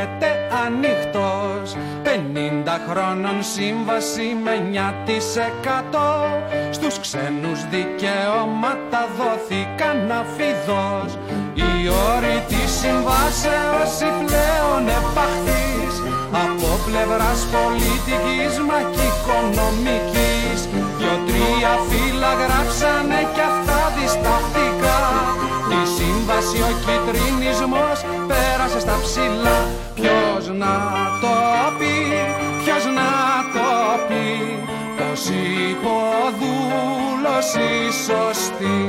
λέτε 0.00 0.30
ανοιχτός. 0.66 1.76
Πενήντα 2.02 2.80
χρόνων 2.88 3.42
σύμβαση 3.54 4.36
με 4.44 4.50
9% 4.50 4.54
Στους 6.70 6.98
ξένους 7.00 7.60
δικαιώματα 7.70 9.00
δόθηκαν 9.16 10.12
αφιδός 10.20 11.18
Οι 11.54 11.88
όροι 12.12 12.36
της 12.48 12.70
συμβάσεως 12.80 13.92
οι 14.00 14.10
πλέον 14.26 14.82
επαχθείς. 14.98 15.94
Από 16.44 16.70
πλευράς 16.86 17.40
πολιτικής 17.54 18.52
μα 18.68 18.78
και 18.94 19.04
οικονομικής 19.10 20.29
Δυο-τρία 21.00 21.72
φύλλα 21.88 22.32
γράψανε 22.42 23.20
κι 23.34 23.44
αυτά 23.50 23.80
διστακτικά 23.96 25.00
Τη 25.70 25.80
σύμβαση 25.96 26.58
ο 26.68 26.70
κυτρινισμός 26.84 27.98
πέρασε 28.28 28.80
στα 28.80 28.96
ψηλά. 29.04 29.58
Ποιος 29.94 30.44
να 30.62 30.74
το 31.22 31.34
πει, 31.78 31.96
ποιος 32.62 32.84
να 32.98 33.10
το 33.54 33.68
πει 34.08 34.26
Πως 34.98 35.22
υποδούλος 35.70 37.48
η 37.70 37.72
σωστή. 38.06 38.80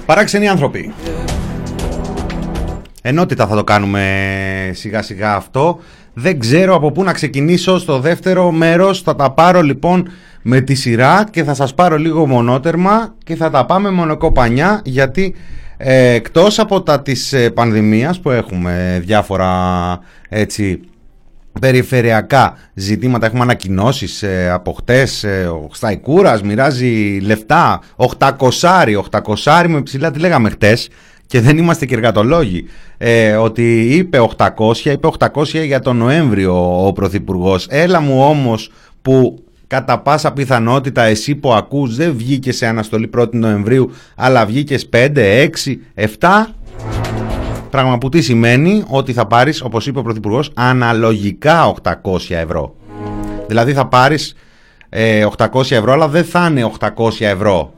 Παράξενοι 0.06 0.48
άνθρωποι. 0.48 0.94
Ενότητα 3.02 3.48
θα 3.48 3.56
το 3.56 3.64
κάνουμε 3.64 4.72
σιγά 4.74 5.02
σιγά 5.02 5.36
αυτό. 5.36 5.80
Δεν 6.14 6.40
ξέρω 6.40 6.76
από 6.76 6.92
πού 6.92 7.04
να 7.04 7.14
ξεκινήσω 7.14 7.80
στο 7.80 8.00
δεύτερο 8.00 8.52
μέρος. 8.52 9.02
Θα 9.02 9.16
τα 9.16 9.32
πάρω 9.32 9.62
λοιπόν 9.62 10.08
με 10.42 10.62
τη 10.62 10.76
σειρά 10.76 11.24
και 11.32 11.44
θα 11.44 11.54
σας 11.54 11.74
πάρω 11.74 11.98
λίγο 11.98 12.28
μονότερμα 12.28 13.14
και 13.24 13.36
θα 13.36 13.50
τα 13.50 13.66
πάμε 13.66 13.92
μονοκοπανιά 13.92 14.82
γιατί 14.86 15.36
ε, 15.78 16.14
εκτός 16.14 16.60
από 16.60 16.82
τα 16.82 17.02
της 17.02 17.34
ε, 17.34 17.50
πανδημίας 17.50 18.20
που 18.20 18.30
έχουμε 18.30 19.02
διάφορα 19.06 20.00
έτσι 20.30 20.80
περιφερειακά 21.60 22.58
ζητήματα. 22.74 23.26
Έχουμε 23.26 23.42
ανακοινώσει 23.42 24.08
ε, 24.28 24.50
από 24.50 24.72
χτες. 24.72 25.24
Ε, 25.24 25.46
ο 25.46 25.70
Σταϊκούρα 25.72 26.40
μοιράζει 26.44 27.20
λεφτά. 27.22 27.82
800, 28.18 28.30
800 29.12 29.66
με 29.68 29.82
ψηλά, 29.82 30.12
τι 30.12 30.20
λέγαμε 30.20 30.50
χτες. 30.50 30.90
Και 31.26 31.42
δεν 31.42 31.58
είμαστε 31.58 31.86
και 31.86 31.94
εργατολόγοι. 31.94 32.66
Ε, 32.98 33.36
ότι 33.36 33.80
είπε 33.96 34.20
800, 34.38 34.76
είπε 34.84 35.08
800 35.20 35.66
για 35.66 35.80
τον 35.80 35.98
Νοέμβριο 35.98 36.86
ο 36.88 36.94
Πρωθυπουργός. 36.94 37.68
Έλα 37.70 38.00
μου 38.00 38.24
όμως 38.24 38.72
που 39.02 39.44
κατά 39.68 40.00
πάσα 40.00 40.32
πιθανότητα 40.34 41.04
εσύ 41.04 41.36
που 41.36 41.54
ακούς 41.54 41.96
δεν 41.96 42.14
βγήκες 42.18 42.56
σε 42.58 42.68
αναστολή 42.68 43.10
1η 43.18 43.32
Νοεμβρίου 43.32 43.92
αλλά 44.16 44.46
βγήκες 44.46 44.90
5, 44.94 45.12
6, 45.16 45.78
7 45.96 46.28
Πράγμα 47.74 47.98
που 47.98 48.10
τι 48.10 48.22
σημαίνει 48.22 48.84
ότι 48.88 49.14
θα 49.14 49.26
πάρεις, 49.28 49.62
όπως 49.62 49.88
είπε 49.88 50.00
ο 50.00 50.02
Πρωθυπουργός, 50.02 50.52
αναλογικά 50.54 51.74
800 51.84 51.92
ευρώ. 52.30 52.76
Δηλαδή 53.48 53.74
θα 53.74 53.88
πάρεις 53.88 54.36
ε, 54.90 55.26
800 55.38 55.72
ευρώ, 55.72 55.92
αλλά 55.92 56.08
δεν 56.08 56.24
θα 56.24 56.48
είναι 56.50 56.72
800 56.80 57.10
ευρώ. 57.20 57.74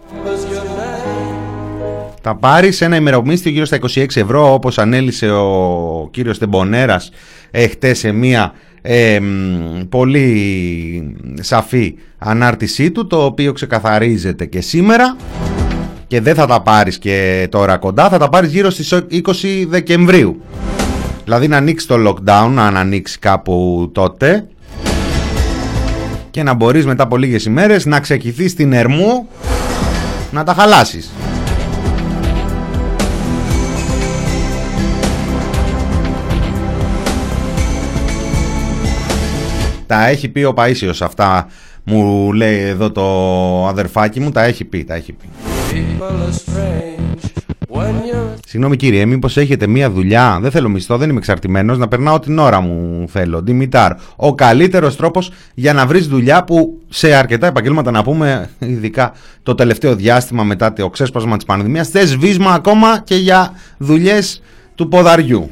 Θα 2.22 2.36
πάρεις 2.36 2.82
ένα 2.82 2.96
ημερομίσθιο 2.96 3.52
γύρω 3.52 3.66
στα 3.66 3.80
26 3.82 4.06
ευρώ, 4.16 4.54
όπως 4.54 4.78
ανέλησε 4.78 5.32
ο 5.32 6.08
κύριος 6.12 6.38
Τεμπονέρας 6.38 7.12
ε, 7.52 7.68
χτες 7.68 7.98
σε 7.98 8.12
μία 8.12 8.54
ε, 8.82 9.20
μ, 9.20 9.88
πολύ 9.90 11.18
σαφή 11.40 11.96
ανάρτησή 12.18 12.92
του, 12.92 13.08
το 13.08 13.26
οποίο 13.26 13.52
ξεκαθαρίζεται 13.52 14.46
και 14.46 14.62
σήμερα 14.62 15.16
και 16.08 16.22
δεν 16.22 16.36
θα 16.36 16.46
τα 16.46 16.62
πάρεις 16.62 16.98
και 16.98 17.48
τώρα 17.52 17.78
κοντά, 17.78 18.10
θα 18.10 18.18
τα 18.18 18.30
πάρεις 18.30 18.52
γύρω 18.52 18.70
στις 18.70 18.94
20 19.10 19.65
Δεκεμβρίου. 19.68 20.41
Δηλαδή 21.24 21.48
να 21.48 21.58
ανοίξεις 21.58 21.88
το 21.88 21.96
lockdown, 22.08 22.54
αν 22.58 22.78
ανοίξει 22.78 23.20
κάπου 23.20 23.89
τότε 23.94 24.48
και 26.32 26.44
να 26.44 26.54
μπορείς 26.54 26.86
μετά 26.86 27.04
από 27.04 27.18
λίγες 27.18 27.46
ημέρες 27.46 27.86
να 27.86 28.00
ξεκυθείς 28.00 28.52
στην 28.52 28.74
Ερμού 28.74 29.28
να 30.32 30.44
τα 30.44 30.54
χαλάσεις. 30.54 31.12
Τα 39.88 40.08
έχει 40.08 40.30
πει 40.30 40.44
ο 40.44 40.54
Παΐσιος 40.58 41.02
αυτά 41.02 41.48
μου 41.84 42.34
λέει 42.34 42.60
εδώ 42.60 42.91
το 42.91 43.68
αδερφάκι 43.68 44.20
μου, 44.20 44.32
τα 44.32 44.44
έχει 44.44 44.65
πει, 44.65 44.84
τα 44.84 44.94
έχει 44.94 45.13
πει. 45.13 45.55
People 45.76 46.18
are 46.28 46.36
strange. 46.44 47.24
When 47.68 47.96
you're 48.10 48.36
Συγγνώμη 48.48 48.76
κύριε, 48.76 49.06
μήπως 49.06 49.38
έχετε 49.38 49.68
μία 49.68 49.92
δουλειά, 49.92 50.38
δεν 50.42 50.52
θέλω 50.52 50.70
μισθό, 50.70 50.98
δεν 50.98 51.10
είμαι 51.10 51.18
εξαρτημένος, 51.18 51.78
να 51.78 51.88
περνάω 51.88 52.20
την 52.20 52.38
ώρα 52.40 52.60
μου 52.60 53.06
θέλω. 53.10 53.42
Διμητάρ. 53.42 53.92
Ο 54.16 54.36
καλύτερος 54.36 54.96
τρόπος 54.96 55.32
για 55.54 55.74
να 55.74 55.86
βρεις 55.86 56.08
δουλειά 56.08 56.44
που 56.44 56.82
σε 56.90 57.14
αρκετά 57.14 57.48
επαγγέλματα, 57.48 57.92
να 57.92 58.04
πούμε, 58.04 58.50
ειδικά 58.60 59.14
το 59.43 59.56
τελευταίο 59.56 59.95
διάστημα 59.95 60.43
μετά 60.43 60.74
το 60.74 60.89
ξέσπασμα 60.89 61.36
της 61.36 61.45
πανδημίας, 61.45 61.89
θες 61.89 62.16
βίσμα 62.16 62.52
ακόμα 62.52 63.02
και 63.04 63.16
για 63.16 63.54
δουλειές 63.78 64.41
του 64.76 64.88
ποδαριού. 64.88 65.49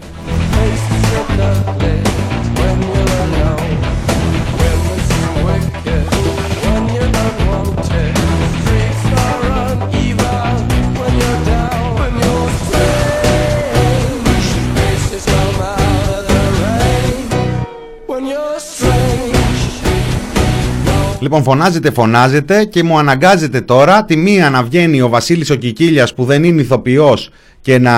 Λοιπόν, 21.35 21.51
φωνάζετε, 21.53 21.91
φωνάζετε 21.91 22.65
και 22.65 22.83
μου 22.83 22.97
αναγκάζετε 22.97 23.61
τώρα 23.61 24.05
τη 24.05 24.15
μία 24.15 24.49
να 24.49 24.63
βγαίνει 24.63 25.01
ο 25.01 25.09
Βασίλης 25.09 25.49
ο 25.49 25.55
Κικίλιας 25.55 26.13
που 26.13 26.23
δεν 26.25 26.43
είναι 26.43 26.61
ηθοποιός 26.61 27.29
και 27.61 27.79
να 27.79 27.93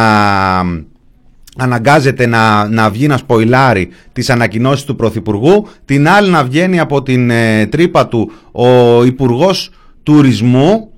αναγκάζεται 1.58 2.26
να, 2.26 2.70
να 2.70 2.90
βγει 2.90 3.08
να 3.08 3.18
σποϊλάρει 3.18 3.90
τις 4.14 4.30
ανακοινώσεις 4.30 4.86
του 4.86 4.96
Πρωθυπουργού, 4.96 5.68
την 5.86 6.10
άλλη 6.10 6.30
να 6.30 6.44
βγαίνει 6.44 6.80
από 6.80 7.04
την 7.04 7.30
ε, 7.30 7.66
τρύπα 7.66 8.08
του 8.08 8.32
ο 8.52 9.04
Υπουργός 9.04 9.72
Τουρισμού 10.04 10.70
ε, 10.72 10.95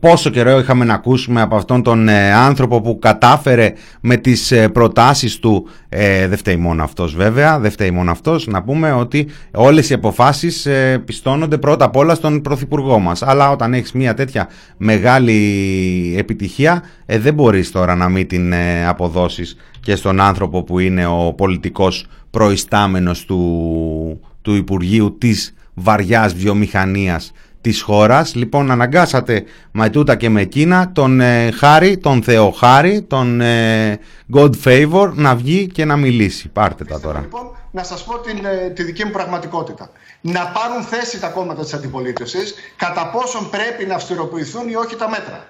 πόσο 0.00 0.30
καιρό 0.30 0.58
είχαμε 0.58 0.84
να 0.84 0.94
ακούσουμε 0.94 1.40
από 1.40 1.56
αυτόν 1.56 1.82
τον 1.82 2.08
ε, 2.08 2.32
άνθρωπο 2.32 2.80
που 2.80 2.98
κατάφερε 2.98 3.72
με 4.00 4.16
τις 4.16 4.50
ε, 4.50 4.68
προτάσεις 4.68 5.38
του 5.38 5.68
ε, 5.88 6.28
δεν 6.28 6.38
φταίει 6.38 6.56
μόνο 6.56 6.82
αυτός 6.82 7.14
βέβαια 7.14 7.58
δεν 7.58 7.70
φταίει 7.70 7.90
μόνο 7.90 8.10
αυτός 8.10 8.46
να 8.46 8.62
πούμε 8.62 8.92
ότι 8.92 9.28
όλες 9.54 9.90
οι 9.90 9.94
αποφάσεις 9.94 10.66
ε, 10.66 11.02
πιστώνονται 11.04 11.58
πρώτα 11.58 11.84
απ' 11.84 11.96
όλα 11.96 12.14
στον 12.14 12.40
Πρωθυπουργό 12.40 12.98
μας. 12.98 13.22
Αλλά 13.22 13.50
όταν 13.50 13.74
έχεις 13.74 13.92
μια 13.92 14.14
τέτοια 14.14 14.48
μεγάλη 14.76 16.14
επιτυχία 16.18 16.82
ε, 17.06 17.18
δεν 17.18 17.34
μπορείς 17.34 17.70
τώρα 17.70 17.94
να 17.94 18.08
μην 18.08 18.28
την 18.28 18.52
ε, 18.52 18.86
αποδώσεις 18.86 19.56
και 19.80 19.96
στον 19.96 20.20
άνθρωπο 20.20 20.62
που 20.62 20.78
είναι 20.78 21.06
ο 21.06 21.32
πολιτικός 21.36 22.06
προϊστάμενος 22.30 23.24
του, 23.24 24.20
του 24.42 24.54
Υπουργείου 24.54 25.16
της 25.18 25.54
βαριάς 25.74 26.34
βιομηχανίας 26.34 27.32
της 27.62 27.82
χώρας. 27.82 28.34
Λοιπόν, 28.34 28.70
αναγκάσατε 28.70 29.44
με 29.70 29.90
τούτα 29.90 30.16
και 30.16 30.28
με 30.28 30.40
εκείνα 30.40 30.92
τον 30.92 31.20
ε, 31.20 31.50
Χάρη, 31.50 31.98
τον 31.98 32.22
Θεό 32.22 32.50
Χάρη, 32.50 33.02
τον 33.02 33.40
ε, 33.40 33.98
God 34.34 34.50
Favor 34.64 35.12
να 35.14 35.36
βγει 35.36 35.66
και 35.66 35.84
να 35.84 35.96
μιλήσει. 35.96 36.48
Πάρτε 36.48 36.84
τα 36.84 37.00
τώρα. 37.00 37.20
Λοιπόν, 37.20 37.56
να 37.70 37.82
σας 37.82 38.04
πω 38.04 38.18
την, 38.18 38.44
ε, 38.44 38.70
τη 38.70 38.82
δική 38.82 39.04
μου 39.04 39.10
πραγματικότητα. 39.10 39.90
Να 40.20 40.46
πάρουν 40.46 40.82
θέση 40.82 41.20
τα 41.20 41.28
κόμματα 41.28 41.62
της 41.62 41.74
αντιπολίτευσης 41.74 42.54
κατά 42.76 43.10
πόσον 43.10 43.50
πρέπει 43.50 43.86
να 43.86 43.94
αυστηροποιηθούν 43.94 44.68
ή 44.68 44.74
όχι 44.74 44.96
τα 44.96 45.08
μέτρα. 45.08 45.46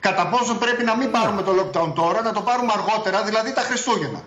Κατά 0.00 0.26
πόσον 0.28 0.58
πρέπει 0.58 0.84
να 0.84 0.96
μην 0.96 1.10
πάρουμε 1.10 1.42
το 1.42 1.52
lockdown 1.58 1.92
τώρα, 1.94 2.22
να 2.22 2.32
το 2.32 2.40
πάρουμε 2.40 2.72
αργότερα, 2.76 3.22
δηλαδή 3.22 3.52
τα 3.54 3.60
Χριστούγεννα. 3.60 4.20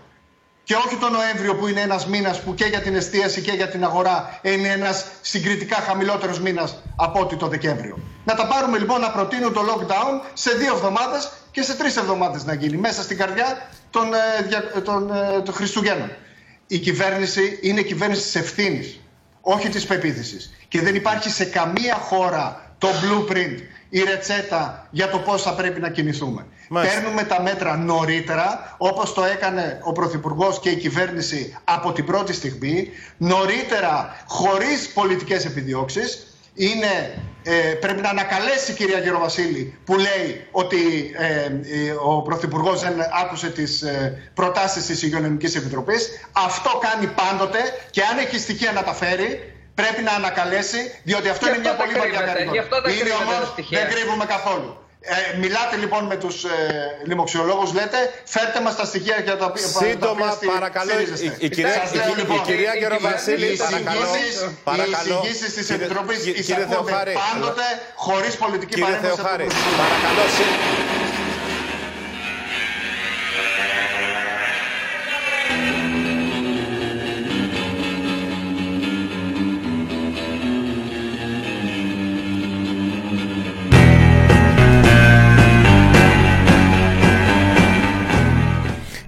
Και 0.66 0.76
όχι 0.76 0.96
το 0.96 1.10
Νοέμβριο 1.10 1.56
που 1.56 1.68
είναι 1.68 1.82
ένας 1.82 2.08
μήνας 2.08 2.42
που 2.42 2.54
και 2.54 2.66
για 2.66 2.82
την 2.82 2.96
εστίαση 2.96 3.42
και 3.42 3.52
για 3.52 3.68
την 3.70 3.84
αγορά 3.84 4.40
είναι 4.42 4.68
ένας 4.68 5.06
συγκριτικά 5.22 5.76
χαμηλότερος 5.76 6.40
μήνας 6.40 6.76
από 6.96 7.20
ότι 7.20 7.36
το 7.36 7.48
Δεκέμβριο. 7.48 8.00
Να 8.26 8.34
τα 8.36 8.48
πάρουμε 8.48 8.78
λοιπόν 8.78 9.02
να 9.02 9.10
προτείνουν 9.12 9.54
το 9.54 9.62
lockdown 9.62 10.30
σε 10.34 10.52
δύο 10.52 10.74
εβδομάδες 10.76 11.32
και 11.52 11.62
σε 11.62 11.76
τρεις 11.76 11.98
εβδομάδες 11.98 12.46
να 12.46 12.54
γίνει 12.54 12.78
μέσα 12.78 13.02
στην 13.04 13.18
καρδιά 13.18 13.70
των, 13.90 14.14
ε, 14.14 14.44
δια- 14.48 14.82
των, 14.82 15.12
ε, 15.14 15.42
των 15.42 15.54
Χριστουγέννων. 15.54 16.12
Η 16.68 16.78
κυβέρνηση 16.78 17.60
είναι 17.62 17.82
κυβέρνηση 17.82 18.22
της 18.22 18.36
ευθύνης, 18.36 19.00
όχι 19.42 19.70
της 19.70 19.86
πεποίθησης. 19.86 20.54
Και 20.68 20.82
δεν 20.82 20.96
υπάρχει 20.96 21.30
σε 21.30 21.46
καμία 21.46 21.96
χώρα 21.96 22.65
το 22.78 22.88
blueprint, 22.88 23.60
η 23.90 24.04
ρετσέτα 24.04 24.88
για 24.92 25.10
το 25.10 25.18
πώς 25.20 25.42
θα 25.42 25.54
πρέπει 25.54 25.80
να 25.80 25.90
κινηθούμε. 25.90 26.46
Μάλιστα. 26.70 27.00
Παίρνουμε 27.00 27.24
τα 27.24 27.42
μέτρα 27.42 27.78
νωρίτερα, 27.78 28.76
όπως 28.78 29.14
το 29.14 29.24
έκανε 29.24 29.80
ο 29.84 29.92
Πρωθυπουργός 29.92 30.60
και 30.60 30.70
η 30.70 30.76
κυβέρνηση 30.76 31.58
από 31.64 31.92
την 31.92 32.06
πρώτη 32.06 32.34
στιγμή, 32.34 32.90
νωρίτερα 33.18 34.16
χωρίς 34.28 34.90
πολιτικές 34.94 35.46
επιδιώξεις. 35.46 36.30
Είναι, 36.58 37.22
ε, 37.44 37.52
πρέπει 37.52 38.02
να 38.02 38.10
ανακαλέσει 38.10 38.72
η 38.72 38.74
κυρία 38.74 39.00
Γεροβασίλη 39.00 39.78
που 39.86 39.96
λέει 39.96 40.48
ότι 40.52 41.12
ε, 41.18 41.44
ε, 41.44 41.92
ο 42.06 42.22
Πρωθυπουργός 42.22 42.82
δεν 42.82 42.94
άκουσε 43.24 43.50
τις 43.50 43.82
ε, 43.82 44.22
προτάσεις 44.34 44.86
της 44.86 45.02
Υγειονομικής 45.04 45.56
Επιτροπής. 45.56 46.10
Αυτό 46.32 46.70
κάνει 46.80 47.08
πάντοτε 47.08 47.60
και 47.90 48.02
αν 48.02 48.18
έχει 48.18 48.40
στοιχεία 48.40 48.72
να 48.72 48.84
τα 48.84 48.94
φέρει 48.94 49.55
πρέπει 49.80 50.02
να 50.10 50.12
ανακαλέσει 50.22 50.82
διότι 51.10 51.28
αυτό 51.34 51.46
Γι' 51.46 51.52
είναι 51.58 51.70
αυτό 51.70 51.70
μια 51.70 51.78
τα 51.78 51.84
πολύ 51.84 51.94
κρύβετε, 51.94 52.26
βαριά 52.26 52.52
γι' 52.56 52.64
αυτό 52.66 52.76
τα 52.76 52.82
κατηγορία. 52.82 53.02
Είναι 53.02 53.10
κρύβετε 53.10 53.32
τα 53.34 53.38
όμως 53.38 53.50
στοιχεία. 53.54 53.76
δεν 53.80 53.86
κρύβουμε 53.94 54.26
καθόλου. 54.36 54.70
Ε, 55.08 55.38
μιλάτε 55.44 55.76
λοιπόν 55.84 56.04
με 56.12 56.16
τους 56.24 56.36
ε, 56.44 56.50
λοιμοξιολόγους, 57.10 57.70
λέτε, 57.78 58.00
φέρτε 58.34 58.60
μας 58.66 58.76
τα 58.80 58.86
στοιχεία 58.92 59.18
για 59.28 59.36
τα 59.42 59.46
οποία 59.46 59.68
Σύντομα, 59.68 59.98
τα 60.00 60.10
οποία 60.12 60.32
στη- 60.38 60.48
παρακαλώ, 60.56 60.90
στηρίζεστε. 60.92 61.26
η- 61.26 61.46
η 61.46 61.50
κυρία- 61.56 61.74
Σας 61.82 61.92
η- 61.92 61.96
λέω, 61.96 62.08
η- 62.08 62.12
η 62.16 62.20
λοιπόν, 62.22 62.42
κυρία 62.50 62.72
οι 62.76 62.80
Γεροβασίλη, 62.82 63.34
εισηγήσεις- 63.36 63.64
παρακαλώ, 63.66 64.06
οι 64.16 64.58
παρακαλώ, 64.70 65.14
εισηγήσεις 65.22 65.50
της 65.58 65.66
κύριε- 65.66 65.82
Επιτροπής 65.86 66.18
κύριε- 66.26 66.42
κύριε 66.48 66.66
εισακούνται 66.66 66.90
Θεοχάρη, 66.90 67.14
πάντοτε 67.24 67.66
χωρίς 68.06 68.34
πολιτική 68.44 68.74
Κύριε 68.74 68.86
παρέμβαση. 68.86 69.08
από 69.08 69.16
τον 69.16 69.26
Θεοχάρη, 69.26 69.46
Πρωθυπουργό. 69.46 69.78
παρακαλώ, 69.84 70.24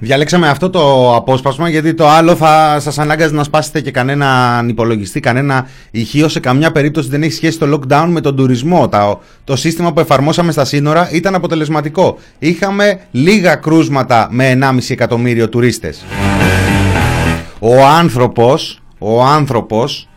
Διαλέξαμε 0.08 0.49
αυτό 0.49 0.70
το 0.70 1.16
απόσπασμα 1.16 1.70
γιατί 1.70 1.93
το 1.93 2.08
άλλο 2.08 2.36
θα 2.36 2.78
σας 2.80 2.97
ανάγκαζε 2.99 3.34
να 3.36 3.43
σπάσετε 3.43 3.82
και 3.82 3.91
κανέναν 3.91 4.70
υπολογιστή, 4.70 5.20
κανένα 5.20 5.68
ηχείο. 5.91 6.28
Σε 6.28 6.39
καμιά 6.39 6.72
περίπτωση 6.72 7.10
δεν 7.10 7.24
έχει 7.24 7.32
σχέση 7.32 7.60
το 7.60 7.80
lockdown 7.80 8.05
με 8.10 8.22
τον 8.22 8.36
τουρισμό. 8.36 8.88
Τα- 8.89 9.20
Το 9.43 9.55
σύστημα 9.55 9.93
που 9.93 9.99
εφαρμόσαμε 9.99 10.51
στα 10.51 10.66
σύνορα 10.66 11.10
ήταν 11.12 11.36
αποτελεσματικό. 11.36 12.18
Είχαμε 12.39 12.99
λίγα 13.12 13.55
κρούσματα 13.55 14.28
με 14.32 14.49
1,5 14.49 14.93
εκατομμύριο 14.93 15.49
τουρίστες. 15.49 16.05
Ο 17.60 17.86
άνθρωπος, 17.86 18.82
ο 18.97 19.24
άνθρωπος 19.24 20.10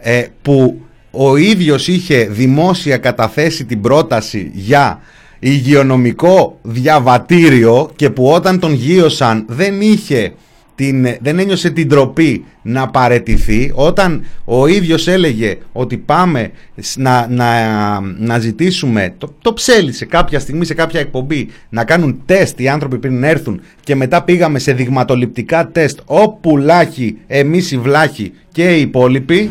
ε, 0.00 0.22
που 0.42 0.80
ο 1.10 1.36
ίδιος 1.36 1.88
είχε 1.88 2.24
δημόσια 2.30 2.96
καταθέσει 2.96 3.64
την 3.64 3.80
πρόταση 3.80 4.50
για 4.54 5.00
υγειονομικό 5.40 6.58
διαβατήριο 6.62 7.90
και 7.96 8.10
που 8.10 8.26
όταν 8.26 8.58
τον 8.58 8.72
γύρωσαν 8.72 9.44
δεν 9.48 9.80
είχε 9.80 10.32
την, 10.74 11.06
δεν 11.20 11.38
ένιωσε 11.38 11.70
την 11.70 11.88
τροπή 11.88 12.44
να 12.62 12.88
παρετηθεί. 12.88 13.72
Όταν 13.74 14.24
ο 14.44 14.66
ίδιος 14.66 15.08
έλεγε 15.08 15.56
ότι 15.72 15.96
πάμε 15.96 16.50
σ- 16.80 16.98
να, 16.98 17.26
να, 17.30 18.00
να 18.00 18.38
ζητήσουμε 18.38 19.14
το, 19.18 19.34
το 19.42 19.52
ψέλισε 19.52 20.04
κάποια 20.04 20.38
στιγμή 20.40 20.64
σε 20.64 20.74
κάποια 20.74 21.00
εκπομπή 21.00 21.48
να 21.68 21.84
κάνουν 21.84 22.22
τεστ 22.26 22.60
οι 22.60 22.68
άνθρωποι 22.68 22.98
πριν 22.98 23.22
έρθουν 23.24 23.60
και 23.84 23.94
μετά 23.94 24.22
πήγαμε 24.22 24.58
σε 24.58 24.72
δειγματοληπτικά 24.72 25.68
τεστ 25.72 25.98
όπου 26.04 26.56
λάχοι 26.56 27.16
εμείς 27.26 27.70
οι 27.70 27.78
βλάχοι 27.78 28.32
και 28.52 28.76
οι 28.76 28.80
υπόλοιποι 28.80 29.50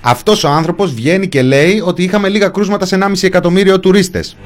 αυτός 0.00 0.44
ο 0.44 0.48
άνθρωπος 0.48 0.94
βγαίνει 0.94 1.28
και 1.28 1.42
λέει 1.42 1.82
ότι 1.84 2.02
είχαμε 2.02 2.28
λίγα 2.28 2.48
κρούσματα 2.48 2.86
σε 2.86 2.98
1,5 3.00 3.12
εκατομμύριο 3.22 3.80
τουρίστες. 3.80 4.36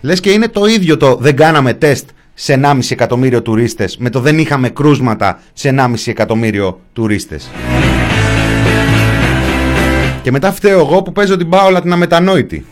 Λες 0.00 0.20
και 0.20 0.30
είναι 0.30 0.48
το 0.48 0.64
ίδιο 0.66 0.96
το 0.96 1.16
δεν 1.20 1.36
κάναμε 1.36 1.72
τεστ 1.72 2.08
σε 2.34 2.60
1,5 2.62 2.78
εκατομμύριο 2.88 3.42
τουρίστες 3.42 3.96
με 3.96 4.10
το 4.10 4.20
δεν 4.20 4.38
είχαμε 4.38 4.68
κρούσματα 4.68 5.40
σε 5.52 5.74
1,5 5.78 5.94
εκατομμύριο 6.04 6.80
τουρίστες. 6.92 7.50
Και 10.22 10.30
μετά 10.30 10.52
φταίω 10.52 10.78
εγώ 10.78 11.02
που 11.02 11.12
παίζω 11.12 11.36
την 11.36 11.48
πάολα 11.48 11.80
την 11.80 11.92
αμετανόητη. 11.92 12.66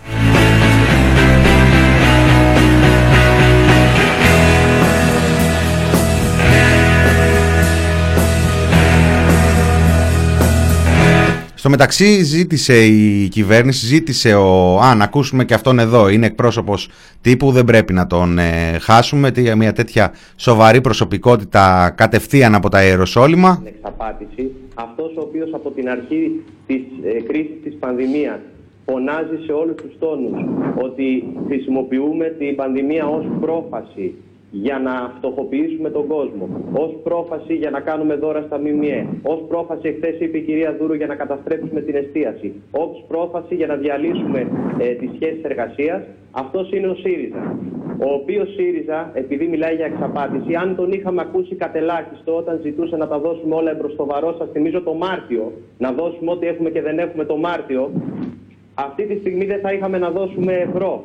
Στο 11.63 11.71
μεταξύ 11.71 12.23
ζήτησε 12.23 12.85
η 12.85 13.29
κυβέρνηση, 13.29 13.87
ζήτησε 13.87 14.35
ο... 14.35 14.79
Α, 14.81 14.95
να 14.95 15.05
ακούσουμε 15.05 15.45
και 15.45 15.55
αυτόν 15.55 15.79
εδώ, 15.79 16.09
είναι 16.09 16.27
εκπρόσωπος 16.27 16.89
τύπου, 17.21 17.51
δεν 17.51 17.65
πρέπει 17.65 17.93
να 17.93 18.07
τον 18.07 18.39
ε, 18.39 18.79
χάσουμε, 18.81 19.31
τι- 19.31 19.57
μια 19.57 19.73
τέτοια 19.73 20.13
σοβαρή 20.37 20.81
προσωπικότητα 20.81 21.95
κατευθείαν 21.97 22.55
από 22.55 22.69
τα 22.69 22.79
αεροσόλυμα. 22.79 23.63
εξαπάτηση, 23.67 24.51
αυτός 24.75 25.17
ο 25.17 25.21
οποίος 25.21 25.51
από 25.55 25.71
την 25.71 25.89
αρχή 25.89 26.43
της 26.67 26.81
ε, 27.05 27.21
κρίσης 27.29 27.57
της 27.65 27.75
πανδημίας 27.79 28.39
φωνάζει 28.87 29.37
σε 29.47 29.53
όλους 29.53 29.75
τους 29.83 29.99
τόνους 29.99 30.45
ότι 30.75 31.25
χρησιμοποιούμε 31.47 32.25
την 32.39 32.55
πανδημία 32.57 33.07
ως 33.07 33.25
πρόφαση 33.41 34.15
για 34.55 34.79
να 34.79 35.13
φτωχοποιήσουμε 35.17 35.91
τον 35.91 36.07
κόσμο, 36.07 36.49
ως 36.73 36.97
πρόφαση 37.03 37.55
για 37.55 37.71
να 37.71 37.81
κάνουμε 37.81 38.15
δώρα 38.15 38.43
στα 38.47 38.59
ΜΜΕ, 38.59 39.07
ως 39.23 39.41
πρόφαση, 39.49 39.89
εχθές 39.89 40.21
είπε 40.21 40.39
η 40.39 40.43
κυρία 40.43 40.77
Δούρου, 40.79 40.95
για 40.95 41.07
να 41.07 41.15
καταστρέψουμε 41.15 41.81
την 41.81 41.95
εστίαση, 41.95 42.53
ως 42.71 43.05
πρόφαση 43.09 43.55
για 43.55 43.67
να 43.67 43.77
διαλύσουμε 43.77 44.41
ε, 44.79 44.93
τις 44.93 45.11
σχέσεις 45.15 45.43
εργασίας, 45.43 46.03
αυτός 46.31 46.73
είναι 46.73 46.87
ο 46.87 46.95
ΣΥΡΙΖΑ. 46.95 47.57
Ο 47.99 48.13
οποίος 48.15 48.49
ΣΥΡΙΖΑ, 48.55 49.11
επειδή 49.15 49.47
μιλάει 49.47 49.75
για 49.75 49.87
εξαπάτηση, 49.87 50.55
αν 50.55 50.77
τον 50.77 50.93
είχαμε 50.93 51.21
ακούσει 51.21 51.55
κατελάχιστο 51.55 52.37
όταν 52.37 52.61
ζητούσε 52.63 52.97
να 52.97 53.09
τα 53.09 53.19
δώσουμε 53.19 53.55
όλα 53.55 53.71
εμπροστοβαρό, 53.71 54.35
σας 54.39 54.49
θυμίζω 54.53 54.81
το 54.83 54.95
Μάρτιο, 54.95 55.53
να 55.79 55.93
δώσουμε 55.93 56.31
ό,τι 56.31 56.47
έχουμε 56.47 56.71
και 56.71 56.83
δεν 56.83 56.99
έχουμε 56.99 57.25
το 57.25 57.37
Μάρτιο, 57.37 57.91
αυτή 58.75 59.07
τη 59.07 59.19
στιγμή 59.19 59.45
δεν 59.45 59.61
θα 59.61 59.73
είχαμε 59.73 59.99
να 59.99 60.11
δώσουμε 60.11 60.53
ευρώ. 60.53 61.05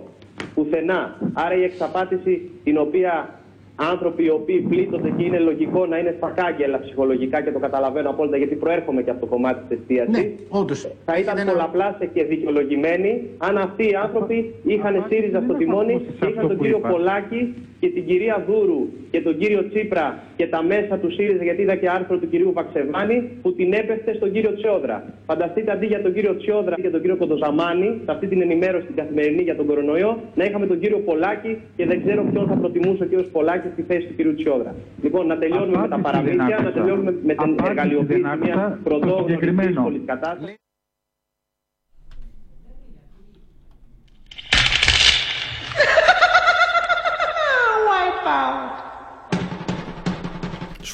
Πουθενά. 0.55 1.15
Άρα 1.33 1.55
η 1.55 1.63
εξαπάτηση 1.63 2.49
την 2.63 2.77
οποία 2.77 3.36
άνθρωποι 3.77 4.23
οι 4.23 4.29
οποίοι 4.29 4.59
πλήττονται 4.59 5.09
και 5.17 5.23
είναι 5.23 5.39
λογικό 5.39 5.85
να 5.85 5.97
είναι 5.97 6.13
στα 6.17 6.29
κάγκελα 6.35 6.79
ψυχολογικά 6.79 7.41
και 7.41 7.51
το 7.51 7.59
καταλαβαίνω 7.59 8.09
απόλυτα 8.09 8.37
γιατί 8.37 8.55
προέρχομαι 8.55 9.01
και 9.01 9.09
από 9.09 9.19
το 9.19 9.25
κομμάτι 9.25 9.59
της 9.67 9.77
εστίασης. 9.77 10.17
Ναι, 10.17 10.31
όντως. 10.49 10.87
Θα 11.05 11.17
ήταν 11.17 11.45
πολλαπλάσια 11.45 12.07
και 12.13 12.23
δικαιολογημένοι 12.23 13.29
αν 13.37 13.57
αυτοί 13.57 13.83
οι 13.89 13.95
άνθρωποι 13.95 14.53
είχαν 14.63 15.05
ΣΥΡΙΖΑ 15.09 15.41
στο 15.41 15.53
τιμόνι 15.53 16.05
και 16.19 16.27
είχαν 16.27 16.47
τον 16.47 16.59
κύριο 16.59 16.79
Πολάκη 16.79 17.53
και 17.79 17.87
την 17.89 18.05
κυρία 18.05 18.43
Δούρου 18.47 18.87
και 19.11 19.21
τον 19.21 19.37
κύριο 19.37 19.67
Τσίπρα 19.69 20.23
και 20.35 20.47
τα 20.47 20.63
μέσα 20.63 20.97
του 20.97 21.11
ΣΥΡΙΖΑ, 21.11 21.43
γιατί 21.43 21.61
είδα 21.61 21.75
και 21.75 21.89
άρθρο 21.89 22.17
του 22.17 22.29
κυρίου 22.29 22.51
Βαξεβάνη, 22.53 23.17
που 23.41 23.53
την 23.53 23.73
έπεφτε 23.73 24.13
στον 24.13 24.31
κύριο 24.31 24.53
Τσιόδρα. 24.53 25.03
Φανταστείτε 25.25 25.71
αντί 25.71 25.85
για 25.85 26.01
τον 26.01 26.13
κύριο 26.13 26.35
Τσιόδρα 26.37 26.75
και 26.75 26.89
τον 26.89 27.01
κύριο 27.01 27.15
Κοντοζαμάνη, 27.15 28.01
σε 28.05 28.11
αυτή 28.11 28.27
την 28.27 28.41
ενημέρωση 28.41 28.85
την 28.85 28.95
καθημερινή 28.95 29.41
για 29.41 29.55
τον 29.55 29.65
κορονοϊό, 29.65 30.19
να 30.35 30.43
είχαμε 30.43 30.65
τον 30.67 30.79
κύριο 30.79 30.97
Πολάκη 30.99 31.57
και 31.75 31.85
δεν 31.85 32.03
ξέρω 32.03 32.23
ποιον 32.31 32.47
θα 32.47 32.55
προτιμούσε 32.55 33.03
ο 33.03 33.05
κύριος 33.05 33.27
Πολάκης 33.27 33.71
στη 33.71 33.81
θέση 33.81 34.07
του 34.07 34.15
κύριου 34.15 34.33
Τσιόδρα. 34.35 34.75
Λοιπόν, 35.03 35.27
να 35.27 35.37
τελειώνουμε 35.37 35.77
με 35.77 35.87
τα 35.87 35.95
Απάντηση 35.95 36.23
δεν 36.23 36.35
παραμύθια, 36.35 36.55
να 36.63 36.67
άκουσα. 36.67 36.71
τελειώνουμε 36.81 37.11
με 37.11 37.33
την 37.33 37.43
Απάντηση 37.43 37.65
εργαλειοποίηση 37.69 38.21
δεν 38.21 38.37
μια 38.43 38.53
άκουσα 38.53 38.77
στο 38.81 38.89
πρωτόγνωρης 38.89 39.25
συγκεκριμένο. 39.25 39.67
δύσκολη 39.69 39.99
κατάστασης. 40.05 40.55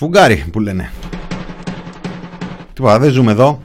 Σφουγγάρι 0.03 0.43
που 0.51 0.59
λένε. 0.59 0.91
Τίποτα, 2.73 2.99
δεν 2.99 3.11
ζούμε 3.11 3.31
εδώ. 3.31 3.61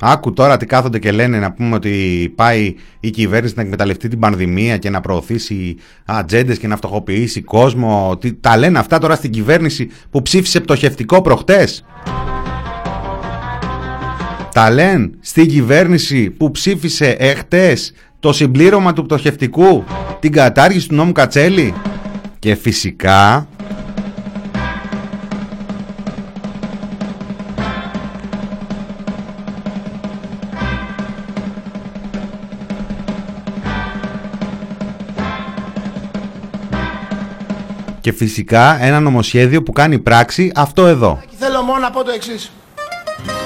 Άκου 0.00 0.32
τώρα 0.32 0.56
τι 0.56 0.66
κάθονται 0.66 0.98
και 0.98 1.12
λένε 1.12 1.38
να 1.38 1.52
πούμε 1.52 1.74
ότι 1.74 2.32
πάει 2.34 2.74
η 3.00 3.10
κυβέρνηση 3.10 3.54
να 3.56 3.62
εκμεταλλευτεί 3.62 4.08
την 4.08 4.18
πανδημία 4.18 4.76
και 4.76 4.90
να 4.90 5.00
προωθήσει 5.00 5.76
ατζέντες 6.04 6.58
και 6.58 6.66
να 6.66 6.76
φτωχοποιήσει 6.76 7.42
κόσμο. 7.42 8.16
Τι, 8.20 8.32
τα 8.34 8.56
λένε 8.56 8.78
αυτά 8.78 8.98
τώρα 8.98 9.14
στην 9.14 9.30
κυβέρνηση 9.30 9.90
που 10.10 10.22
ψήφισε 10.22 10.60
πτωχευτικό 10.60 11.22
προχτές. 11.22 11.84
Τα 14.54 14.70
λένε 14.70 15.10
στην 15.20 15.48
κυβέρνηση 15.48 16.30
που 16.30 16.50
ψήφισε 16.50 17.16
εχτες 17.18 17.92
το 18.20 18.32
συμπλήρωμα 18.32 18.92
του 18.92 19.04
πτωχευτικού, 19.04 19.84
την 20.20 20.32
κατάργηση 20.32 20.88
του 20.88 20.94
νόμου 20.94 21.12
Κατσέλη. 21.12 21.74
Και 22.38 22.54
φυσικά 22.54 23.48
Και 38.04 38.12
φυσικά 38.12 38.84
ένα 38.84 39.00
νομοσχέδιο 39.00 39.62
που 39.62 39.72
κάνει 39.72 39.98
πράξη 39.98 40.52
αυτό 40.54 40.86
εδώ. 40.86 41.20
Και 41.30 41.36
θέλω 41.38 41.62
μόνο 41.62 41.78
να 41.78 41.90
πω 41.90 42.04
το 42.04 42.10
εξής. 42.10 42.50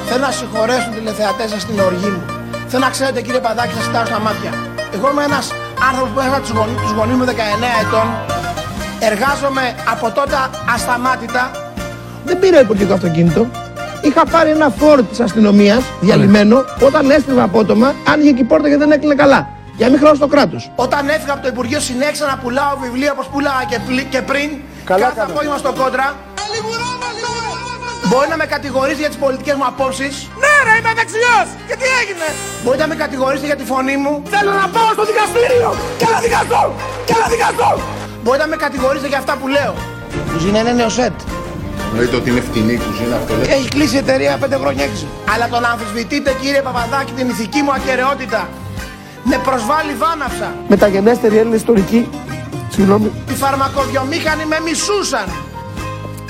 Θέλω 0.09 0.22
να 0.22 0.30
συγχωρέσουν 0.30 0.94
τηλεθεατές 0.94 1.50
σας 1.50 1.62
στην 1.62 1.78
οργή 1.78 2.09
μου. 2.14 2.22
Θέλω 2.66 2.84
να 2.84 2.90
ξέρετε, 2.90 3.20
κύριε 3.20 3.40
Παδάκη, 3.40 3.74
σας 3.74 3.86
κοιτάω 3.86 4.04
στα 4.04 4.20
μάτια. 4.20 4.52
Εγώ 4.94 5.11
είμαι 5.11 5.24
ένας 5.24 5.46
άνθρωπος 5.88 6.11
που 6.14 6.20
έχασα 6.20 6.40
τους 6.40 6.50
γονεί 6.50 6.74
τους 6.82 6.92
γονείς 6.98 7.16
μου 7.16 7.24
19 7.24 7.30
ετών. 7.82 8.06
Εργάζομαι 9.11 9.64
από 9.92 10.06
τότε 10.11 10.34
ασταμάτητα. 10.74 11.50
Δεν 12.24 12.38
πήρα 12.38 12.61
υπουργικό 12.61 12.92
αυτοκίνητο. 12.92 13.46
Είχα 14.02 14.22
πάρει 14.26 14.50
ένα 14.50 14.70
φόρ 14.70 15.02
της 15.02 15.20
αστυνομίας 15.20 15.82
διαλυμένο. 16.00 16.56
Όταν 16.86 17.11
έστριβα 17.11 17.42
απότομα, 17.42 17.94
άνοιγε 18.12 18.32
και 18.32 18.42
η 18.42 18.44
πόρτα 18.44 18.68
και 18.68 18.76
δεν 18.76 18.90
έκλεινε 18.90 19.14
καλά. 19.14 19.57
Για 19.78 19.86
να 19.86 19.92
μην 19.92 20.00
χρεώσω 20.02 20.20
το 20.26 20.30
κράτος. 20.34 20.62
Όταν 20.84 21.08
έφυγα 21.08 21.32
από 21.32 21.42
το 21.42 21.48
Υπουργείο, 21.54 21.80
συνέχισα 21.90 22.26
να 22.32 22.36
πουλάω 22.42 22.72
βιβλία 22.84 23.10
όπως 23.16 23.26
πουλάγα 23.32 23.64
και, 23.70 23.78
πλη- 23.86 24.08
και 24.14 24.20
πριν. 24.30 24.48
κάθε 24.84 25.20
απόγευμα 25.28 25.58
στο 25.64 25.72
κόντρα. 25.80 26.06
Μπορεί 28.10 28.28
να 28.34 28.36
με 28.42 28.46
κατηγορήσει 28.54 29.00
για 29.04 29.08
τις 29.12 29.18
πολιτικές 29.24 29.54
μου 29.58 29.66
απόψεις. 29.72 30.14
Ναι, 30.42 30.52
ρε, 30.66 30.74
είμαι 30.78 30.92
δεξιός! 31.00 31.46
Και 31.68 31.76
τι 31.80 31.86
έγινε! 32.00 32.28
Μπορείτε 32.62 32.82
να 32.86 32.88
με 32.92 32.96
κατηγορήσετε 33.04 33.46
για 33.52 33.58
τη 33.60 33.64
φωνή 33.72 33.96
μου. 34.04 34.12
Θέλω 34.34 34.50
να 34.62 34.66
πάω 34.76 34.90
στο 34.96 35.04
δικαστήριο! 35.10 35.68
Και 36.00 36.06
να 36.12 36.18
δικαστώ! 36.26 36.62
Και 37.08 37.14
να 37.20 37.26
δικαστώ! 37.34 37.70
Μπορείτε 38.22 38.44
να 38.46 38.50
με 38.54 38.56
κατηγορήσετε 38.66 39.08
για 39.12 39.20
αυτά 39.22 39.32
που 39.40 39.46
λέω. 39.56 39.72
Η 40.18 40.20
κουζίνα 40.32 40.58
είναι 40.62 40.72
νεοσέτ. 40.80 41.16
Εννοείται 41.90 42.16
ότι 42.20 42.28
είναι 42.30 42.42
φτηνή 42.48 42.72
η 42.78 42.80
κουζίνα 42.86 43.14
αυτό. 43.20 43.32
Και 43.46 43.52
έχει 43.58 43.68
κλείσει 43.74 43.94
η 43.98 44.02
εταιρεία 44.04 44.32
5 44.44 44.56
χρόνια 44.62 44.84
έξω. 44.90 45.06
Αλλά 45.32 45.46
τον 45.54 45.62
αμφισβητείτε, 45.72 46.30
κύριε 46.42 46.62
Παπαδάκη, 46.68 47.12
την 47.18 47.26
ηθική 47.32 47.60
μου 47.66 47.72
ακαιρεότητα. 47.78 48.40
Με 49.30 49.36
προσβάλλει 49.48 49.94
βάναυσα. 50.02 50.48
Μεταγενέστερη 50.68 51.36
Έλληνες 51.40 51.58
ιστορική. 51.58 52.08
Συγγνώμη. 52.74 53.08
Οι 53.30 53.34
φαρμακοβιομήχανοι 53.42 54.44
με 54.52 54.58
μισούσαν. 54.66 55.28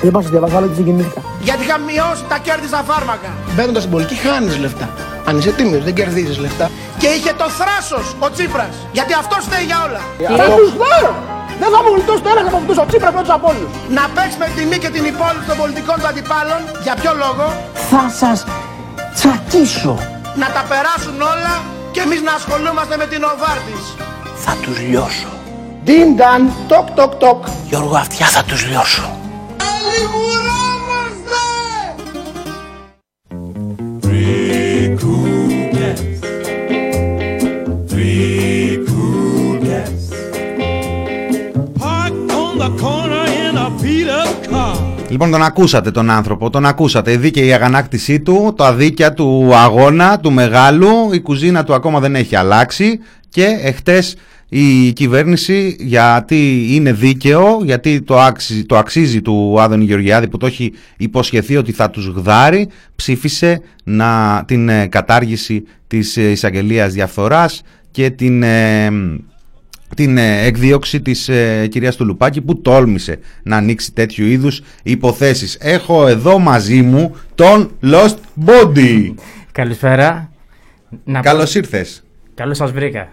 Δεν 0.02 0.10
πάω 0.10 0.22
διαβάσω, 0.22 0.56
αλλά 0.56 0.66
και 0.66 0.74
συγκινήθηκα. 0.80 1.20
Γιατί 1.46 1.62
είχα 1.64 1.78
μειώσει 1.88 2.22
τα 2.32 2.38
κέρδη 2.46 2.66
στα 2.72 2.82
φάρμακα. 2.88 3.30
Μπαίνοντα 3.54 3.80
στην 3.82 3.92
πολιτική, 3.94 4.20
χάνεις 4.26 4.56
λεφτά. 4.64 4.86
Αν 5.28 5.38
είσαι 5.38 5.50
τίμιος, 5.58 5.82
δεν 5.86 5.94
κερδίζεις 5.98 6.38
λεφτά. 6.44 6.66
Και 7.00 7.08
είχε 7.16 7.32
το 7.42 7.46
θράσος 7.58 8.06
ο 8.24 8.26
Τσίπρας. 8.34 8.72
Γιατί 8.96 9.12
αυτό 9.22 9.36
φταίει 9.46 9.64
για 9.70 9.78
όλα. 9.86 10.02
Θα 10.40 10.46
τους 10.58 10.70
δω! 10.80 10.98
Δεν 11.60 11.68
θα 11.74 11.78
μου 11.82 11.90
γλιτώσει 11.94 12.22
το 12.24 12.30
ένα 12.34 12.40
από 12.50 12.56
αυτού 12.60 12.72
ο 12.84 12.86
Τσίπρας 12.88 13.12
πρώτου 13.16 13.32
από 13.38 13.46
όλους. 13.52 13.70
Να 13.98 14.04
παίξει 14.14 14.36
με 14.42 14.48
τιμή 14.56 14.78
και 14.84 14.90
την 14.96 15.04
υπόλοιπη 15.12 15.44
των 15.50 15.56
πολιτικών 15.62 15.96
του 16.00 16.06
αντιπάλων. 16.12 16.60
Για 16.84 16.94
ποιο 17.00 17.12
λόγο; 17.24 17.44
Θα 17.90 18.04
σας 18.20 18.38
τσακίσω. 19.16 19.94
Να 20.42 20.48
τα 20.56 20.62
περάσουν 20.70 21.16
όλα 21.34 21.54
και 21.90 22.00
εμείς 22.00 22.22
να 22.22 22.32
ασχολούμαστε 22.32 22.96
με 22.96 23.06
την 23.06 23.22
Οβάρτης. 23.24 23.84
Θα 24.36 24.56
τους 24.62 24.80
λιώσω. 24.80 25.28
Ντίνταν, 25.84 26.52
τοκ 26.68 26.90
τοκ 26.90 27.14
τοκ. 27.14 27.44
Γιώργο, 27.68 27.96
αυτιά 27.96 28.26
θα 28.26 28.44
τους 28.44 28.66
λιώσω. 28.66 29.12
Three 34.02 34.96
cool 35.00 35.37
Λοιπόν, 45.10 45.30
τον 45.30 45.42
ακούσατε 45.42 45.90
τον 45.90 46.10
άνθρωπο, 46.10 46.50
τον 46.50 46.66
ακούσατε. 46.66 47.12
Η 47.12 47.16
δίκαιη 47.16 47.52
αγανάκτησή 47.52 48.20
του, 48.20 48.54
τα 48.56 48.74
δίκαια 48.74 49.12
του 49.12 49.54
αγώνα, 49.54 50.20
του 50.20 50.32
μεγάλου, 50.32 51.12
η 51.12 51.20
κουζίνα 51.20 51.64
του 51.64 51.74
ακόμα 51.74 52.00
δεν 52.00 52.14
έχει 52.14 52.36
αλλάξει 52.36 52.98
και 53.28 53.58
εχθές 53.62 54.16
η 54.48 54.92
κυβέρνηση 54.92 55.76
γιατί 55.78 56.66
είναι 56.70 56.92
δίκαιο, 56.92 57.60
γιατί 57.64 58.02
το 58.02 58.20
αξίζει, 58.20 58.64
το 58.64 58.76
αξίζει 58.76 59.22
του 59.22 59.60
Άδωνη 59.60 59.84
Γεωργιάδη 59.84 60.28
που 60.28 60.36
το 60.36 60.46
έχει 60.46 60.72
υποσχεθεί 60.96 61.56
ότι 61.56 61.72
θα 61.72 61.90
τους 61.90 62.06
γδάρει, 62.06 62.68
ψήφισε 62.96 63.60
να, 63.84 64.42
την 64.46 64.68
ε, 64.68 64.86
κατάργηση 64.86 65.64
της 65.86 66.16
ε, 66.16 66.30
εισαγγελίας 66.30 66.92
διαφθοράς 66.92 67.62
και 67.90 68.10
την... 68.10 68.42
ε, 68.42 68.90
την 69.96 70.18
ε, 70.18 70.44
εκδίωξη 70.44 71.00
της 71.00 71.28
ε, 71.28 71.66
κυρίας 71.66 71.96
του 71.96 72.04
Λουπάκη 72.04 72.40
που 72.40 72.60
τόλμησε 72.60 73.18
να 73.42 73.56
ανοίξει 73.56 73.92
τέτοιου 73.92 74.26
είδους 74.26 74.62
υποθέσεις. 74.82 75.56
Έχω 75.60 76.06
εδώ 76.06 76.38
μαζί 76.38 76.82
μου 76.82 77.16
τον 77.34 77.70
Lost 77.82 78.16
Body. 78.46 79.14
Καλησπέρα. 79.52 80.30
Να 81.04 81.20
Καλώς 81.20 81.54
ήρθες. 81.54 82.04
Καλώς 82.34 82.56
σας 82.56 82.72
βρήκα. 82.72 83.08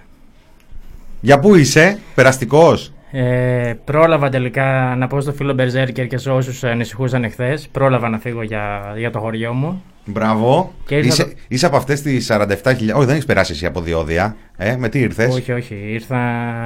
Για 1.21 1.39
πού 1.39 1.55
είσαι, 1.55 1.99
περαστικός; 2.15 2.93
Ε, 3.11 3.73
πρόλαβα 3.85 4.29
τελικά 4.29 4.95
να 4.97 5.07
πω 5.07 5.21
στο 5.21 5.33
φίλο 5.33 5.53
Μπερζέρκερ 5.53 6.07
και 6.07 6.17
σε 6.17 6.29
όσους 6.29 6.63
ανησυχούσαν 6.63 7.23
εχθές. 7.23 7.67
Πρόλαβα 7.71 8.09
να 8.09 8.19
φύγω 8.19 8.41
για, 8.41 8.93
για 8.97 9.11
το 9.11 9.19
χωριό 9.19 9.53
μου. 9.53 9.83
Μπράβο. 10.05 10.73
Και 10.85 10.95
ήρθα 10.95 11.07
Είσαι, 11.07 11.23
το- 11.23 11.31
είσαι 11.47 11.65
από 11.65 11.75
αυτές 11.77 12.01
τις 12.01 12.25
47.000. 12.31 12.93
Όχι, 12.95 13.05
δεν 13.05 13.09
έχεις 13.13 13.25
περάσει 13.25 13.51
εσύ 13.51 13.65
από 13.65 13.81
διόδια. 13.81 14.35
Ε, 14.57 14.75
με 14.75 14.89
τι 14.89 14.99
ήρθες; 14.99 15.33
Όχι, 15.35 15.51
όχι. 15.51 15.75
Ήρθα 15.87 16.15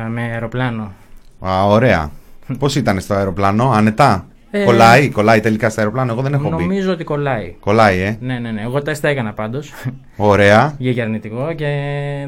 με 0.10 0.22
αεροπλάνο. 0.22 0.92
Α, 1.40 1.66
ωραία. 1.66 2.12
Πώς 2.60 2.76
ήταν 2.76 3.00
στο 3.00 3.14
αεροπλάνο, 3.14 3.72
άνετα; 3.72 4.28
Ε, 4.52 4.64
κολλάει, 4.64 5.10
κολλάει 5.10 5.40
τελικά 5.40 5.70
στο 5.70 5.80
αεροπλάνο. 5.82 6.12
Εγώ 6.12 6.22
δεν 6.22 6.34
έχω 6.34 6.50
μπει. 6.50 6.62
Νομίζω 6.64 6.92
ότι 6.92 7.04
κολλάει. 7.04 7.56
Κολλάει, 7.60 8.00
ε. 8.00 8.18
Ναι, 8.22 8.40
ναι, 8.40 8.52
ναι. 8.52 8.62
Εγώ 8.62 8.82
τεστ 8.82 9.04
έκανα 9.04 9.34
πάντως. 9.34 9.74
Ωραία. 10.16 10.76
για 10.78 11.04
αρνητικό 11.04 11.54
και 11.56 11.68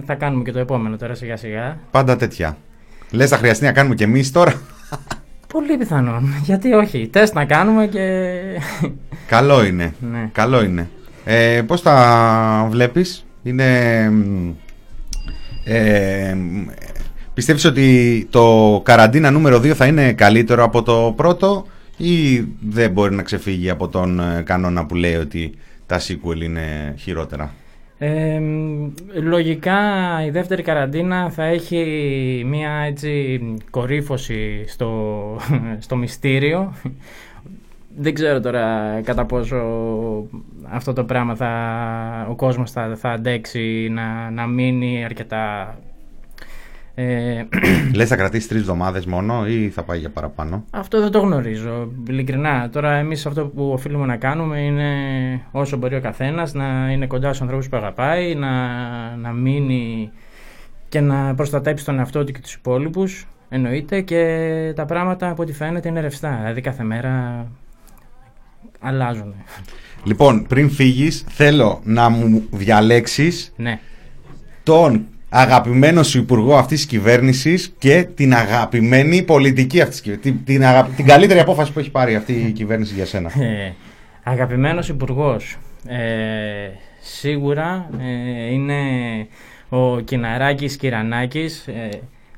θα 0.05 0.13
κάνουμε 0.15 0.43
και 0.43 0.51
το 0.51 0.59
επόμενο 0.59 0.97
τώρα 0.97 1.15
σιγά 1.15 1.37
σιγά. 1.37 1.77
Πάντα 1.91 2.15
τέτοια. 2.15 2.57
Λες 3.11 3.29
θα 3.29 3.37
χρειαστεί 3.37 3.65
να 3.65 3.71
κάνουμε 3.71 3.95
κι 3.95 4.03
εμείς 4.03 4.31
τώρα; 4.31 4.53
Πολύ 5.53 5.77
πιθανόν. 5.77 6.33
Γιατί 6.43 6.73
όχι. 6.73 7.07
Τεστ 7.11 7.33
να 7.33 7.45
κάνουμε 7.45 7.87
και... 7.87 8.39
Καλό 9.27 9.65
είναι. 9.65 9.93
Ναι. 10.11 10.29
Καλό 10.31 10.63
είναι. 10.63 10.89
Ε, 11.25 11.61
πώς 11.67 11.81
τα 11.81 12.67
βλέπεις, 12.69 13.25
είναι... 13.43 14.09
μ, 14.09 14.49
Ε, 15.63 16.33
μ, 16.35 16.65
πιστεύεις 17.33 17.65
ότι 17.65 18.27
το 18.29 18.81
καραντίνα 18.83 19.31
νούμερο 19.31 19.57
2 19.57 19.67
θα 19.67 19.85
είναι 19.85 20.13
καλύτερο 20.13 20.63
από 20.63 20.81
το 20.83 21.13
πρώτο 21.15 21.65
ή 21.97 22.45
δεν 22.69 22.91
μπορεί 22.91 23.15
να 23.15 23.23
ξεφύγει 23.23 23.69
από 23.69 23.87
τον 23.87 24.19
ε, 24.19 24.41
κανόνα 24.45 24.85
που 24.85 24.95
λέει 24.95 25.15
ότι 25.15 25.53
τα 25.85 25.99
sequel 25.99 26.41
είναι 26.43 26.95
χειρότερα; 26.97 27.53
Ε, 27.97 28.39
μ, 28.39 28.91
λογικά 29.13 29.79
η 30.25 30.29
δεύτερη 30.29 30.61
καραντίνα 30.61 31.29
θα 31.29 31.43
έχει 31.43 31.83
μία 32.45 32.71
έτσι 32.87 33.39
κορύφωση 33.69 34.63
στο, 34.67 35.21
στο 35.85 35.95
μυστήριο. 35.95 36.73
Δεν 37.97 38.13
ξέρω 38.13 38.39
τώρα 38.39 38.99
κατά 39.03 39.25
πόσο 39.25 39.57
αυτό 40.69 40.93
το 40.93 41.03
πράγμα 41.03 41.35
θα, 41.35 42.27
ο 42.29 42.35
κόσμος 42.35 42.71
θα, 42.71 42.95
θα 42.95 43.09
αντέξει 43.09 43.89
να, 43.91 44.29
να 44.29 44.47
μείνει 44.47 45.05
αρκετά 45.05 45.75
Ε, 46.95 47.47
Λες 47.95 48.07
θα 48.07 48.15
κρατήσει 48.15 48.47
τρεις 48.47 48.61
εβδομάδες 48.61 49.05
μόνο 49.05 49.47
ή 49.47 49.69
θα 49.69 49.83
πάει 49.83 49.99
για 49.99 50.09
παραπάνω; 50.09 50.65
αυτό 50.71 51.01
δεν 51.01 51.11
το 51.11 51.19
γνωρίζω, 51.19 51.91
ειλικρινά. 52.07 52.69
Τώρα 52.69 52.93
εμείς 52.93 53.25
αυτό 53.25 53.45
που 53.45 53.71
οφείλουμε 53.71 54.05
να 54.05 54.17
κάνουμε 54.17 54.59
είναι 54.59 54.91
όσο 55.51 55.77
μπορεί 55.77 55.95
ο 55.95 56.01
καθένας 56.01 56.53
να 56.53 56.91
είναι 56.91 57.07
κοντά 57.07 57.27
στους 57.27 57.41
ανθρώπους 57.41 57.69
που 57.69 57.77
αγαπάει, 57.77 58.35
να, 58.35 58.49
να 59.15 59.31
μείνει 59.31 60.11
και 60.89 60.99
να 60.99 61.35
προστατέψει 61.35 61.85
τον 61.85 61.99
εαυτό 61.99 62.23
του 62.23 62.31
και 62.31 62.39
τους 62.39 62.53
υπόλοιπους. 62.53 63.27
Εννοείται 63.49 64.01
και 64.01 64.73
τα 64.75 64.85
πράγματα 64.85 65.29
από 65.29 65.41
ό,τι 65.41 65.53
φαίνεται 65.53 65.89
είναι 65.89 65.99
ρευστά. 65.99 66.37
Δηλαδή 66.39 66.61
κάθε 66.61 66.83
μέρα 66.83 67.45
αλλάζουν. 68.81 69.33
Λοιπόν, 70.03 70.45
πριν 70.47 70.69
φύγεις, 70.71 71.23
θέλω 71.27 71.81
να 71.83 72.09
μου 72.09 72.43
διαλέξεις 72.51 73.53
Ναι. 73.55 73.79
τον 74.63 75.05
αγαπημένο 75.29 76.03
σου 76.03 76.17
υπουργό 76.17 76.55
αυτής 76.57 76.77
της 76.77 76.85
κυβέρνησης 76.87 77.73
και 77.77 78.07
την 78.15 78.33
αγαπημένη 78.33 79.21
πολιτική 79.23 79.81
αυτής 79.81 80.01
της 80.01 80.01
κυβέρνησης. 80.01 80.33
Την, 80.43 80.45
την, 80.55 80.65
αγα- 80.65 80.83
την 80.95 81.05
καλύτερη 81.05 81.39
απόφαση 81.39 81.71
που 81.71 81.79
έχει 81.79 81.91
πάρει 81.91 82.15
αυτή 82.15 82.33
η 82.33 82.51
κυβέρνηση 82.51 82.93
για 82.93 83.05
σένα. 83.05 83.31
Ε, 83.41 83.73
αγαπημένος 84.23 84.89
υπουργός. 84.89 85.57
Ε, 85.87 86.69
σίγουρα 87.01 87.89
ε, 87.99 88.51
είναι 88.53 88.75
ο 89.69 89.99
Κιναράκης 89.99 90.75
Κυρανάκης. 90.75 91.67
Ε, 91.67 91.89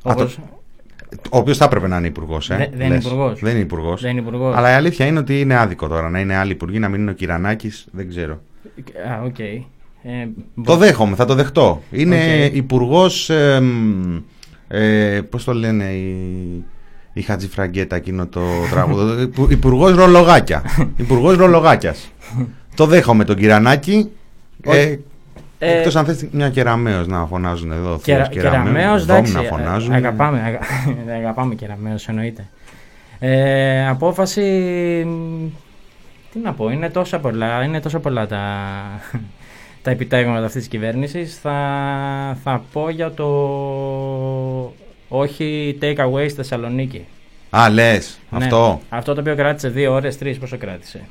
όπως- 0.01 0.39
Ο 1.31 1.37
οποίος 1.37 1.57
θα 1.57 1.65
έπρεπε 1.65 1.87
να 1.87 1.97
είναι 1.97 2.07
υπουργός. 2.07 2.49
Ε, 2.49 2.55
Δε- 2.55 2.67
δεν 2.77 2.85
είναι 2.85 2.95
λες. 2.95 3.05
υπουργός. 3.05 3.39
Δεν 3.39 3.51
είναι 3.51 3.59
υπουργός. 3.59 4.01
Δεν 4.01 4.11
είναι 4.11 4.19
υπουργός. 4.19 4.55
Αλλά 4.55 4.71
η 4.71 4.73
αλήθεια 4.73 5.05
είναι 5.05 5.19
ότι 5.19 5.39
είναι 5.39 5.55
άδικο 5.57 5.87
τώρα 5.87 6.09
να 6.09 6.19
είναι 6.19 6.35
άλλοι 6.35 6.51
υπουργοί, 6.51 6.79
να 6.79 6.89
μην 6.89 7.01
είναι 7.01 7.11
ο 7.11 7.13
Κυρανάκης. 7.13 7.87
Δεν 7.91 8.09
ξέρω. 8.09 8.41
Α, 9.11 9.21
οκ. 9.25 9.39
Ε, 9.39 9.61
Το 10.63 10.75
δέχομαι, 10.75 11.15
θα 11.15 11.25
το 11.25 11.33
δεχτώ. 11.35 11.81
Είναι 11.91 12.45
Οκ. 12.49 12.55
υπουργός. 12.55 13.29
Ε, 13.29 13.61
ε, 14.67 15.21
Πώς 15.29 15.43
το 15.43 15.53
λένε 15.53 15.83
οι, 15.83 16.15
η 17.13 17.21
Χατζηφραγκέτα 17.21 17.95
εκείνο 17.95 18.27
το 18.27 18.41
τραγούδι. 18.71 19.29
Υπουργός 19.49 19.95
ρολογάκια. 19.95 20.63
Υπουργός 20.97 21.35
ρολογάκιας. 21.35 22.11
το 22.75 22.85
δέχομαι 22.85 23.23
τον 23.23 23.35
Κυρανάκη. 23.35 24.09
Ε, 24.61 24.95
Ε, 25.65 25.77
Εκτός 25.77 25.95
αν 25.95 26.05
θες 26.05 26.27
μια 26.31 26.49
κεραμαίο 26.49 27.05
να 27.05 27.25
φωνάζουν 27.25 27.71
εδώ. 27.71 27.99
Κερα, 28.03 28.17
Θεός 28.23 28.29
Κεραμέως, 28.29 28.63
κεραμέως, 28.73 29.05
Δόμ 29.05 29.15
εντάξει, 29.17 29.33
να 29.33 29.41
φωνάζουν. 29.41 29.93
α- 29.93 29.95
αγαπάμε, 29.95 30.41
αγα- 30.45 30.59
αγαπάμε 31.19 31.55
κεραμέως, 31.55 32.07
εννοείται. 32.07 32.45
Ε, 33.19 33.87
απόφαση, 33.87 34.41
μ, 35.07 35.45
τι 36.31 36.39
να 36.39 36.53
πω, 36.53 36.69
είναι 36.69 36.89
τόσα 36.89 37.19
πολλά, 37.19 37.63
είναι 37.63 37.79
τόσα 37.79 37.99
πολλά 37.99 38.27
τα, 38.27 38.41
τα 39.81 39.91
επιτεύγματα 39.91 40.39
αυτής 40.45 40.61
της 40.61 40.67
κυβέρνησης. 40.69 41.39
Θα, 41.41 41.57
θα 42.43 42.63
πω 42.73 42.89
για 42.89 43.11
το 43.11 43.27
όχι 45.07 45.77
take 45.81 45.97
away 45.97 46.23
στη 46.25 46.33
Θεσσαλονίκη. 46.33 47.05
Α, 47.49 47.69
λες. 47.69 48.19
Ναι, 48.29 48.37
Αυτό. 48.43 48.81
αυτό 48.89 49.13
το 49.13 49.19
οποίο 49.19 49.35
κράτησε 49.35 49.69
δύο 49.69 49.93
ώρες, 49.93 50.17
τρεις, 50.17 50.37
πόσο 50.37 50.57
κράτησε; 50.57 51.01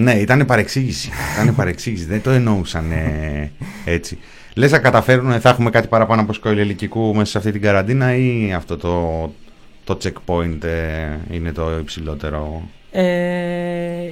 Ναι, 0.00 0.12
ήταν 0.12 0.44
παρεξήγηση. 0.46 1.10
Ήταν 1.42 1.54
παρεξήγηση. 1.54 2.04
Δεν 2.04 2.22
το 2.22 2.30
εννοούσαν 2.30 2.90
ε, 2.92 3.50
έτσι. 3.84 4.18
Λες, 4.54 4.70
θα 4.70 4.78
καταφέρουν, 4.78 5.40
θα 5.40 5.48
έχουμε 5.48 5.70
κάτι 5.70 5.88
παραπάνω 5.88 6.20
από 6.22 6.32
σκόιλ 6.32 6.58
ελικικού 6.58 7.14
μέσα 7.14 7.30
σε 7.30 7.38
αυτή 7.38 7.52
την 7.52 7.60
καραντίνα 7.60 8.14
ή 8.16 8.52
αυτό 8.52 8.76
το, 8.76 9.32
το 9.84 9.98
checkpoint 10.04 10.64
ε, 10.64 11.16
είναι 11.30 11.52
το 11.52 11.70
υψηλότερο; 11.80 12.62
Ε, 12.90 13.04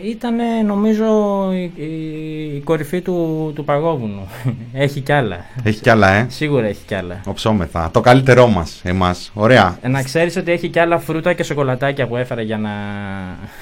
ήταν 0.04 0.34
νομίζω 0.66 1.04
η, 1.52 1.62
η- 1.82 2.56
η 2.56 2.60
κορυφή 2.64 3.00
του, 3.00 3.52
του 3.54 3.64
παγόβουνου. 3.64 4.28
έχει 4.72 5.00
κι 5.00 5.12
άλλα. 5.12 5.44
Έχει 5.62 5.80
κι 5.80 5.90
άλλα, 5.90 6.12
ε; 6.12 6.26
Σίγουρα 6.28 6.66
έχει 6.66 6.84
κι 6.86 6.94
άλλα. 6.94 7.20
Οψόμεθα. 7.26 7.90
Το 7.92 8.00
καλύτερό 8.00 8.46
μας, 8.48 8.80
εμάς. 8.84 9.30
Ωραία. 9.34 9.78
Ε, 9.82 9.88
να 9.88 10.02
ξέρεις 10.02 10.36
ότι 10.36 10.52
έχει 10.52 10.68
κι 10.68 10.78
άλλα 10.78 10.98
φρούτα 10.98 11.32
και 11.32 11.42
σοκολατάκια 11.42 12.06
που 12.06 12.16
έφερα 12.16 12.42
για 12.42 12.58
να... 12.58 12.70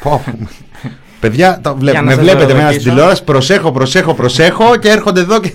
Πω. 1.24 1.30
Παιδιά, 1.30 1.60
το 1.62 1.76
βλέπ- 1.76 1.92
Για 1.92 2.00
να 2.02 2.06
με 2.08 2.14
σας 2.14 2.22
βλέπετε 2.24 2.54
μένα 2.54 2.54
στην 2.54 2.60
δωροδοκίσω. 2.62 2.90
τηλεόραση. 2.90 3.24
Προσέχω, 3.24 3.72
προσέχω, 3.72 4.14
προσέχω 4.14 4.76
και 4.76 4.88
έρχονται 4.88 5.20
εδώ 5.20 5.40
και. 5.40 5.52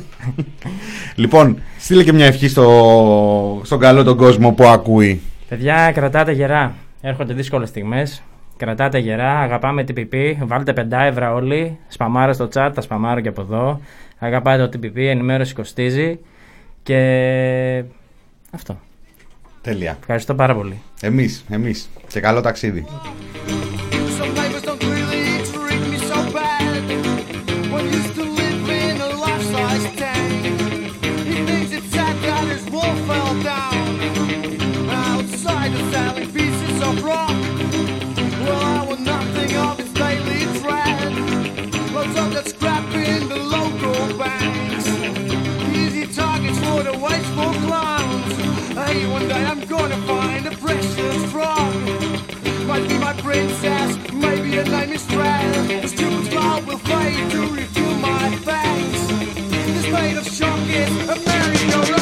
λοιπόν, 1.22 1.62
στείλε 1.80 2.04
και 2.04 2.14
μια 2.14 2.26
ευχή 2.26 2.48
στο, 2.48 3.62
στον 3.64 3.80
καλό 3.80 4.04
τον 4.04 4.18
κόσμο 4.18 4.52
που 4.52 4.64
ακούει. 4.68 5.22
Παιδιά, 5.50 5.92
κρατάτε 5.92 6.32
γερά. 6.32 6.76
Έρχονται 7.02 7.34
δύσκολες 7.34 7.70
στιγμές. 7.70 8.22
Κρατάτε 8.58 8.98
γερά, 8.98 9.40
αγαπάμε 9.40 9.84
TPP. 9.88 10.16
Βάλτε 10.46 10.74
5 10.78 10.84
ευρώ 10.92 11.34
όλοι. 11.34 11.78
Σπαμάρω 11.88 12.34
στο 12.34 12.48
chat, 12.54 12.72
τα 12.74 12.82
σπαμάρω 12.82 13.20
και 13.20 13.28
από 13.30 13.42
εδώ. 13.42 13.82
Αγαπάτε 14.20 14.68
το 14.68 14.80
TPP, 14.84 14.96
ενημέρωση 14.98 15.54
κοστίζει. 15.54 16.20
Και 16.84 17.84
αυτό. 18.52 18.80
Τέλεια. 19.62 19.98
Ευχαριστώ 20.00 20.34
πάρα 20.36 20.56
πολύ. 20.56 20.82
Εμείς, 21.02 21.44
εμείς. 21.50 21.90
Και 22.08 22.20
καλό 22.20 22.42
ταξίδι. 22.42 22.86
That 42.40 42.96
in 42.96 43.28
the 43.28 43.36
local 43.36 44.18
banks. 44.18 44.88
Easy 45.76 46.08
targets 46.08 46.58
for 46.60 46.84
the 46.84 46.98
wasteful 46.98 47.52
clowns. 47.68 48.34
Hey, 48.80 49.06
one 49.12 49.28
day 49.28 49.44
I'm 49.44 49.60
gonna 49.66 49.98
find 50.08 50.48
a 50.48 50.52
precious 50.52 51.32
frog. 51.34 51.76
Might 52.66 52.88
be 52.88 52.98
my 52.98 53.12
princess, 53.22 53.98
maybe 54.14 54.52
her 54.56 54.64
name 54.64 54.94
is. 54.94 55.06
The 55.06 55.88
stupid 55.90 56.32
cloud 56.32 56.66
will 56.66 56.78
fade 56.78 57.30
to 57.32 57.42
reveal 57.42 57.96
my 57.96 58.30
thanks. 58.46 59.02
This 59.74 59.92
made 59.92 60.16
of 60.16 60.26
shock 60.26 60.60
is 60.70 60.90
a 61.10 61.16
merry-go-round. 61.28 61.99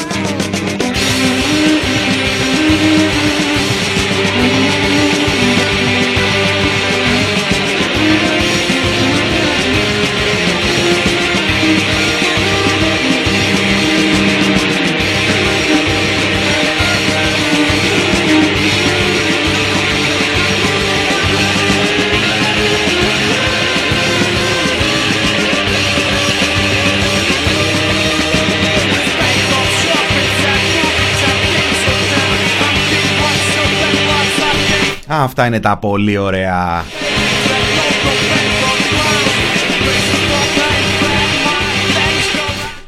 Αυτά 35.16 35.46
είναι 35.46 35.60
τα 35.60 35.76
πολύ 35.76 36.16
ωραία. 36.18 36.84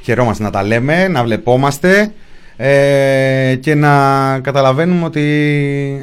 Χαιρόμαστε 0.02 0.42
να 0.42 0.50
τα 0.50 0.62
λέμε, 0.62 1.08
να 1.08 1.24
βλεπόμαστε 1.24 2.12
ε, 2.56 3.54
και 3.60 3.74
να 3.74 4.38
καταλαβαίνουμε 4.40 5.04
ότι 5.04 5.22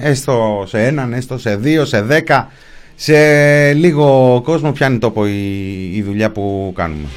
έστω 0.02 0.64
σε 0.68 0.86
έναν, 0.86 1.14
έστω 1.14 1.38
σε 1.38 1.56
δύο, 1.56 1.86
σε 1.86 2.02
δέκα, 2.02 2.52
σε 2.96 3.74
λίγο 3.74 4.42
κόσμο 4.44 4.72
πιάνει 4.72 4.98
τόπο 4.98 5.28
η, 5.28 5.96
η 5.96 6.02
δουλειά 6.02 6.32
που 6.32 6.74
κάνουμε. 6.76 7.08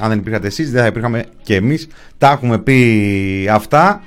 Αν 0.00 0.08
δεν 0.08 0.18
υπήρχατε 0.18 0.46
εσείς, 0.46 0.70
δεν 0.70 0.80
θα 0.80 0.86
υπήρχαμε 0.86 1.24
και 1.42 1.54
εμείς. 1.54 1.88
Τα 2.18 2.30
έχουμε 2.30 2.58
πει 2.58 3.48
αυτά. 3.52 4.02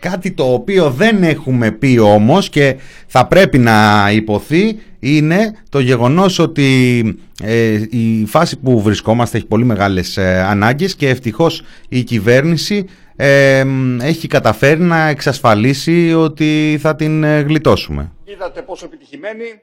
Κάτι 0.00 0.32
το 0.32 0.52
οποίο 0.52 0.90
δεν 0.90 1.22
έχουμε 1.22 1.70
πει 1.70 1.98
όμως 1.98 2.48
και 2.48 2.76
θα 3.06 3.26
πρέπει 3.26 3.58
να 3.58 4.08
υποθεί 4.12 4.80
είναι 4.98 5.56
το 5.68 5.78
γεγονός 5.78 6.38
ότι 6.38 7.02
ε, 7.42 7.82
η 7.90 8.24
φάση 8.26 8.58
που 8.58 8.80
βρισκόμαστε 8.80 9.36
έχει 9.36 9.46
πολύ 9.46 9.64
μεγάλες 9.64 10.16
ε, 10.16 10.44
ανάγκες 10.48 10.96
και 10.96 11.08
ευτυχώς 11.08 11.62
η 11.88 12.02
κυβέρνηση 12.02 12.86
ε, 13.16 13.64
έχει 14.02 14.28
καταφέρει 14.28 14.80
να 14.80 15.08
εξασφαλίσει 15.08 16.14
ότι 16.14 16.78
θα 16.80 16.96
την 16.96 17.24
ε, 17.24 17.40
γλιτώσουμε. 17.40 18.12
Είδατε 18.24 18.62
πόσο 18.62 18.84
επιτυχημένη 18.84 19.60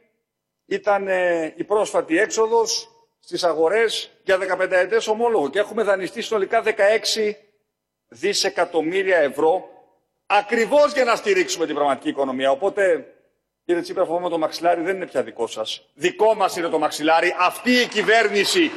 ήταν 0.65 1.07
ε, 1.07 1.53
η 1.55 1.63
πρόσφατη 1.63 2.17
έξοδος 2.17 2.89
στις 3.19 3.43
αγορές 3.43 4.11
για 4.23 4.37
15 4.37 4.71
ετές 4.71 5.07
ομόλογο 5.07 5.49
και 5.49 5.59
έχουμε 5.59 5.83
δανειστεί 5.83 6.21
συνολικά 6.21 6.63
16 6.63 6.69
δισεκατομμύρια 8.19 9.17
ευρώ 9.17 9.69
ακριβώς 10.25 10.93
για 10.93 11.03
να 11.03 11.15
στηρίξουμε 11.15 11.65
την 11.65 11.75
πραγματική 11.75 12.09
οικονομία. 12.09 12.51
Οπότε 12.51 13.09
Κύριε 13.65 13.81
Τσίπρα, 13.81 14.05
φοβάμαι 14.05 14.29
το 14.29 14.37
μαξιλάρι 14.37 14.81
δεν 14.81 14.95
είναι 14.95 15.05
πια 15.05 15.23
δικό 15.23 15.47
σας. 15.47 15.81
Δικό 15.93 16.35
μας 16.35 16.55
είναι 16.57 16.67
το 16.67 16.79
μαξιλάρι. 16.79 17.35
Αυτή 17.39 17.71
η 17.71 17.87
κυβέρνηση 17.87 18.71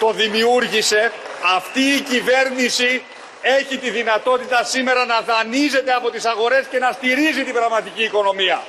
το 0.00 0.12
δημιούργησε. 0.12 1.12
Αυτή 1.56 1.80
η 1.80 2.00
κυβέρνηση 2.00 3.02
έχει 3.42 3.78
τη 3.78 3.90
δυνατότητα 3.90 4.64
σήμερα 4.64 5.04
να 5.04 5.20
δανείζεται 5.20 5.92
από 5.92 6.10
τις 6.10 6.24
αγορές 6.24 6.66
και 6.66 6.78
να 6.78 6.92
στηρίζει 6.92 7.44
την 7.44 7.52
πραγματική 7.52 8.02
οικονομία. 8.02 8.62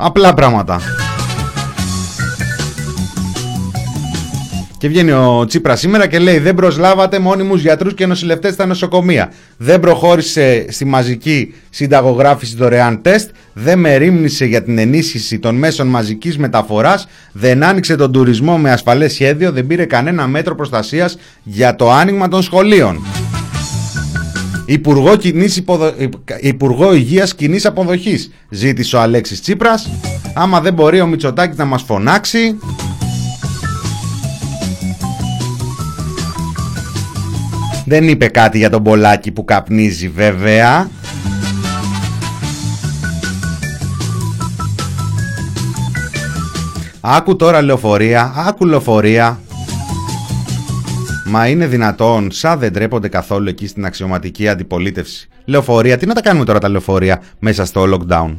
Απλά 0.00 0.34
πράγματα. 0.34 0.80
Και 4.78 4.88
βγαίνει 4.88 5.10
ο 5.10 5.44
Τσίπρα 5.46 5.76
σήμερα 5.76 6.06
και 6.06 6.18
λέει: 6.18 6.38
Δεν 6.38 6.54
προσλάβατε 6.54 7.18
μόνιμους 7.18 7.60
γιατρούς 7.60 7.94
και 7.94 8.06
νοσηλευτές 8.06 8.52
στα 8.52 8.66
νοσοκομεία. 8.66 9.32
Δεν 9.56 9.80
προχώρησε 9.80 10.66
στη 10.68 10.84
μαζική 10.84 11.54
συνταγογράφηση 11.70 12.56
δωρεάν 12.56 13.02
τεστ. 13.02 13.30
Δεν 13.52 13.78
μερίμνησε 13.78 14.44
για 14.44 14.62
την 14.62 14.78
ενίσχυση 14.78 15.38
των 15.38 15.54
μέσων 15.54 15.86
μαζικής 15.86 16.38
μεταφοράς. 16.38 17.08
Δεν 17.32 17.64
άνοιξε 17.64 17.96
τον 17.96 18.12
τουρισμό 18.12 18.58
με 18.58 18.70
ασφαλές 18.72 19.12
σχέδιο. 19.12 19.52
Δεν 19.52 19.66
πήρε 19.66 19.84
κανένα 19.84 20.26
μέτρο 20.26 20.54
προστασίας 20.54 21.18
για 21.42 21.74
το 21.74 21.90
άνοιγμα 21.90 22.28
των 22.28 22.42
σχολείων. 22.42 23.02
Υπουργό, 24.70 25.16
κοινής 25.16 25.56
υποδο... 25.56 25.92
Υπουργό 26.40 26.94
Υγείας 26.94 27.34
κοινής 27.34 27.66
αποδοχής 27.66 28.30
ζήτησε 28.48 28.96
ο 28.96 29.00
Αλέξης 29.00 29.40
Τσίπρας. 29.40 29.90
Άμα 30.34 30.60
δεν 30.60 30.74
μπορεί 30.74 31.00
ο 31.00 31.06
Μητσοτάκης 31.06 31.56
να 31.56 31.64
μας 31.64 31.82
φωνάξει. 31.82 32.58
Δεν 37.86 38.08
είπε 38.08 38.26
κάτι 38.28 38.58
για 38.58 38.70
τον 38.70 38.82
Πολάκη 38.82 39.30
που 39.30 39.44
καπνίζει 39.44 40.08
βέβαια. 40.08 40.90
Άκου 47.00 47.36
τώρα 47.36 47.62
λεωφορεία, 47.62 48.32
άκου 48.36 48.66
λεωφορεία 48.66 49.40
Μα 51.30 51.48
είναι 51.48 51.66
δυνατόν, 51.66 52.30
σαν 52.30 52.58
δεν 52.58 52.72
τρέπονται 52.72 53.08
καθόλου 53.08 53.48
εκεί 53.48 53.66
στην 53.66 53.84
αξιωματική 53.84 54.48
αντιπολίτευση. 54.48 55.28
Λεωφορεία, 55.44 55.98
τι 55.98 56.06
να 56.06 56.14
τα 56.14 56.22
κάνουμε 56.22 56.44
τώρα 56.44 56.58
τα 56.58 56.68
λεωφορεία 56.68 57.22
μέσα 57.38 57.64
στο 57.64 57.82
lockdown; 57.82 58.36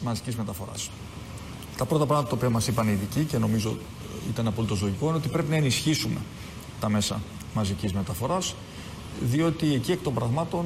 Μαζικής 0.00 0.36
μεταφοράς. 0.36 0.90
Τα 1.76 1.84
πρώτα 1.84 2.06
πράγματα 2.06 2.28
τα 2.28 2.36
οποία 2.36 2.50
μας 2.50 2.66
είπαν 2.66 2.88
οι 2.88 2.92
ειδικοί 2.92 3.24
και 3.24 3.38
νομίζω 3.38 3.76
ήταν 4.30 4.46
απολύτως 4.46 4.80
λογικό 4.80 5.06
είναι 5.06 5.16
ότι 5.16 5.28
πρέπει 5.28 5.50
να 5.50 5.56
ενισχύσουμε 5.56 6.16
τα 6.80 6.88
μέσα 6.88 7.20
μαζικής 7.54 7.92
μεταφοράς 7.92 8.54
διότι 9.20 9.74
εκεί 9.74 9.92
εκ 9.92 10.02
των 10.02 10.14
πραγμάτων 10.14 10.64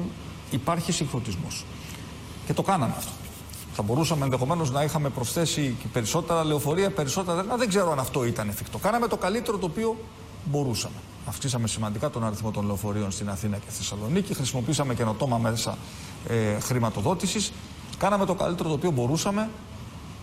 υπάρχει 0.51 0.91
συγχρονισμός. 0.91 1.65
Και 2.45 2.53
το 2.53 2.61
κάναμε 2.61 2.93
αυτό. 2.97 3.11
Θα 3.73 3.81
μπορούσαμε 3.81 4.23
ενδεχομένως 4.23 4.71
να 4.71 4.83
είχαμε 4.83 5.09
προσθέσει 5.09 5.75
και 5.81 5.87
περισσότερα 5.93 6.43
λεωφορεία, 6.43 6.89
περισσότερα. 6.89 7.43
Δεν, 7.43 7.57
δεν 7.57 7.67
ξέρω 7.67 7.91
αν 7.91 7.99
αυτό 7.99 8.25
ήταν 8.25 8.49
εφικτό. 8.49 8.77
Κάναμε 8.77 9.07
το 9.07 9.17
καλύτερο 9.17 9.57
το 9.57 9.65
οποίο 9.65 9.97
μπορούσαμε. 10.45 10.95
Αυξήσαμε 11.27 11.67
σημαντικά 11.67 12.09
τον 12.09 12.25
αριθμό 12.25 12.51
των 12.51 12.65
λεωφορείων 12.65 13.11
στην 13.11 13.29
Αθήνα 13.29 13.57
και 13.57 13.65
στη 13.69 13.77
Θεσσαλονίκη. 13.77 14.33
Χρησιμοποίησαμε 14.33 14.93
καινοτόμα 14.93 15.37
μέσα 15.37 15.77
ε, 16.27 16.59
χρηματοδότησης. 16.59 17.51
Κάναμε 17.97 18.25
το 18.25 18.33
καλύτερο 18.33 18.69
το 18.69 18.75
οποίο 18.75 18.91
μπορούσαμε. 18.91 19.49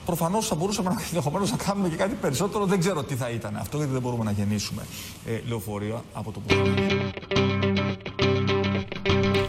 Προφανώς 0.07 0.47
θα 0.47 0.55
μπορούσαμε 0.55 0.89
να, 0.89 1.03
ενδεχομένως 1.09 1.51
να 1.51 1.57
κάνουμε 1.57 1.89
και 1.89 1.97
κάτι 1.97 2.15
περισσότερο. 2.15 2.65
Δεν 2.67 2.79
ξέρω 2.79 3.03
τι 3.03 3.15
θα 3.15 3.31
ήταν 3.31 3.57
αυτό, 3.57 3.77
γιατί 3.77 3.93
δεν 3.93 4.01
μπορούμε 4.01 4.25
να 4.25 4.31
γεννήσουμε 4.31 4.83
ε, 5.27 5.41
λεωφορεία 5.49 6.03
από 6.13 6.33
το 6.33 6.41
πουθενά. 6.41 6.75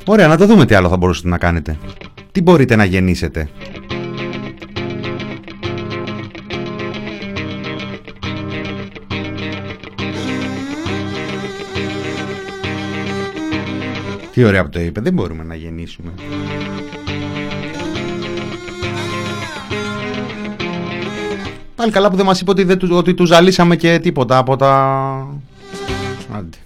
Ωραία, 0.06 0.28
να 0.28 0.38
το 0.38 0.46
δούμε 0.46 0.66
τι 0.66 0.76
άλλο 0.76 0.90
θα 0.90 0.98
μπορούσατε 0.98 1.28
να 1.28 1.38
κάνετε. 1.38 1.78
Τι 2.32 2.42
μπορείτε 2.42 2.76
να 2.76 2.84
γεννήσετε; 2.84 3.50
Τι 14.34 14.44
ωραία 14.44 14.64
που 14.64 14.70
το 14.70 14.80
είπε. 14.80 15.02
Δεν 15.02 15.14
μπορούμε 15.14 15.44
να 15.44 15.56
γεννήσουμε. 15.56 16.12
Πάλι 21.76 21.92
καλά 21.92 22.10
που 22.10 22.16
δεν 22.16 22.26
μας 22.26 22.42
είπε 22.42 22.52
ότι, 22.52 22.64
δεν, 22.64 22.78
του- 22.78 22.96
ότι 22.98 23.14
τους 23.14 23.28
ζαλίσαμε 23.28 23.76
και 23.76 24.00
τίποτα 24.00 24.38
από 24.38 24.56
τα... 24.56 24.72
Άντε. 26.34 26.58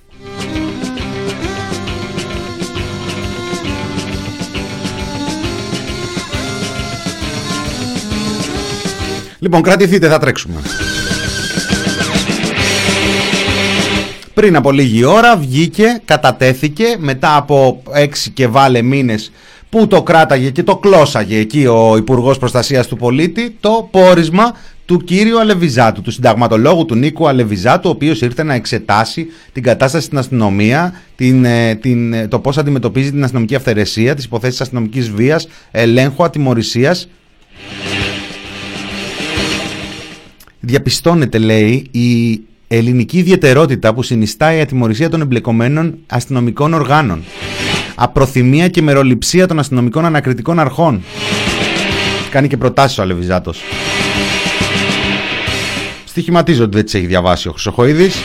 Λοιπόν, 9.39 9.61
κρατηθείτε, 9.61 10.07
θα 10.07 10.19
τρέξουμε. 10.19 10.61
Πριν 14.37 14.55
από 14.55 14.71
λίγη 14.71 15.03
ώρα 15.03 15.37
βγήκε, 15.37 16.01
κατατέθηκε 16.05 16.95
μετά 16.99 17.35
από 17.35 17.81
έξι 17.93 18.31
και 18.31 18.47
βάλε 18.47 18.81
μήνες 18.81 19.31
που 19.69 19.87
το 19.87 20.03
κράταγε 20.03 20.49
και 20.49 20.63
το 20.63 20.77
κλώσαγε 20.77 21.37
εκεί 21.37 21.65
ο 21.65 21.95
Υπουργός 21.97 22.37
Προστασίας 22.37 22.87
του 22.87 22.95
Πολίτη 22.95 23.55
το 23.59 23.87
πόρισμα 23.91 24.55
του 24.85 24.97
κύριου 24.97 25.39
Αλεβιζάτου, 25.39 26.01
του 26.01 26.11
συνταγματολόγου 26.11 26.85
του 26.85 26.95
Νίκου 26.95 27.27
Αλεβιζάτου, 27.27 27.89
ο 27.89 27.91
οποίος 27.91 28.21
ήρθε 28.21 28.43
να 28.43 28.53
εξετάσει 28.53 29.27
την 29.51 29.63
κατάσταση 29.63 30.05
στην 30.05 30.17
αστυνομία, 30.17 30.93
την, 31.15 31.45
ε, 31.45 31.75
την, 31.75 32.13
ε, 32.13 32.27
το 32.27 32.39
πώς 32.39 32.57
αντιμετωπίζει 32.57 33.11
την 33.11 33.23
αστυνομική 33.23 33.55
αυθαιρεσία, 33.55 34.15
τις 34.15 34.25
υποθέσεις 34.25 34.61
αστυνομικής 34.61 35.09
βίας, 35.09 35.47
ελέγχου, 35.71 36.23
ατιμορρησίας. 36.23 37.07
Διαπιστώνεται, 40.59 41.37
λέει, 41.37 41.87
η 41.91 42.41
ελληνική 42.67 43.17
ιδιαιτερότητα 43.17 43.93
που 43.93 44.03
συνιστά 44.03 44.53
η 44.53 44.61
ατιμορρησία 44.61 45.09
των 45.09 45.21
εμπλεκομένων 45.21 45.97
αστυνομικών 46.07 46.73
οργάνων. 46.73 47.23
Απροθυμία 47.95 48.67
και 48.67 48.81
μεροληψία 48.81 49.47
των 49.47 49.59
αστυνομικών 49.59 50.05
ανακριτικών 50.05 50.59
αρχών. 50.59 51.03
Κάνει 52.29 52.47
και 52.47 52.57
προτάσεις 52.57 52.97
ο 52.97 53.01
Αλεβιζάτος. 53.01 53.61
Στοιχηματίζω 56.05 56.63
ότι 56.63 56.75
δεν 56.75 56.83
τις 56.83 56.93
έχει 56.93 57.05
διαβάσει 57.05 57.47
ο 57.47 57.51
Χρυσοχοίδης. 57.51 58.15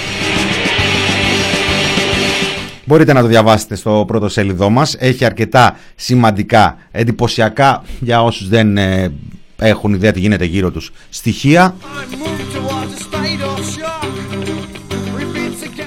Μπορείτε 2.85 3.13
να 3.13 3.21
το 3.21 3.27
διαβάσετε 3.27 3.77
στο 3.77 4.05
πρώτο 4.07 4.29
σέλιδό 4.29 4.71
μας. 4.71 4.97
Έχει 4.99 5.25
αρκετά 5.25 5.77
σημαντικά, 5.95 6.77
εντυπωσιακά 6.91 7.83
για 8.01 8.23
όσους 8.23 8.49
δεν 8.49 8.77
ε, 8.77 9.13
έχουν 9.57 9.95
ιδέα 9.95 10.13
τι 10.13 10.21
γίνεται 10.21 10.45
γύρω 10.45 10.71
τους 10.71 10.93
στοιχεία. 11.09 11.75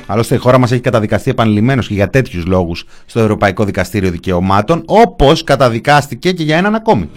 Άλλωστε 0.08 0.36
η 0.36 0.38
χώρα 0.38 0.58
μας 0.58 0.72
έχει 0.72 0.82
καταδικαστεί 0.82 1.30
επανειλημμένως 1.30 1.88
και 1.88 1.94
για 1.94 2.10
τέτοιους 2.10 2.46
λόγους 2.46 2.86
στο 3.06 3.20
Ευρωπαϊκό 3.20 3.64
Δικαστήριο 3.64 4.12
Δικαιωμάτων, 4.12 4.84
όπως 4.86 5.44
καταδικάστηκε 5.44 6.32
και 6.32 6.44
για 6.44 6.58
έναν 6.58 6.76
ακόμη. 6.76 7.10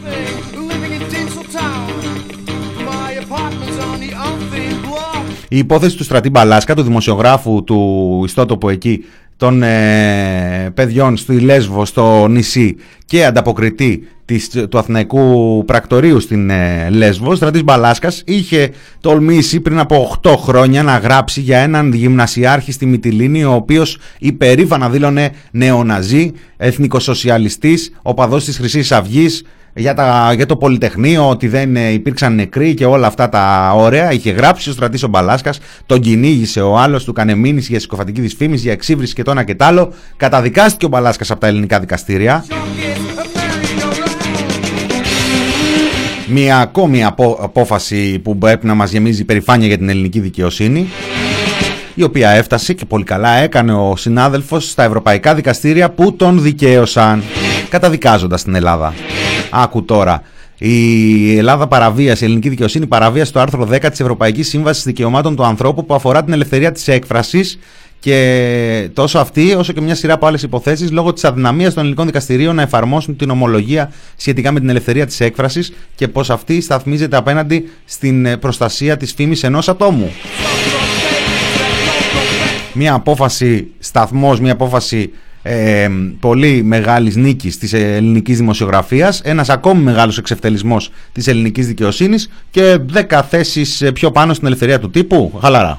Η 5.51 5.59
υπόθεση 5.59 5.97
του 5.97 6.05
Στρατή 6.05 6.31
Μπαλάσκα, 6.31 6.75
του 6.75 6.83
δημοσιογράφου 6.83 7.65
του 7.65 8.23
ιστότοπου 8.25 8.69
εκεί, 8.69 9.05
των 9.39 9.63
ε, 9.63 10.71
παιδιών 10.75 11.17
στη 11.17 11.41
Λέσβο, 11.41 11.85
στο 11.85 12.27
νησί 12.29 12.77
και 13.07 13.25
ανταποκριτή 13.25 14.09
της, 14.25 14.49
του 14.69 14.79
Αθηναϊκού 14.79 15.65
Πρακτορείου 15.67 16.21
στην 16.21 16.51
ε, 16.51 16.89
Λέσβο, 16.91 17.35
Στρατής 17.35 17.65
Μπαλάσκας, 17.65 18.23
είχε 18.27 18.71
τολμήσει 19.01 19.61
πριν 19.61 19.79
από 19.79 20.19
8 20.23 20.35
χρόνια 20.37 20.83
να 20.83 20.99
γράψει 20.99 21.41
για 21.41 21.59
έναν 21.59 21.93
γυμνασιάρχη 21.93 22.73
στη 22.73 22.87
Μυτιλίνη, 22.87 23.45
ο 23.45 23.53
οποίος 23.53 23.99
υπερήφανα 24.19 24.89
δήλωνε 24.89 25.31
νεοναζί, 25.51 26.33
εθνικοσοσιαλιστής, 26.57 27.93
οπαδός 28.03 28.45
της 28.45 28.57
Χρυσής 28.57 28.93
Αυγής, 28.93 29.45
για, 29.79 29.95
τα, 29.95 30.33
για 30.37 30.47
το 30.47 30.57
Πολυτεχνείο, 30.57 31.29
ότι 31.29 31.49
δεν 31.49 31.77
ε, 31.77 31.89
υπήρξαν 31.89 32.35
νεκροί 32.35 32.75
και 32.75 32.85
όλα 32.85 33.07
αυτά 33.07 33.29
τα 33.29 33.73
ωραία. 33.75 34.13
Είχε 34.13 34.31
γράψει 34.31 34.71
ο 34.71 34.73
στρατής 34.73 35.03
ο 35.03 35.09
Μπαλάσκας, 35.09 35.59
τον 35.87 36.01
κυνήγησε 36.01 36.61
ο 36.61 36.79
άλλος, 36.79 37.05
του 37.05 37.13
κάνε 37.13 37.35
μήνυση 37.35 37.67
για 37.71 37.81
συκοφαντική 37.81 38.21
δυσφήμιση, 38.21 38.63
για 38.63 38.73
εξύβριση 38.73 39.15
και 39.15 39.23
το 39.23 39.31
ένα 39.31 39.45
και 39.45 39.55
το 39.55 39.65
άλλο. 39.65 39.93
Καταδικάστηκε 40.17 40.85
ο 40.85 40.89
Μπαλάσκας 40.89 41.31
από 41.31 41.41
τα 41.41 41.47
ελληνικά 41.47 41.81
δικαστήρια. 41.81 42.45
Μια 46.31 46.59
ακόμη 46.59 47.05
απο- 47.05 47.39
απόφαση 47.41 48.19
που 48.19 48.39
πρέπει 48.39 48.67
να 48.67 48.75
μας 48.75 48.91
γεμίζει 48.91 49.25
περηφάνεια 49.25 49.67
για 49.67 49.79
την 49.79 49.89
ελληνική 49.89 50.21
δικαιοσύνη 50.21 50.89
η 51.95 52.03
οποία 52.03 52.31
έφτασε 52.31 52.73
και 52.73 52.85
πολύ 52.85 53.05
καλά 53.05 53.31
έκανε 53.31 53.73
ο 53.73 53.97
συνάδελφος 53.97 54.71
στα 54.71 54.83
ευρωπαϊκά 54.85 55.35
δικαστήρια 55.35 55.91
που 55.91 56.17
τον 56.17 56.43
δικαίωσαν 56.43 57.23
καταδικάζοντας 57.69 58.43
την 58.43 58.55
Ελλάδα. 58.55 58.93
Άκου 59.51 59.85
τώρα. 59.85 60.23
Η 60.59 61.37
Ελλάδα 61.37 61.67
παραβίασε, 61.67 62.25
η 62.25 62.27
ελληνική 62.27 62.49
δικαιοσύνη 62.49 62.87
παραβίασε 62.87 63.33
το 63.33 63.41
άρθρο 63.41 63.69
10 63.73 63.87
της 63.91 64.01
Ευρωπαϊκής 64.01 64.49
Σύμβασης 64.49 64.85
Δικαιωμάτων 64.85 65.37
του 65.37 65.45
Ανθρώπου 65.45 65.85
που 65.87 65.95
αφορά 65.95 66.25
την 66.25 66.33
ελευθερία 66.33 66.73
της 66.73 66.89
έκφρασης 66.89 67.59
και 68.01 68.89
τόσο 68.93 69.19
αυτή 69.19 69.55
όσο 69.55 69.73
και 69.73 69.81
μια 69.81 69.95
σειρά 69.95 70.15
από 70.15 70.27
άλλες 70.27 70.43
υποθέσεις 70.43 70.91
λόγω 70.91 71.13
της 71.13 71.25
αδυναμίας 71.25 71.73
των 71.75 71.83
ελληνικών 71.83 72.07
δικαστηρίων 72.07 72.55
να 72.55 72.63
εφαρμόσουν 72.63 73.17
την 73.17 73.31
ομολογία 73.31 73.93
σχετικά 74.17 74.53
με 74.53 74.61
την 74.61 74.69
ελευθερία 74.69 75.07
της 75.07 75.21
έκφρασης 75.21 75.73
και 75.95 76.09
πως 76.09 76.31
αυτή 76.31 76.61
σταθμίζεται 76.61 77.17
απέναντι 77.17 77.69
στην 77.85 78.27
ε, 78.27 78.37
προστασία 78.37 78.97
της 78.97 79.13
φήμης 79.13 79.43
ενός 79.43 79.69
ατόμου. 79.69 80.13
Μια 82.73 82.95
απόφαση 82.95 83.71
σταθμός, 83.79 84.41
μια 84.41 84.53
απόφαση 84.53 85.11
ε, 85.43 85.89
πολύ 86.21 86.63
μεγάλης 86.63 87.17
νίκης 87.17 87.59
της 87.59 87.73
ελληνικής 87.73 88.39
δημοσιογραφίας, 88.39 89.21
ένας 89.21 89.49
ακόμη 89.49 89.83
μεγάλος 89.83 90.19
εξευτελισμός 90.19 90.91
της 91.13 91.27
ελληνικής 91.27 91.67
δικαιοσύνης 91.67 92.31
και 92.51 92.79
10 93.11 93.23
θέσεις 93.29 93.83
ε, 93.83 93.93
πιο 93.93 94.11
πάνω 94.11 94.35
στην 94.35 94.47
ελευθερία 94.47 94.79
του 94.79 94.91
τύπου. 94.91 95.39
Χαλαρά. 95.41 95.79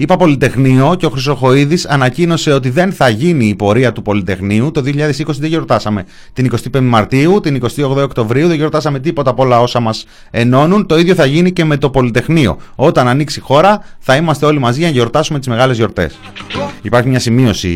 Είπα 0.00 0.16
Πολυτεχνείο 0.16 0.94
και 0.98 1.06
ο 1.06 1.10
Χρυσοχοίδης 1.10 1.86
ανακοίνωσε 1.86 2.52
ότι 2.52 2.70
δεν 2.70 2.92
θα 2.92 3.08
γίνει 3.08 3.46
η 3.46 3.54
πορεία 3.54 3.92
του 3.92 4.02
Πολυτεχνείου. 4.02 4.70
Το 4.70 4.82
2020 4.84 5.10
δεν 5.26 5.48
γιορτάσαμε 5.48 6.04
την 6.32 6.50
25η 6.72 6.80
Μαρτίου, 6.80 7.40
την 7.40 7.60
28η 7.62 8.02
Οκτωβρίου, 8.02 8.46
δεν 8.46 8.56
γιορτάσαμε 8.56 9.00
τίποτα 9.00 9.30
από 9.30 9.42
όλα 9.42 9.60
όσα 9.60 9.80
μας 9.80 10.04
ενώνουν. 10.30 10.86
Το 10.86 10.98
ίδιο 10.98 11.14
θα 11.14 11.26
γίνει 11.26 11.52
και 11.52 11.64
με 11.64 11.76
το 11.76 11.90
Πολυτεχνείο. 11.90 12.58
Όταν 12.74 13.08
ανοίξει 13.08 13.38
η 13.38 13.42
χώρα 13.42 13.84
θα 13.98 14.16
είμαστε 14.16 14.46
όλοι 14.46 14.58
μαζί 14.58 14.78
για 14.78 14.88
να 14.88 14.94
γιορτάσουμε 14.94 15.38
τις 15.38 15.48
μεγάλες 15.48 15.76
γιορτές. 15.76 16.18
Υπάρχει 16.82 17.08
μια 17.08 17.20
σημείωση 17.20 17.70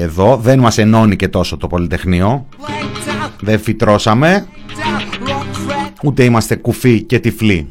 εδώ, 0.00 0.36
δεν 0.42 0.58
μας 0.58 0.78
ενώνει 0.78 1.16
και 1.16 1.28
τόσο 1.28 1.56
το 1.56 1.66
Πολυτεχνείο. 1.66 2.46
Δεν 3.40 3.60
φυτρώσαμε, 3.60 4.46
ούτε 6.02 6.24
είμαστε 6.24 6.54
κουφοί 6.56 7.02
και 7.02 7.18
τυφλοί. 7.18 7.68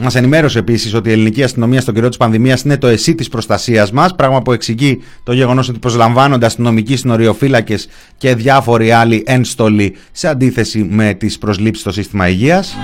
Μας 0.00 0.14
ενημέρωσε 0.14 0.58
επίσης 0.58 0.94
ότι 0.94 1.08
η 1.08 1.12
ελληνική 1.12 1.42
αστυνομία 1.42 1.80
στον 1.80 1.94
καιρό 1.94 2.08
της 2.08 2.16
πανδημίας 2.16 2.62
είναι 2.62 2.76
το 2.76 2.86
εσύ 2.86 3.14
της 3.14 3.28
προστασίας 3.28 3.92
μας. 3.92 4.14
Πράγμα 4.14 4.42
που 4.42 4.52
εξηγεί 4.52 5.02
το 5.22 5.32
γεγονός 5.32 5.68
ότι 5.68 5.78
προσλαμβάνονται 5.78 6.46
αστυνομικοί 6.46 6.96
συνοριοφύλακες 6.96 7.88
και 8.16 8.34
διάφοροι 8.34 8.90
άλλοι 8.90 9.22
ένστολοι 9.26 9.96
σε 10.12 10.28
αντίθεση 10.28 10.86
με 10.90 11.14
τις 11.14 11.38
προσλήψεις 11.38 11.80
στο 11.82 11.92
σύστημα 11.92 12.28
υγείας. 12.28 12.76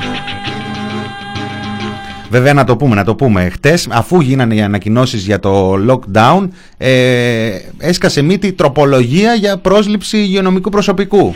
Βέβαια 2.30 2.54
να 2.54 2.64
το 2.64 2.76
πούμε, 2.76 2.94
να 2.94 3.04
το 3.04 3.14
πούμε. 3.14 3.48
Χτες 3.48 3.88
αφού 3.90 4.20
γίνανε 4.20 4.54
οι 4.54 4.60
ανακοινώσεις 4.60 5.24
για 5.24 5.38
το 5.38 5.74
lockdown 5.88 6.48
ε, 6.76 7.58
έσκασε 7.78 8.22
μύτη 8.22 8.52
τροπολογία 8.52 9.34
για 9.34 9.56
πρόσληψη 9.56 10.18
υγειονομικού 10.18 10.70
προσωπικού. 10.70 11.34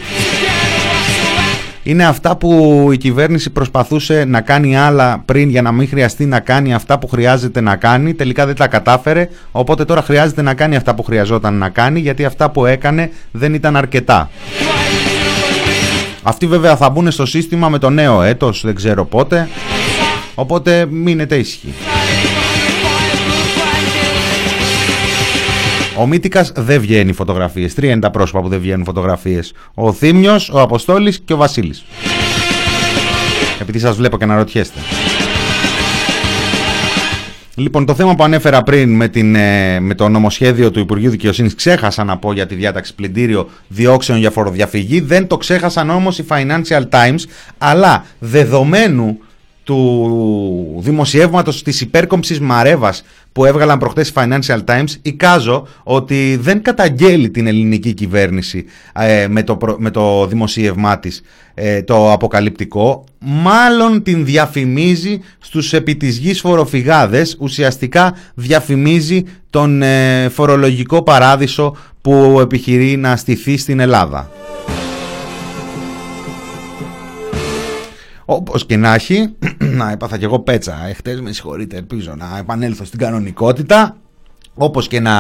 Είναι 1.88 2.04
αυτά 2.04 2.36
που 2.36 2.88
η 2.92 2.96
κυβέρνηση 2.96 3.50
προσπαθούσε 3.50 4.24
να 4.24 4.40
κάνει 4.40 4.76
άλλα 4.76 5.22
πριν 5.24 5.48
για 5.48 5.62
να 5.62 5.72
μην 5.72 5.88
χρειαστεί 5.88 6.26
να 6.26 6.40
κάνει 6.40 6.74
αυτά 6.74 6.98
που 6.98 7.08
χρειάζεται 7.08 7.60
να 7.60 7.76
κάνει. 7.76 8.14
Τελικά 8.14 8.46
δεν 8.46 8.54
τα 8.54 8.66
κατάφερε, 8.66 9.28
οπότε 9.52 9.84
τώρα 9.84 10.02
χρειάζεται 10.02 10.42
να 10.42 10.54
κάνει 10.54 10.76
αυτά 10.76 10.94
που 10.94 11.02
χρειαζόταν 11.02 11.54
να 11.54 11.68
κάνει 11.68 12.00
γιατί 12.00 12.24
αυτά 12.24 12.50
που 12.50 12.66
έκανε 12.66 13.10
δεν 13.30 13.54
ήταν 13.54 13.76
αρκετά. 13.76 14.30
Αυτοί 16.22 16.46
βέβαια 16.46 16.76
θα 16.76 16.90
μπουν 16.90 17.10
στο 17.10 17.26
σύστημα 17.26 17.68
με 17.68 17.78
το 17.78 17.90
νέο 17.90 18.22
έτος, 18.22 18.62
δεν 18.64 18.74
ξέρω 18.74 19.04
πότε, 19.04 19.48
οπότε 20.34 20.86
μείνετε 20.90 21.36
ήσυχοι. 21.36 21.74
Ο 26.00 26.06
Μύτικας 26.06 26.52
δεν 26.56 26.80
βγαίνει 26.80 27.12
φωτογραφίες. 27.12 27.74
Τρία 27.74 27.90
είναι 27.90 28.00
τα 28.00 28.10
πρόσωπα 28.10 28.40
που 28.40 28.48
δεν 28.48 28.60
βγαίνουν 28.60 28.84
φωτογραφίες. 28.84 29.52
Ο 29.74 29.92
Θήμιος, 29.92 30.50
ο 30.50 30.60
Αποστόλης 30.60 31.18
και 31.18 31.32
ο 31.32 31.36
Βασίλης. 31.36 31.84
Επειδή 33.60 33.78
σας 33.78 33.96
βλέπω 33.96 34.18
και 34.18 34.24
να 34.24 34.36
ρωτιέστε. 34.36 34.78
Λοιπόν, 37.54 37.86
το 37.86 37.94
θέμα 37.94 38.14
που 38.14 38.24
ανέφερα 38.24 38.62
πριν 38.62 38.94
με, 38.94 39.08
την, 39.08 39.34
ε, 39.34 39.80
με 39.80 39.94
το 39.94 40.08
νομοσχέδιο 40.08 40.70
του 40.70 40.80
Υπουργείου 40.80 41.10
Δικαιοσύνης, 41.10 41.54
ξέχασα 41.54 42.04
να 42.04 42.16
πω 42.16 42.32
για 42.32 42.46
τη 42.46 42.54
διάταξη 42.54 42.94
πλυντήριο 42.94 43.48
διώξεων 43.68 44.18
για 44.18 44.30
φοροδιαφυγή. 44.30 45.00
Δεν 45.00 45.26
το 45.26 45.36
ξέχασαν 45.36 45.90
όμως 45.90 46.18
οι 46.18 46.24
Financial 46.28 46.82
Times, 46.90 47.20
αλλά 47.58 48.04
δεδομένου 48.18 49.18
του 49.68 50.78
δημοσιεύματος 50.78 51.62
της 51.62 51.80
υπέρκομψης 51.80 52.40
Μαρέβας 52.40 53.04
που 53.32 53.44
έβγαλαν 53.44 53.78
προχτές 53.78 54.08
οι 54.08 54.12
Financial 54.14 54.64
Times 54.64 54.94
εικάζω 55.02 55.66
ότι 55.82 56.38
δεν 56.40 56.62
καταγγέλει 56.62 57.30
την 57.30 57.46
ελληνική 57.46 57.92
κυβέρνηση 57.92 58.64
ε, 58.92 59.26
με, 59.28 59.42
το, 59.42 59.58
με 59.78 59.90
το 59.90 60.26
δημοσίευμά 60.26 60.98
της 60.98 61.22
ε, 61.54 61.82
το 61.82 62.12
αποκαλυπτικό 62.12 63.04
μάλλον 63.18 64.02
την 64.02 64.24
διαφημίζει 64.24 65.20
στους 65.38 65.72
επί 65.72 65.96
της 65.96 66.16
γης 66.16 66.40
φοροφυγάδες 66.40 67.36
ουσιαστικά 67.40 68.14
διαφημίζει 68.34 69.24
τον 69.50 69.82
ε, 69.82 70.28
φορολογικό 70.28 71.02
παράδεισο 71.02 71.76
που 72.00 72.38
επιχειρεί 72.40 72.96
να 72.96 73.16
στηθεί 73.16 73.56
στην 73.56 73.80
Ελλάδα. 73.80 74.30
Όπως 78.30 78.66
και 78.66 78.76
να 78.76 78.94
έχει, 78.94 79.34
να 79.80 79.90
έπαθα 79.90 80.18
κι 80.18 80.24
εγώ 80.24 80.38
πέτσα. 80.38 80.86
Εχθέ 80.88 81.20
με 81.22 81.32
συγχωρείτε, 81.32 81.76
ελπίζω 81.76 82.14
να 82.16 82.38
επανέλθω 82.38 82.84
στην 82.84 82.98
κανονικότητα. 82.98 83.96
Όπως 84.54 84.88
και 84.88 85.00
να 85.00 85.14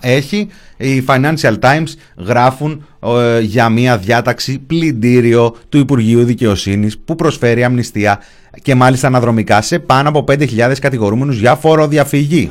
έχει, 0.00 0.48
οι 0.76 1.04
Financial 1.06 1.58
Times 1.60 1.86
γράφουν 2.16 2.86
ε, 3.00 3.40
για 3.40 3.68
μια 3.68 3.98
διάταξη 3.98 4.58
πλυντήριο 4.58 5.56
του 5.68 5.78
Υπουργείου 5.78 6.24
Δικαιοσύνης 6.24 6.98
που 6.98 7.14
προσφέρει 7.14 7.64
αμνηστία 7.64 8.20
και 8.62 8.74
μάλιστα 8.74 9.06
αναδρομικά 9.06 9.62
σε 9.62 9.78
πάνω 9.78 10.08
από 10.08 10.24
5.000 10.28 10.72
κατηγορούμενους 10.80 11.38
για 11.38 11.54
φοροδιαφυγή 11.54 12.50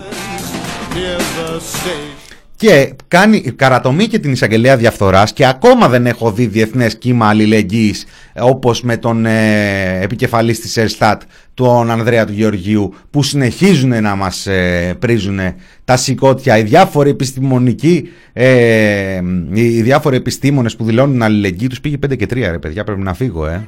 και 2.63 2.93
κάνει 3.07 3.41
καρατομή 3.41 4.07
και 4.07 4.19
την 4.19 4.31
εισαγγελέα 4.31 4.77
διαφθοράς 4.77 5.33
και 5.33 5.47
ακόμα 5.47 5.89
δεν 5.89 6.05
έχω 6.05 6.31
δει 6.31 6.45
διεθνές 6.45 6.97
κύμα 6.97 7.27
αλληλεγγύης 7.27 8.05
όπως 8.39 8.81
με 8.81 8.97
τον 8.97 9.25
ε, 9.25 9.99
επικεφαλής 10.01 10.59
της 10.59 10.77
Ερστάτ 10.77 11.21
τον 11.53 11.91
Ανδρέα 11.91 12.25
του 12.25 12.33
Γεωργίου 12.33 12.93
που 13.09 13.23
συνεχίζουν 13.23 14.01
να 14.01 14.15
μας 14.15 14.47
ε, 14.47 14.95
πρίζουν 14.99 15.39
τα 15.85 15.97
σηκώτια. 15.97 16.57
Οι 16.57 16.63
διάφοροι 16.63 17.09
επιστημονικοί 17.09 18.09
ε, 18.33 19.21
οι 19.53 19.81
διάφοροι 19.81 20.15
επιστήμονες 20.15 20.75
που 20.75 20.83
δηλώνουν 20.83 21.21
αλληλεγγύη 21.21 21.67
τους 21.67 21.81
πήγε 21.81 21.97
5 22.05 22.17
και 22.17 22.25
3 22.25 22.35
ρε 22.35 22.59
παιδιά 22.59 22.83
πρέπει 22.83 23.01
να 23.01 23.13
φύγω 23.13 23.45
ε. 23.45 23.65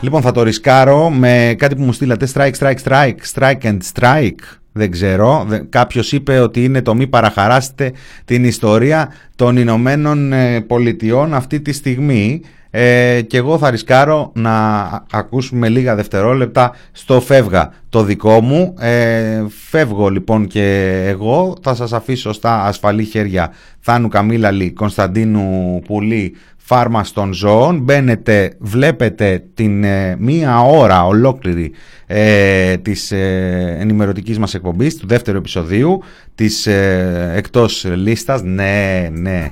Λοιπόν 0.00 0.22
θα 0.22 0.32
το 0.32 0.42
ρισκάρω 0.42 1.10
με 1.10 1.54
κάτι 1.58 1.74
που 1.74 1.82
μου 1.82 1.92
στείλατε. 1.92 2.28
Strike 2.34 2.52
strike 2.58 2.76
strike 2.84 3.14
strike 3.34 3.62
and 3.62 3.78
strike 3.94 4.63
δεν 4.76 4.90
ξέρω. 4.90 5.46
Κάποιος 5.68 6.12
είπε 6.12 6.38
ότι 6.38 6.64
είναι 6.64 6.82
το 6.82 6.94
μη 6.94 7.06
παραχαράσετε 7.06 7.92
την 8.24 8.44
ιστορία 8.44 9.12
των 9.36 9.56
Ηνωμένων 9.56 10.32
ε, 10.32 10.60
Πολιτειών 10.60 11.34
αυτή 11.34 11.60
τη 11.60 11.72
στιγμή. 11.72 12.40
Ε, 12.70 13.20
και 13.20 13.36
εγώ 13.36 13.58
θα 13.58 13.70
ρισκάρω 13.70 14.32
να 14.34 14.82
ακούσουμε 15.12 15.68
λίγα 15.68 15.94
δευτερόλεπτα 15.94 16.74
στο 16.92 17.20
φεύγα 17.20 17.72
το 17.88 18.02
δικό 18.02 18.40
μου. 18.40 18.74
Ε, 18.78 19.44
φεύγω 19.48 20.08
λοιπόν 20.08 20.46
και 20.46 21.02
εγώ. 21.06 21.56
Θα 21.62 21.74
σας 21.74 21.92
αφήσω 21.92 22.32
στα 22.32 22.64
ασφαλή 22.64 23.04
χέρια 23.04 23.52
Θάνου 23.80 24.08
Καμίλαλη, 24.08 24.72
Κωνσταντίνου 24.72 25.80
Πουλή, 25.86 26.34
φάρμα 26.66 27.04
των 27.14 27.32
ζώων. 27.32 27.78
Μπαίνετε, 27.78 28.54
βλέπετε 28.58 29.44
την 29.54 29.84
ε, 29.84 30.16
μία 30.18 30.60
ώρα 30.60 31.06
ολόκληρη 31.06 31.72
ε, 32.06 32.76
της 32.76 33.12
ε, 33.12 33.76
ενημερωτικής 33.80 34.38
μας 34.38 34.54
εκπομπής, 34.54 34.96
του 34.96 35.06
δεύτερου 35.06 35.36
επεισοδίου, 35.36 36.02
της 36.34 36.66
ε, 36.66 37.32
εκτός 37.34 37.84
λίστας. 37.94 38.42
Ναι, 38.42 39.08
ναι. 39.12 39.50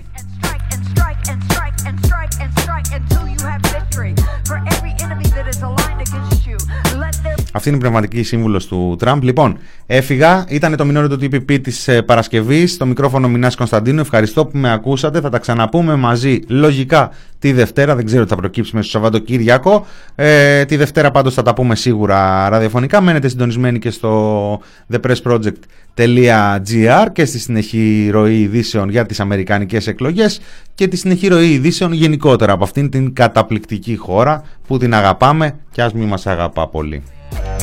Αυτή 7.53 7.69
είναι 7.69 7.77
η 7.77 7.81
πνευματική 7.81 8.23
σύμβουλος 8.23 8.67
του 8.67 8.97
Τραμπ. 8.99 9.23
Λοιπόν, 9.23 9.59
έφυγα. 9.87 10.45
Ήταν 10.49 10.77
το 10.77 10.85
μινόριο 10.85 11.09
του 11.09 11.19
TPP 11.23 11.61
της 11.61 11.89
Παρασκευής. 12.07 12.73
Στο 12.73 12.87
μικρόφωνο 12.87 13.29
Μινάς 13.29 13.57
Κωνσταντίνου. 13.57 14.01
Ευχαριστώ 14.01 14.47
που 14.47 14.59
με 14.59 14.73
ακούσατε. 14.73 15.21
Θα 15.21 15.29
τα 15.29 15.39
ξαναπούμε 15.39 15.97
μαζί 15.97 16.39
λογικά 16.49 17.11
τη 17.39 17.53
Δευτέρα. 17.53 17.97
Δεν 17.97 18.05
ξέρω 18.05 18.23
τι 18.23 18.29
θα 18.29 18.37
προκύψει 18.37 18.71
μέσα 18.75 18.89
στο 18.89 18.99
Σαββατοκύριακο. 18.99 19.87
Ε, 20.15 20.65
τη 20.65 20.77
Δευτέρα 20.77 21.11
πάντως 21.11 21.35
θα 21.35 21.43
τα 21.43 21.55
πούμε 21.55 21.75
σίγουρα 21.75 22.49
ραδιοφωνικά. 22.49 23.01
Μένετε 23.01 23.29
συντονισμένοι 23.29 23.79
και 23.79 23.91
στο 23.91 24.61
thepressproject.gr 24.93 27.07
και 27.13 27.25
στη 27.25 27.39
συνεχή 27.39 28.09
ροή 28.13 28.41
ειδήσεων 28.41 28.89
για 28.89 29.07
τις 29.07 29.21
Αμερικανικές 29.21 29.87
εκλογές 29.87 30.41
και 30.75 30.89
τη 30.89 30.97
συνεχή 30.97 31.29
ροή 31.29 31.51
ειδήσεων 31.51 31.93
γενικότερα 31.93 32.53
από 32.53 32.65
αυτήν 32.65 32.91
την 32.91 33.15
καταπληκτική 33.15 33.97
χώρα 33.97 34.43
που 34.67 34.79
την 34.79 34.95
αγαπάμε 34.95 35.55
και 35.71 35.83
ας 35.83 35.93
μην 35.93 36.09
μας 36.09 36.27
αγαπά 36.27 36.69
πολύ. 36.69 37.03
Bye. 37.33 37.62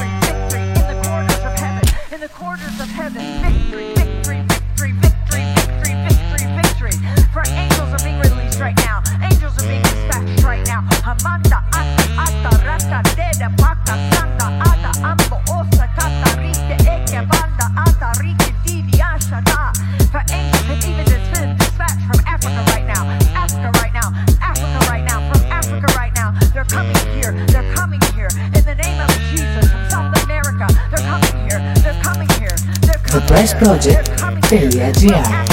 www.thebestproject.gr 33.39 35.47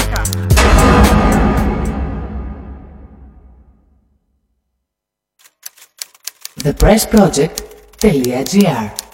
The 6.65 6.75
Press 6.75 7.07
thepressproject.gr 7.07 9.06